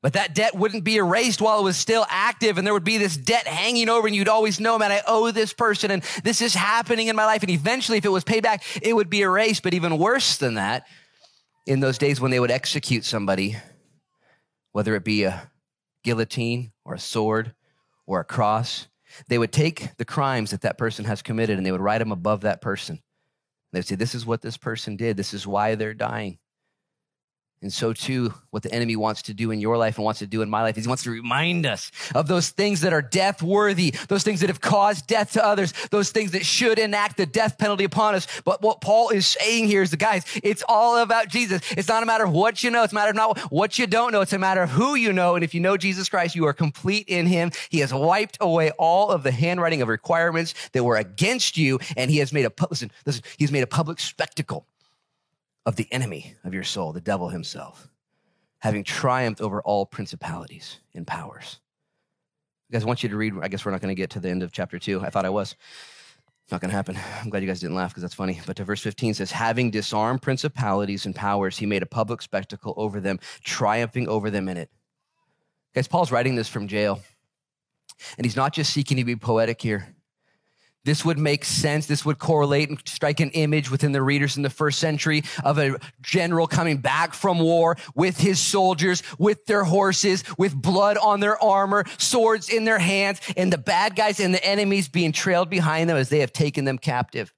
But 0.00 0.14
that 0.14 0.34
debt 0.34 0.54
wouldn't 0.54 0.82
be 0.82 0.96
erased 0.96 1.42
while 1.42 1.60
it 1.60 1.64
was 1.64 1.76
still 1.76 2.06
active, 2.08 2.56
and 2.56 2.66
there 2.66 2.72
would 2.72 2.84
be 2.84 2.96
this 2.96 3.18
debt 3.18 3.46
hanging 3.46 3.90
over, 3.90 4.06
and 4.06 4.16
you'd 4.16 4.28
always 4.28 4.60
know, 4.60 4.78
man, 4.78 4.92
I 4.92 5.02
owe 5.06 5.30
this 5.30 5.52
person, 5.52 5.90
and 5.90 6.02
this 6.24 6.40
is 6.40 6.54
happening 6.54 7.08
in 7.08 7.16
my 7.16 7.26
life. 7.26 7.42
And 7.42 7.50
eventually, 7.50 7.98
if 7.98 8.06
it 8.06 8.10
was 8.10 8.24
paid 8.24 8.42
back, 8.42 8.64
it 8.80 8.96
would 8.96 9.10
be 9.10 9.20
erased. 9.20 9.62
But 9.62 9.74
even 9.74 9.98
worse 9.98 10.38
than 10.38 10.54
that, 10.54 10.86
in 11.66 11.80
those 11.80 11.98
days 11.98 12.18
when 12.18 12.30
they 12.30 12.40
would 12.40 12.50
execute 12.50 13.04
somebody, 13.04 13.56
whether 14.72 14.94
it 14.94 15.04
be 15.04 15.24
a 15.24 15.50
guillotine 16.02 16.72
or 16.82 16.94
a 16.94 16.98
sword 16.98 17.52
or 18.06 18.20
a 18.20 18.24
cross, 18.24 18.88
they 19.28 19.38
would 19.38 19.52
take 19.52 19.96
the 19.96 20.04
crimes 20.04 20.50
that 20.50 20.62
that 20.62 20.78
person 20.78 21.04
has 21.04 21.22
committed 21.22 21.56
and 21.56 21.66
they 21.66 21.72
would 21.72 21.80
write 21.80 21.98
them 21.98 22.12
above 22.12 22.42
that 22.42 22.60
person. 22.60 23.02
They 23.72 23.78
would 23.78 23.86
say, 23.86 23.96
This 23.96 24.14
is 24.14 24.26
what 24.26 24.42
this 24.42 24.56
person 24.56 24.96
did. 24.96 25.16
This 25.16 25.34
is 25.34 25.46
why 25.46 25.74
they're 25.74 25.94
dying. 25.94 26.38
And 27.66 27.72
so, 27.72 27.92
too, 27.92 28.32
what 28.50 28.62
the 28.62 28.72
enemy 28.72 28.94
wants 28.94 29.22
to 29.22 29.34
do 29.34 29.50
in 29.50 29.60
your 29.60 29.76
life 29.76 29.96
and 29.96 30.04
wants 30.04 30.20
to 30.20 30.26
do 30.28 30.40
in 30.40 30.48
my 30.48 30.62
life 30.62 30.78
is 30.78 30.84
he 30.84 30.88
wants 30.88 31.02
to 31.02 31.10
remind 31.10 31.66
us 31.66 31.90
of 32.14 32.28
those 32.28 32.50
things 32.50 32.82
that 32.82 32.92
are 32.92 33.02
death 33.02 33.42
worthy, 33.42 33.90
those 34.06 34.22
things 34.22 34.38
that 34.38 34.48
have 34.48 34.60
caused 34.60 35.08
death 35.08 35.32
to 35.32 35.44
others, 35.44 35.72
those 35.90 36.12
things 36.12 36.30
that 36.30 36.46
should 36.46 36.78
enact 36.78 37.16
the 37.16 37.26
death 37.26 37.58
penalty 37.58 37.82
upon 37.82 38.14
us. 38.14 38.28
But 38.44 38.62
what 38.62 38.80
Paul 38.80 39.08
is 39.08 39.26
saying 39.26 39.66
here 39.66 39.82
is 39.82 39.90
the 39.90 39.96
guys, 39.96 40.22
it's 40.44 40.62
all 40.68 40.98
about 40.98 41.26
Jesus. 41.26 41.60
It's 41.72 41.88
not 41.88 42.04
a 42.04 42.06
matter 42.06 42.22
of 42.22 42.30
what 42.30 42.62
you 42.62 42.70
know, 42.70 42.84
it's 42.84 42.92
a 42.92 42.94
matter 42.94 43.10
of 43.10 43.16
not 43.16 43.36
what 43.50 43.80
you 43.80 43.88
don't 43.88 44.12
know, 44.12 44.20
it's 44.20 44.32
a 44.32 44.38
matter 44.38 44.62
of 44.62 44.70
who 44.70 44.94
you 44.94 45.12
know. 45.12 45.34
And 45.34 45.42
if 45.42 45.52
you 45.52 45.60
know 45.60 45.76
Jesus 45.76 46.08
Christ, 46.08 46.36
you 46.36 46.46
are 46.46 46.52
complete 46.52 47.08
in 47.08 47.26
him. 47.26 47.50
He 47.68 47.80
has 47.80 47.92
wiped 47.92 48.38
away 48.40 48.70
all 48.78 49.10
of 49.10 49.24
the 49.24 49.32
handwriting 49.32 49.82
of 49.82 49.88
requirements 49.88 50.54
that 50.70 50.84
were 50.84 50.98
against 50.98 51.56
you, 51.56 51.80
and 51.96 52.12
he 52.12 52.18
has 52.18 52.32
made 52.32 52.44
a 52.44 52.52
listen, 52.70 52.92
listen, 53.04 53.24
he's 53.38 53.50
made 53.50 53.64
a 53.64 53.66
public 53.66 53.98
spectacle 53.98 54.68
of 55.66 55.76
the 55.76 55.92
enemy 55.92 56.34
of 56.44 56.54
your 56.54 56.64
soul, 56.64 56.92
the 56.92 57.00
devil 57.00 57.28
himself, 57.28 57.90
having 58.60 58.84
triumphed 58.84 59.42
over 59.42 59.60
all 59.62 59.84
principalities 59.84 60.80
and 60.94 61.06
powers. 61.06 61.60
You 62.68 62.72
guys, 62.72 62.84
I 62.84 62.86
want 62.86 63.02
you 63.02 63.08
to 63.10 63.16
read. 63.16 63.34
I 63.42 63.48
guess 63.48 63.64
we're 63.64 63.72
not 63.72 63.80
going 63.80 63.94
to 63.94 64.00
get 64.00 64.10
to 64.10 64.20
the 64.20 64.30
end 64.30 64.42
of 64.42 64.52
chapter 64.52 64.78
two. 64.78 65.00
I 65.02 65.10
thought 65.10 65.26
I 65.26 65.30
was. 65.30 65.56
Not 66.50 66.60
going 66.60 66.70
to 66.70 66.76
happen. 66.76 66.96
I'm 67.22 67.28
glad 67.28 67.42
you 67.42 67.48
guys 67.48 67.58
didn't 67.58 67.74
laugh 67.74 67.90
because 67.90 68.02
that's 68.02 68.14
funny. 68.14 68.40
But 68.46 68.56
to 68.56 68.64
verse 68.64 68.80
15 68.80 69.14
says, 69.14 69.32
having 69.32 69.72
disarmed 69.72 70.22
principalities 70.22 71.04
and 71.04 71.12
powers, 71.12 71.58
he 71.58 71.66
made 71.66 71.82
a 71.82 71.86
public 71.86 72.22
spectacle 72.22 72.72
over 72.76 73.00
them, 73.00 73.18
triumphing 73.42 74.08
over 74.08 74.30
them 74.30 74.48
in 74.48 74.56
it. 74.56 74.70
Guys, 75.74 75.88
Paul's 75.88 76.12
writing 76.12 76.36
this 76.36 76.48
from 76.48 76.68
jail. 76.68 77.00
And 78.16 78.24
he's 78.24 78.36
not 78.36 78.52
just 78.52 78.72
seeking 78.72 78.96
to 78.98 79.04
be 79.04 79.16
poetic 79.16 79.60
here. 79.60 79.95
This 80.86 81.04
would 81.04 81.18
make 81.18 81.44
sense. 81.44 81.86
This 81.86 82.04
would 82.04 82.20
correlate 82.20 82.68
and 82.70 82.80
strike 82.86 83.18
an 83.18 83.30
image 83.32 83.72
within 83.72 83.90
the 83.90 84.00
readers 84.00 84.36
in 84.36 84.44
the 84.44 84.50
first 84.50 84.78
century 84.78 85.24
of 85.44 85.58
a 85.58 85.76
general 86.00 86.46
coming 86.46 86.76
back 86.76 87.12
from 87.12 87.40
war 87.40 87.76
with 87.96 88.16
his 88.16 88.38
soldiers, 88.38 89.02
with 89.18 89.44
their 89.46 89.64
horses, 89.64 90.22
with 90.38 90.54
blood 90.54 90.96
on 90.96 91.18
their 91.18 91.42
armor, 91.42 91.84
swords 91.98 92.48
in 92.48 92.64
their 92.64 92.78
hands, 92.78 93.20
and 93.36 93.52
the 93.52 93.58
bad 93.58 93.96
guys 93.96 94.20
and 94.20 94.32
the 94.32 94.44
enemies 94.46 94.88
being 94.88 95.10
trailed 95.10 95.50
behind 95.50 95.90
them 95.90 95.96
as 95.96 96.08
they 96.08 96.20
have 96.20 96.32
taken 96.32 96.64
them 96.64 96.78
captive. 96.78 97.34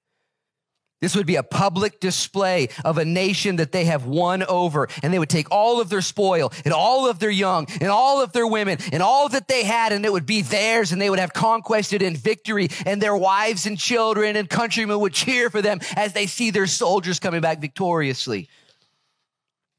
This 1.01 1.15
would 1.15 1.27
be 1.27 1.37
a 1.37 1.45
public 1.45 2.01
display 2.01 2.69
of 2.85 2.99
a 2.99 3.05
nation 3.05 3.57
that 3.57 3.71
they 3.71 3.85
have 3.85 4.07
won 4.07 4.43
over. 4.43 4.89
And 5.03 5.13
they 5.13 5.19
would 5.19 5.29
take 5.29 5.51
all 5.51 5.81
of 5.81 5.89
their 5.89 6.01
spoil 6.01 6.53
and 6.65 6.75
all 6.75 7.09
of 7.09 7.21
their 7.21 7.31
young 7.31 7.67
and 7.81 7.89
all 7.89 8.21
of 8.21 8.33
their 8.33 8.47
women 8.47 8.79
and 8.93 9.03
all 9.03 9.29
that 9.29 9.47
they 9.47 9.63
had, 9.63 9.93
and 9.93 10.05
it 10.05 10.13
would 10.13 10.27
be 10.27 10.43
theirs. 10.43 10.91
And 10.91 11.01
they 11.01 11.09
would 11.09 11.21
have 11.21 11.33
conquested 11.33 12.03
in 12.03 12.17
victory. 12.17 12.69
And 12.85 13.01
their 13.01 13.17
wives 13.17 13.67
and 13.67 13.79
children 13.79 14.35
and 14.35 14.51
countrymen 14.51 14.99
would 15.01 15.13
cheer 15.13 15.51
for 15.51 15.63
them 15.63 15.79
as 15.95 16.13
they 16.15 16.27
see 16.27 16.51
their 16.51 16.67
soldiers 16.67 17.21
coming 17.21 17.41
back 17.41 17.61
victoriously. 17.61 18.49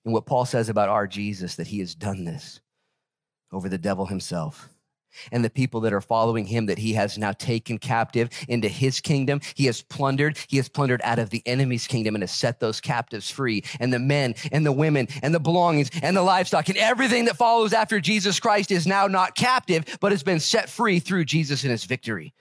And 0.06 0.14
what 0.14 0.26
Paul 0.26 0.46
says 0.46 0.70
about 0.70 0.88
our 0.88 1.06
Jesus, 1.06 1.56
that 1.56 1.68
he 1.68 1.80
has 1.80 1.96
done 1.96 2.24
this 2.24 2.62
over 3.52 3.68
the 3.68 3.78
devil 3.78 4.06
himself 4.06 4.70
and 5.32 5.44
the 5.44 5.50
people 5.50 5.82
that 5.82 5.94
are 5.94 6.02
following 6.02 6.46
him 6.46 6.66
that 6.68 6.78
he 6.78 6.94
has 6.94 7.18
now 7.18 7.32
taken 7.32 7.78
captive 7.78 8.30
into 8.48 8.68
his 8.68 9.00
kingdom. 9.00 9.42
He 9.56 9.66
has 9.66 9.82
plundered. 9.82 10.38
He 10.48 10.58
has 10.58 10.70
plundered 10.70 11.02
out 11.04 11.20
of 11.20 11.30
the 11.30 11.44
enemy's 11.46 11.88
kingdom 11.88 12.16
and 12.16 12.24
has 12.24 12.32
set 12.32 12.60
those 12.60 12.82
captives 12.82 13.30
free. 13.30 13.64
And 13.80 13.92
the 13.94 14.00
men 14.00 14.36
and 14.52 14.66
the 14.66 14.72
women 14.72 15.08
and 15.22 15.34
the 15.34 15.40
belongings 15.40 15.90
and 16.02 16.16
the 16.16 16.22
livestock 16.22 16.70
and 16.70 16.78
everything 16.78 17.26
that 17.26 17.38
follows 17.38 17.74
after 17.74 18.00
Jesus 18.00 18.40
Christ 18.40 18.72
is 18.72 18.88
now 18.88 19.08
not 19.08 19.36
captive, 19.36 19.98
but 20.00 20.12
has 20.12 20.24
been 20.24 20.40
set 20.40 20.70
free 20.70 21.00
through 21.00 21.26
Jesus 21.26 21.64
and 21.64 21.72
his 21.72 21.86
victory. 21.86 22.34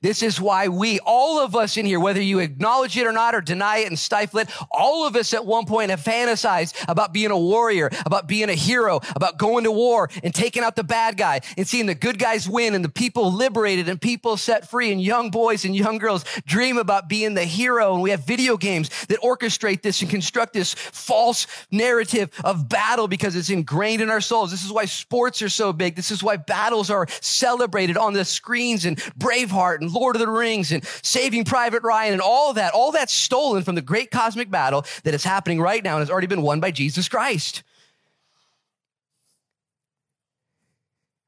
This 0.00 0.22
is 0.22 0.40
why 0.40 0.68
we, 0.68 1.00
all 1.00 1.40
of 1.40 1.56
us 1.56 1.76
in 1.76 1.84
here, 1.84 1.98
whether 1.98 2.22
you 2.22 2.38
acknowledge 2.38 2.96
it 2.96 3.04
or 3.04 3.10
not 3.10 3.34
or 3.34 3.40
deny 3.40 3.78
it 3.78 3.88
and 3.88 3.98
stifle 3.98 4.38
it, 4.38 4.48
all 4.70 5.04
of 5.06 5.16
us 5.16 5.34
at 5.34 5.44
one 5.44 5.66
point 5.66 5.90
have 5.90 6.00
fantasized 6.00 6.72
about 6.86 7.12
being 7.12 7.32
a 7.32 7.38
warrior, 7.38 7.90
about 8.06 8.28
being 8.28 8.48
a 8.48 8.54
hero, 8.54 9.00
about 9.16 9.38
going 9.38 9.64
to 9.64 9.72
war 9.72 10.08
and 10.22 10.32
taking 10.32 10.62
out 10.62 10.76
the 10.76 10.84
bad 10.84 11.16
guy 11.16 11.40
and 11.56 11.66
seeing 11.66 11.86
the 11.86 11.96
good 11.96 12.16
guys 12.16 12.48
win 12.48 12.76
and 12.76 12.84
the 12.84 12.88
people 12.88 13.32
liberated 13.32 13.88
and 13.88 14.00
people 14.00 14.36
set 14.36 14.70
free 14.70 14.92
and 14.92 15.02
young 15.02 15.32
boys 15.32 15.64
and 15.64 15.74
young 15.74 15.98
girls 15.98 16.24
dream 16.46 16.78
about 16.78 17.08
being 17.08 17.34
the 17.34 17.44
hero. 17.44 17.94
And 17.94 18.02
we 18.02 18.10
have 18.10 18.24
video 18.24 18.56
games 18.56 18.90
that 19.06 19.20
orchestrate 19.20 19.82
this 19.82 20.00
and 20.00 20.08
construct 20.08 20.52
this 20.52 20.74
false 20.74 21.48
narrative 21.72 22.30
of 22.44 22.68
battle 22.68 23.08
because 23.08 23.34
it's 23.34 23.50
ingrained 23.50 24.00
in 24.00 24.10
our 24.10 24.20
souls. 24.20 24.52
This 24.52 24.64
is 24.64 24.72
why 24.72 24.84
sports 24.84 25.42
are 25.42 25.48
so 25.48 25.72
big. 25.72 25.96
This 25.96 26.12
is 26.12 26.22
why 26.22 26.36
battles 26.36 26.88
are 26.88 27.08
celebrated 27.20 27.96
on 27.96 28.12
the 28.12 28.24
screens 28.24 28.84
and 28.84 28.96
Braveheart 29.18 29.80
and 29.80 29.87
Lord 29.92 30.16
of 30.16 30.20
the 30.20 30.28
Rings 30.28 30.72
and 30.72 30.84
Saving 31.02 31.44
Private 31.44 31.82
Ryan 31.82 32.14
and 32.14 32.22
all 32.22 32.54
that, 32.54 32.74
all 32.74 32.92
that's 32.92 33.12
stolen 33.12 33.62
from 33.62 33.74
the 33.74 33.82
great 33.82 34.10
cosmic 34.10 34.50
battle 34.50 34.84
that 35.04 35.14
is 35.14 35.24
happening 35.24 35.60
right 35.60 35.82
now 35.82 35.96
and 35.96 36.00
has 36.00 36.10
already 36.10 36.26
been 36.26 36.42
won 36.42 36.60
by 36.60 36.70
Jesus 36.70 37.08
Christ. 37.08 37.62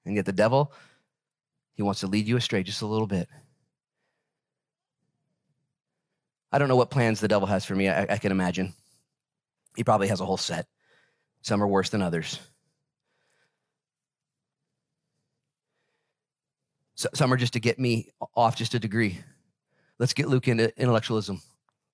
And 0.04 0.16
yet 0.16 0.26
the 0.26 0.32
devil, 0.32 0.72
he 1.74 1.82
wants 1.82 2.00
to 2.00 2.06
lead 2.06 2.26
you 2.26 2.36
astray 2.36 2.62
just 2.62 2.82
a 2.82 2.86
little 2.86 3.06
bit. 3.06 3.28
I 6.52 6.58
don't 6.58 6.68
know 6.68 6.76
what 6.76 6.90
plans 6.90 7.20
the 7.20 7.28
devil 7.28 7.46
has 7.46 7.64
for 7.64 7.74
me. 7.74 7.88
I, 7.88 8.02
I 8.02 8.18
can 8.18 8.32
imagine. 8.32 8.74
He 9.76 9.84
probably 9.84 10.08
has 10.08 10.20
a 10.20 10.24
whole 10.24 10.36
set. 10.36 10.66
Some 11.42 11.62
are 11.62 11.68
worse 11.68 11.90
than 11.90 12.02
others. 12.02 12.40
Some 17.14 17.32
are 17.32 17.36
just 17.36 17.53
to 17.55 17.61
get 17.61 17.78
me 17.78 18.11
off 18.34 18.57
just 18.57 18.74
a 18.74 18.78
degree. 18.78 19.18
Let's 19.98 20.12
get 20.12 20.28
Luke 20.28 20.48
into 20.48 20.72
intellectualism. 20.80 21.42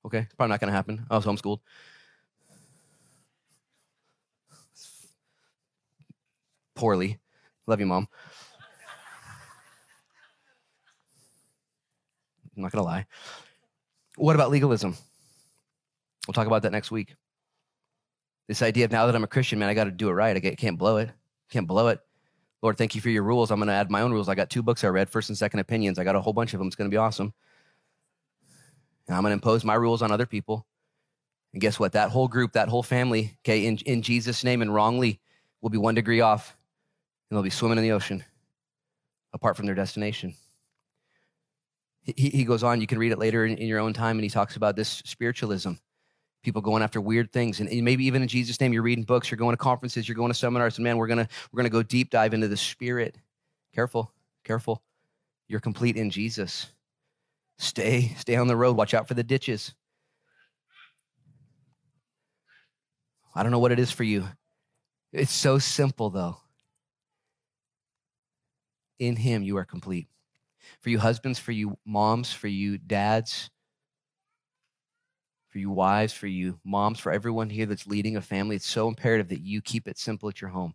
Okay, 0.05 0.21
it's 0.21 0.35
probably 0.35 0.51
not 0.51 0.61
going 0.61 0.71
to 0.71 0.77
happen. 0.77 1.05
I 1.11 1.17
was 1.17 1.25
homeschooled. 1.25 1.61
Poorly. 6.75 7.19
Love 7.67 7.81
you, 7.81 7.87
mom. 7.87 8.09
I'm 12.57 12.63
not 12.63 12.73
going 12.73 12.83
to 12.83 12.89
lie. 12.89 13.07
What 14.17 14.35
about 14.35 14.51
legalism? 14.51 14.97
We'll 16.27 16.33
talk 16.33 16.47
about 16.47 16.63
that 16.63 16.73
next 16.73 16.91
week. 16.91 17.15
This 18.49 18.63
idea 18.63 18.85
of 18.85 18.93
now 18.93 19.07
that 19.07 19.15
I'm 19.15 19.25
a 19.25 19.29
Christian, 19.29 19.59
man, 19.59 19.69
I 19.69 19.75
got 19.75 19.85
to 19.85 19.91
do 19.91 20.09
it 20.09 20.13
right. 20.13 20.37
I 20.37 20.55
can't 20.55 20.79
blow 20.79 20.99
it. 20.99 21.11
Can't 21.51 21.67
blow 21.67 21.89
it. 21.89 22.01
Lord, 22.67 22.77
thank 22.77 22.97
you 22.97 23.01
for 23.01 23.11
your 23.11 23.23
rules. 23.23 23.53
I'm 23.53 23.61
going 23.61 23.69
to 23.69 23.75
add 23.75 23.93
my 23.93 24.01
own 24.01 24.11
rules. 24.11 24.29
I 24.29 24.35
got 24.35 24.51
two 24.51 24.61
books 24.61 24.83
I 24.83 24.89
read, 24.89 25.09
First 25.09 25.29
and 25.29 25.39
Second 25.39 25.61
Opinions. 25.61 26.01
I 26.01 26.03
got 26.03 26.17
a 26.17 26.21
whole 26.21 26.33
bunch 26.33 26.53
of 26.53 26.59
them. 26.59 26.67
It's 26.67 26.75
going 26.75 26.91
to 26.91 26.93
be 26.93 26.97
awesome. 26.97 27.33
And 29.07 29.17
I'm 29.17 29.23
going 29.23 29.31
to 29.31 29.35
impose 29.35 29.63
my 29.63 29.75
rules 29.75 30.03
on 30.03 30.11
other 30.11 30.27
people. 30.27 30.67
And 31.53 31.63
guess 31.63 31.79
what? 31.79 31.93
That 31.93 32.11
whole 32.11 32.27
group, 32.27 32.55
that 32.55 32.69
whole 32.69 32.83
family, 32.83 33.39
okay, 33.45 33.67
in, 33.67 33.77
in 33.87 34.03
Jesus' 34.03 34.43
name 34.43 34.63
and 34.63 34.75
wrongly, 34.75 35.21
will 35.61 35.71
be 35.71 35.79
one 35.79 35.95
degree 35.95 36.21
off. 36.23 36.57
And 37.31 37.37
they'll 37.37 37.45
be 37.45 37.51
swimming 37.51 37.79
in 37.79 37.85
the 37.85 37.93
ocean 37.93 38.25
apart 39.33 39.57
from 39.57 39.67
their 39.67 39.77
destination. 39.77 40.35
He, 42.03 42.31
he 42.31 42.43
goes 42.43 42.65
on, 42.65 42.81
you 42.81 42.89
can 42.89 42.99
read 42.99 43.13
it 43.13 43.21
later 43.21 43.47
in, 43.47 43.59
in 43.59 43.69
your 43.69 43.79
own 43.79 43.93
time, 43.93 44.17
and 44.17 44.25
he 44.25 44.29
talks 44.29 44.57
about 44.57 44.75
this 44.75 45.05
spiritualism 45.07 45.75
people 46.47 46.63
going 46.63 46.81
after 46.83 47.01
weird 47.01 47.33
things. 47.33 47.59
And 47.59 47.69
maybe 47.83 48.07
even 48.07 48.23
in 48.23 48.29
jesus 48.29 48.59
name 48.61 48.73
you're 48.73 48.83
reading 48.83 49.05
books 49.05 49.31
you're 49.31 49.37
going 49.37 49.53
to 49.53 49.59
conferences 49.59 50.09
you're 50.09 50.17
going 50.17 50.31
to 50.31 50.39
seminars. 50.39 50.79
And 50.79 50.85
man 50.85 50.97
we're 50.97 51.09
gonna 51.09 51.29
we're 51.53 51.59
gonna 51.59 51.69
go 51.69 51.83
deep 51.83 52.09
dive 52.09 52.33
into 52.33 52.49
the 52.49 52.57
spirit. 52.57 53.19
Careful 53.75 54.13
careful. 54.45 54.83
You're 55.49 55.61
complete 55.61 55.97
in 55.97 56.09
jesus. 56.09 56.69
Stay 57.59 58.15
stay 58.17 58.37
on 58.37 58.47
the 58.47 58.57
road. 58.57 58.77
Watch 58.77 58.95
out 58.95 59.09
for 59.09 59.15
the 59.15 59.25
ditches. 59.25 59.75
I 63.35 63.43
don't 63.43 63.53
know 63.53 63.59
what 63.59 63.73
it 63.73 63.79
is 63.81 63.91
for 63.91 64.05
you. 64.05 64.27
It's 65.13 65.33
so 65.33 65.59
simple 65.59 66.11
though. 66.11 66.39
In 68.99 69.17
him 69.17 69.43
you 69.43 69.59
are 69.59 69.65
complete. 69.65 70.07
For 70.81 70.91
you 70.91 70.99
husbands 71.01 71.39
for 71.39 71.53
you 71.53 71.77
moms 71.85 72.33
for 72.33 72.49
you 72.49 72.79
dads 72.79 73.51
for 75.57 75.61
you 75.61 75.71
wives, 75.71 76.13
for 76.13 76.27
you 76.27 76.61
moms, 76.67 77.01
for 77.01 77.11
everyone 77.11 77.49
here 77.49 77.65
that's 77.65 77.87
leading 77.87 78.19
a 78.19 78.21
family, 78.21 78.57
it's 78.57 78.69
so 78.69 78.89
imperative 78.89 79.29
that 79.31 79.41
you 79.41 79.63
keep 79.63 79.89
it 79.89 79.97
simple 79.97 80.29
at 80.29 80.39
your 80.39 80.51
home. 80.51 80.75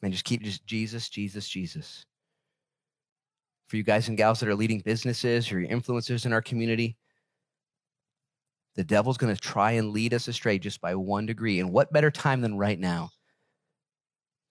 And 0.00 0.12
just 0.12 0.24
keep 0.24 0.44
just 0.44 0.64
Jesus, 0.64 1.08
Jesus, 1.08 1.48
Jesus. 1.48 2.04
For 3.66 3.78
you 3.78 3.82
guys 3.82 4.06
and 4.06 4.16
gals 4.16 4.38
that 4.38 4.48
are 4.48 4.54
leading 4.54 4.78
businesses 4.78 5.50
or 5.50 5.58
your 5.58 5.68
influencers 5.68 6.24
in 6.24 6.32
our 6.32 6.40
community, 6.40 6.96
the 8.76 8.84
devil's 8.84 9.18
going 9.18 9.34
to 9.34 9.40
try 9.40 9.72
and 9.72 9.90
lead 9.90 10.14
us 10.14 10.28
astray 10.28 10.60
just 10.60 10.80
by 10.80 10.94
one 10.94 11.26
degree. 11.26 11.58
And 11.58 11.72
what 11.72 11.92
better 11.92 12.12
time 12.12 12.42
than 12.42 12.56
right 12.56 12.78
now, 12.78 13.10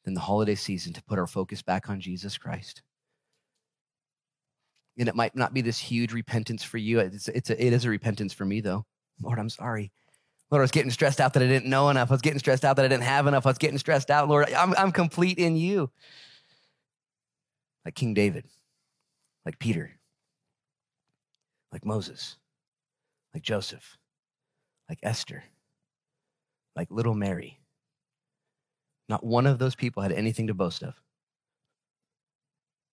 than 0.04 0.16
the 0.16 0.20
holiday 0.20 0.56
season, 0.56 0.92
to 0.92 1.04
put 1.04 1.18
our 1.18 1.28
focus 1.28 1.62
back 1.62 1.90
on 1.90 2.02
Jesus 2.02 2.38
Christ? 2.38 2.82
And 4.98 5.08
it 5.08 5.16
might 5.16 5.36
not 5.36 5.54
be 5.54 5.62
this 5.62 5.78
huge 5.78 6.14
repentance 6.14 6.64
for 6.64 6.78
you. 6.78 7.00
It's, 7.00 7.28
it's 7.28 7.50
a, 7.50 7.64
it 7.64 7.74
is 7.74 7.86
a 7.86 7.90
repentance 7.90 8.34
for 8.34 8.46
me, 8.46 8.62
though. 8.62 8.86
Lord, 9.22 9.40
I'm 9.40 9.50
sorry. 9.50 9.92
Lord, 10.50 10.62
I 10.62 10.64
was 10.64 10.72
getting 10.72 10.92
stressed 10.92 11.20
out 11.20 11.34
that 11.34 11.44
I 11.44 11.48
didn't 11.48 11.70
know 11.70 11.90
enough. 11.90 12.10
I 12.10 12.14
was 12.14 12.22
getting 12.22 12.40
stressed 12.40 12.64
out 12.64 12.78
that 12.78 12.86
I 12.86 12.88
didn't 12.88 13.04
have 13.04 13.28
enough. 13.28 13.46
I 13.46 13.50
was 13.50 13.58
getting 13.58 13.78
stressed 13.78 14.10
out. 14.10 14.30
Lord, 14.30 14.52
I'm, 14.54 14.74
I'm 14.78 14.92
complete 14.92 15.38
in 15.38 15.58
you. 15.58 15.92
Like 17.84 17.96
King 17.96 18.14
David, 18.14 18.46
like 19.46 19.60
Peter, 19.60 19.92
like 21.72 21.86
Moses, 21.86 22.38
like 23.34 23.44
Joseph, 23.44 23.98
like 24.90 25.00
Esther, 25.04 25.44
like 26.76 26.92
little 26.92 27.14
Mary. 27.14 27.60
Not 29.10 29.26
one 29.26 29.48
of 29.48 29.58
those 29.58 29.76
people 29.76 30.04
had 30.04 30.12
anything 30.12 30.48
to 30.48 30.54
boast 30.54 30.84
of. 30.84 30.96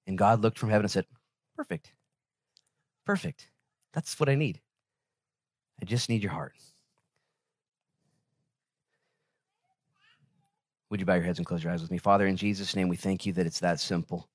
And 0.06 0.18
God 0.18 0.42
looked 0.42 0.58
from 0.58 0.70
heaven 0.70 0.84
and 0.84 0.90
said, 0.90 1.06
Perfect. 1.56 1.92
Perfect. 3.04 3.48
That's 3.92 4.18
what 4.18 4.28
I 4.28 4.34
need. 4.34 4.60
I 5.80 5.84
just 5.84 6.08
need 6.08 6.22
your 6.22 6.32
heart. 6.32 6.54
Would 10.90 11.00
you 11.00 11.06
bow 11.06 11.14
your 11.14 11.24
heads 11.24 11.38
and 11.38 11.46
close 11.46 11.62
your 11.62 11.72
eyes 11.72 11.82
with 11.82 11.90
me? 11.90 11.98
Father, 11.98 12.26
in 12.26 12.36
Jesus' 12.36 12.76
name, 12.76 12.88
we 12.88 12.96
thank 12.96 13.26
you 13.26 13.32
that 13.34 13.46
it's 13.46 13.60
that 13.60 13.80
simple. 13.80 14.28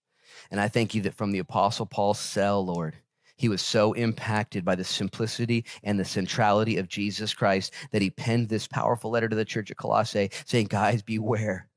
And 0.52 0.60
I 0.60 0.68
thank 0.68 0.94
you 0.94 1.02
that 1.04 1.14
from 1.14 1.32
the 1.32 1.40
Apostle 1.40 1.86
Paul's 1.86 2.20
cell, 2.20 2.66
Lord, 2.66 2.96
he 3.38 3.48
was 3.48 3.62
so 3.62 3.94
impacted 3.94 4.66
by 4.66 4.76
the 4.76 4.84
simplicity 4.84 5.64
and 5.84 5.98
the 5.98 6.06
centrality 6.06 6.78
of 6.78 6.90
Jesus 6.90 7.34
Christ 7.34 7.74
that 7.92 8.02
he 8.02 8.10
penned 8.10 8.50
this 8.50 8.68
powerful 8.68 9.10
letter 9.12 9.30
to 9.30 9.36
the 9.36 9.46
church 9.46 9.72
at 9.72 9.78
Colossae 9.78 10.30
saying, 10.46 10.68
Guys, 10.68 11.02
beware. 11.02 11.70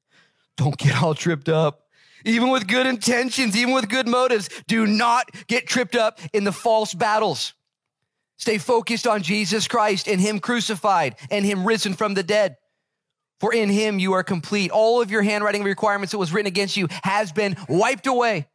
Don't 0.56 0.76
get 0.76 1.00
all 1.00 1.14
tripped 1.14 1.48
up 1.48 1.81
even 2.24 2.50
with 2.50 2.66
good 2.66 2.86
intentions, 2.86 3.56
even 3.56 3.74
with 3.74 3.88
good 3.88 4.08
motives. 4.08 4.48
Do 4.66 4.86
not 4.86 5.30
get 5.46 5.66
tripped 5.66 5.96
up 5.96 6.20
in 6.32 6.44
the 6.44 6.52
false 6.52 6.94
battles. 6.94 7.54
Stay 8.38 8.58
focused 8.58 9.06
on 9.06 9.22
Jesus 9.22 9.68
Christ 9.68 10.08
and 10.08 10.20
Him 10.20 10.40
crucified 10.40 11.16
and 11.30 11.44
Him 11.44 11.66
risen 11.66 11.94
from 11.94 12.14
the 12.14 12.22
dead. 12.22 12.56
For 13.38 13.52
in 13.52 13.68
Him 13.68 13.98
you 13.98 14.12
are 14.14 14.22
complete. 14.22 14.70
All 14.70 15.00
of 15.00 15.10
your 15.10 15.22
handwriting 15.22 15.64
requirements 15.64 16.12
that 16.12 16.18
was 16.18 16.32
written 16.32 16.48
against 16.48 16.76
you 16.76 16.88
has 17.02 17.32
been 17.32 17.56
wiped 17.68 18.06
away. 18.06 18.48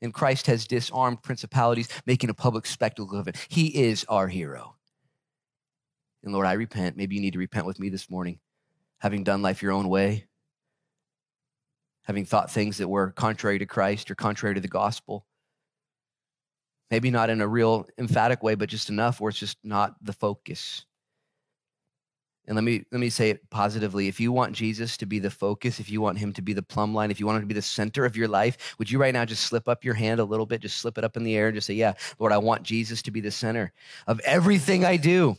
And 0.00 0.12
Christ 0.12 0.46
has 0.46 0.66
disarmed 0.66 1.22
principalities, 1.22 1.88
making 2.06 2.30
a 2.30 2.34
public 2.34 2.66
spectacle 2.66 3.18
of 3.18 3.28
it. 3.28 3.36
He 3.48 3.68
is 3.84 4.04
our 4.08 4.26
hero. 4.26 4.76
And 6.24 6.32
Lord, 6.32 6.46
I 6.46 6.54
repent. 6.54 6.96
Maybe 6.96 7.14
you 7.14 7.20
need 7.20 7.34
to 7.34 7.38
repent 7.38 7.66
with 7.66 7.78
me 7.78 7.88
this 7.88 8.10
morning, 8.10 8.38
having 8.98 9.24
done 9.24 9.42
life 9.42 9.62
your 9.62 9.72
own 9.72 9.88
way, 9.88 10.26
having 12.02 12.24
thought 12.24 12.50
things 12.50 12.78
that 12.78 12.88
were 12.88 13.10
contrary 13.12 13.58
to 13.58 13.66
Christ 13.66 14.10
or 14.10 14.14
contrary 14.14 14.54
to 14.54 14.60
the 14.60 14.68
gospel. 14.68 15.26
Maybe 16.90 17.10
not 17.10 17.30
in 17.30 17.40
a 17.40 17.48
real 17.48 17.86
emphatic 17.98 18.42
way, 18.42 18.54
but 18.54 18.68
just 18.68 18.90
enough 18.90 19.20
where 19.20 19.30
it's 19.30 19.38
just 19.38 19.56
not 19.64 19.94
the 20.02 20.12
focus. 20.12 20.84
And 22.46 22.56
let 22.56 22.64
me 22.64 22.84
let 22.90 23.00
me 23.00 23.08
say 23.08 23.30
it 23.30 23.48
positively. 23.50 24.08
If 24.08 24.18
you 24.18 24.32
want 24.32 24.54
Jesus 24.54 24.96
to 24.96 25.06
be 25.06 25.20
the 25.20 25.30
focus, 25.30 25.78
if 25.78 25.88
you 25.88 26.00
want 26.00 26.18
him 26.18 26.32
to 26.32 26.42
be 26.42 26.52
the 26.52 26.62
plumb 26.62 26.92
line, 26.92 27.12
if 27.12 27.20
you 27.20 27.26
want 27.26 27.36
him 27.36 27.42
to 27.42 27.48
be 27.48 27.54
the 27.54 27.62
center 27.62 28.04
of 28.04 28.16
your 28.16 28.26
life, 28.26 28.74
would 28.78 28.90
you 28.90 28.98
right 28.98 29.14
now 29.14 29.24
just 29.24 29.44
slip 29.44 29.68
up 29.68 29.84
your 29.84 29.94
hand 29.94 30.18
a 30.18 30.24
little 30.24 30.44
bit, 30.44 30.60
just 30.60 30.78
slip 30.78 30.98
it 30.98 31.04
up 31.04 31.16
in 31.16 31.22
the 31.22 31.36
air 31.36 31.46
and 31.46 31.54
just 31.54 31.68
say, 31.68 31.74
"Yeah, 31.74 31.94
Lord, 32.18 32.32
I 32.32 32.38
want 32.38 32.64
Jesus 32.64 33.00
to 33.02 33.12
be 33.12 33.20
the 33.20 33.30
center 33.30 33.72
of 34.08 34.18
everything 34.20 34.84
I 34.84 34.96
do." 34.96 35.36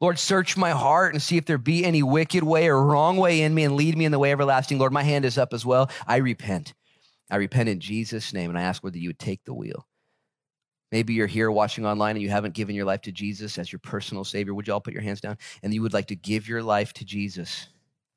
Lord, 0.00 0.18
search 0.18 0.56
my 0.56 0.70
heart 0.70 1.12
and 1.12 1.22
see 1.22 1.36
if 1.36 1.44
there 1.44 1.58
be 1.58 1.84
any 1.84 2.02
wicked 2.02 2.44
way 2.44 2.68
or 2.68 2.82
wrong 2.82 3.16
way 3.16 3.42
in 3.42 3.54
me 3.54 3.64
and 3.64 3.74
lead 3.74 3.98
me 3.98 4.04
in 4.04 4.12
the 4.12 4.18
way 4.18 4.30
everlasting. 4.30 4.78
Lord, 4.78 4.92
my 4.92 5.02
hand 5.02 5.24
is 5.24 5.38
up 5.38 5.52
as 5.52 5.66
well. 5.66 5.90
I 6.06 6.16
repent. 6.18 6.74
I 7.30 7.36
repent 7.36 7.68
in 7.68 7.80
Jesus' 7.80 8.32
name, 8.32 8.48
and 8.48 8.58
I 8.58 8.62
ask 8.62 8.82
whether 8.82 8.98
you 8.98 9.08
would 9.08 9.18
take 9.18 9.44
the 9.44 9.54
wheel. 9.54 9.86
Maybe 10.90 11.12
you're 11.14 11.26
here 11.26 11.50
watching 11.50 11.84
online 11.84 12.16
and 12.16 12.22
you 12.22 12.30
haven't 12.30 12.54
given 12.54 12.74
your 12.74 12.86
life 12.86 13.02
to 13.02 13.12
Jesus 13.12 13.58
as 13.58 13.70
your 13.70 13.78
personal 13.80 14.24
Savior. 14.24 14.54
Would 14.54 14.66
you 14.66 14.72
all 14.72 14.80
put 14.80 14.94
your 14.94 15.02
hands 15.02 15.20
down? 15.20 15.36
And 15.62 15.74
you 15.74 15.82
would 15.82 15.92
like 15.92 16.06
to 16.06 16.16
give 16.16 16.48
your 16.48 16.62
life 16.62 16.94
to 16.94 17.04
Jesus 17.04 17.68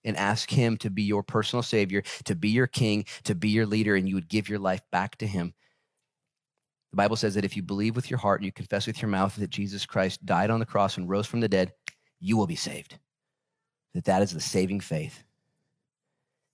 and 0.06 0.16
ask 0.16 0.50
Him 0.50 0.78
to 0.78 0.90
be 0.90 1.04
your 1.04 1.24
personal 1.24 1.64
Savior, 1.64 2.02
to 2.26 2.36
be 2.36 2.50
your 2.50 2.68
King, 2.68 3.06
to 3.24 3.36
be 3.36 3.50
your 3.50 3.66
leader, 3.66 3.96
and 3.96 4.08
you 4.08 4.16
would 4.16 4.30
give 4.30 4.48
your 4.48 4.60
life 4.60 4.82
back 4.92 5.18
to 5.18 5.28
Him. 5.28 5.54
The 6.92 6.98
Bible 6.98 7.16
says 7.16 7.36
that 7.36 7.46
if 7.46 7.56
you 7.56 7.64
believe 7.64 7.96
with 7.96 8.10
your 8.10 8.20
heart 8.20 8.42
and 8.42 8.46
you 8.46 8.52
confess 8.52 8.86
with 8.86 9.02
your 9.02 9.10
mouth 9.10 9.36
that 9.38 9.50
Jesus 9.50 9.86
Christ 9.86 10.26
died 10.26 10.50
on 10.50 10.60
the 10.60 10.66
cross 10.66 10.98
and 10.98 11.10
rose 11.10 11.26
from 11.26 11.40
the 11.40 11.48
dead, 11.48 11.72
you 12.20 12.36
will 12.36 12.48
be 12.48 12.56
saved. 12.56 12.98
That 13.94 14.06
that 14.06 14.22
is 14.22 14.32
the 14.32 14.42
saving 14.42 14.82
faith. 14.82 15.24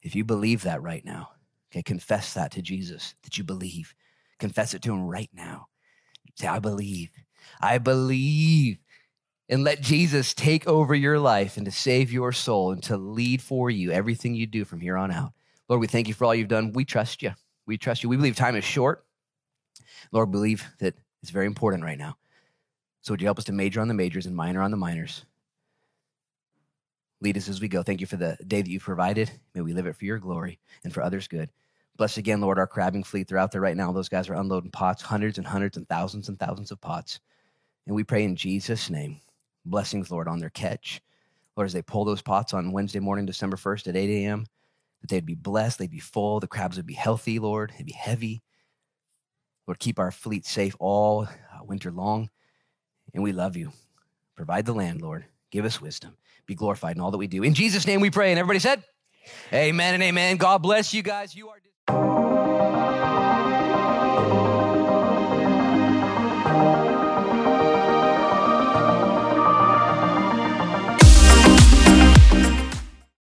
If 0.04 0.16
you 0.16 0.24
believe 0.24 0.64
that 0.64 0.82
right 0.82 1.04
now, 1.04 1.30
okay, 1.72 1.82
confess 1.82 2.34
that 2.36 2.52
to 2.52 2.62
Jesus 2.62 3.16
that 3.24 3.38
you 3.38 3.44
believe. 3.44 3.96
Confess 4.40 4.76
it 4.76 4.84
to 4.84 4.94
him 4.94 5.08
right 5.08 5.30
now. 5.34 5.68
Say, 6.36 6.48
I 6.48 6.60
believe. 6.60 7.10
I 7.60 7.80
believe. 7.80 8.78
And 9.50 9.64
let 9.64 9.82
Jesus 9.82 10.36
take 10.36 10.68
over 10.68 10.94
your 10.94 11.20
life 11.20 11.58
and 11.58 11.66
to 11.66 11.72
save 11.72 12.12
your 12.12 12.32
soul 12.32 12.72
and 12.72 12.84
to 12.84 12.98
lead 12.98 13.42
for 13.42 13.72
you 13.72 13.92
everything 13.92 14.36
you 14.36 14.46
do 14.46 14.66
from 14.66 14.82
here 14.82 14.98
on 14.98 15.10
out. 15.10 15.32
Lord, 15.68 15.82
we 15.82 15.88
thank 15.88 16.08
you 16.08 16.14
for 16.14 16.26
all 16.26 16.36
you've 16.36 16.48
done. 16.48 16.74
We 16.74 16.86
trust 16.86 17.24
you. 17.24 17.32
We 17.66 17.78
trust 17.78 18.04
you. 18.04 18.10
We 18.10 18.18
believe 18.18 18.36
time 18.36 18.56
is 18.56 18.64
short. 18.64 19.07
Lord, 20.12 20.32
believe 20.32 20.66
that 20.80 20.96
it's 21.22 21.32
very 21.32 21.46
important 21.46 21.84
right 21.84 21.98
now. 21.98 22.18
So 23.02 23.14
would 23.14 23.22
you 23.22 23.28
help 23.28 23.40
us 23.40 23.46
to 23.46 23.54
major 23.54 23.82
on 23.82 23.88
the 23.88 23.94
majors 23.94 24.26
and 24.26 24.36
minor 24.36 24.62
on 24.62 24.72
the 24.72 24.78
minors? 24.78 25.26
Lead 27.22 27.38
us 27.38 27.50
as 27.50 27.62
we 27.62 27.68
go. 27.68 27.82
Thank 27.82 28.02
you 28.02 28.08
for 28.08 28.18
the 28.18 28.38
day 28.48 28.62
that 28.62 28.70
you've 28.70 28.84
provided. 28.84 29.32
May 29.56 29.62
we 29.62 29.74
live 29.74 29.88
it 29.88 29.96
for 29.96 30.06
your 30.06 30.20
glory 30.20 30.60
and 30.84 30.94
for 30.94 31.02
others' 31.02 31.28
good. 31.28 31.50
Bless 31.98 32.18
again, 32.18 32.42
Lord, 32.42 32.60
our 32.60 32.68
crabbing 32.68 33.04
fleet. 33.04 33.28
They're 33.28 33.40
out 33.40 33.52
there 33.52 33.62
right 33.62 33.76
now. 33.76 33.92
Those 33.92 34.10
guys 34.10 34.30
are 34.30 34.36
unloading 34.36 34.70
pots, 34.70 35.02
hundreds 35.02 35.40
and 35.40 35.48
hundreds 35.48 35.78
and 35.78 35.90
thousands 35.90 36.30
and 36.30 36.40
thousands 36.40 36.70
of 36.70 36.80
pots. 36.80 37.20
And 37.88 37.96
we 37.96 38.04
pray 38.04 38.24
in 38.24 38.36
Jesus' 38.36 38.90
name, 38.92 39.20
blessings, 39.66 40.12
Lord, 40.12 40.28
on 40.28 40.40
their 40.40 40.52
catch. 40.52 41.02
Lord, 41.56 41.66
as 41.66 41.74
they 41.74 41.82
pull 41.82 42.06
those 42.06 42.22
pots 42.22 42.54
on 42.54 42.72
Wednesday 42.72 43.00
morning, 43.00 43.26
December 43.26 43.58
1st 43.58 43.88
at 43.88 43.96
8 43.96 44.26
a.m., 44.26 44.46
that 45.02 45.10
they'd 45.10 45.26
be 45.26 45.34
blessed, 45.34 45.80
they'd 45.80 45.90
be 45.90 46.00
full, 46.00 46.40
the 46.40 46.48
crabs 46.48 46.78
would 46.78 46.86
be 46.86 46.94
healthy, 46.94 47.40
Lord, 47.40 47.74
they'd 47.76 47.86
be 47.86 47.94
heavy. 47.94 48.44
Lord, 49.68 49.80
keep 49.80 50.00
our 50.00 50.12
fleet 50.12 50.46
safe 50.46 50.76
all 50.80 51.26
uh, 51.26 51.64
winter 51.64 51.92
long. 51.92 52.30
And 53.14 53.22
we 53.22 53.32
love 53.34 53.58
you. 53.58 53.72
Provide 54.36 54.66
the 54.66 54.74
land, 54.74 55.02
Lord. 55.02 55.26
Give 55.52 55.66
us 55.66 55.82
wisdom. 55.82 56.16
Be 56.46 56.56
glorified 56.56 56.96
in 56.96 57.02
all 57.02 57.12
that 57.12 57.18
we 57.18 57.28
do. 57.28 57.44
In 57.44 57.54
Jesus' 57.54 57.86
name 57.86 58.00
we 58.00 58.10
pray. 58.10 58.32
And 58.32 58.40
everybody 58.40 58.60
said, 58.60 58.84
Amen 59.52 59.94
and 59.94 60.04
amen. 60.04 60.38
God 60.38 60.60
bless 60.60 60.94
you 60.94 61.04
guys. 61.04 61.36
You 61.36 61.50
are. 61.50 61.58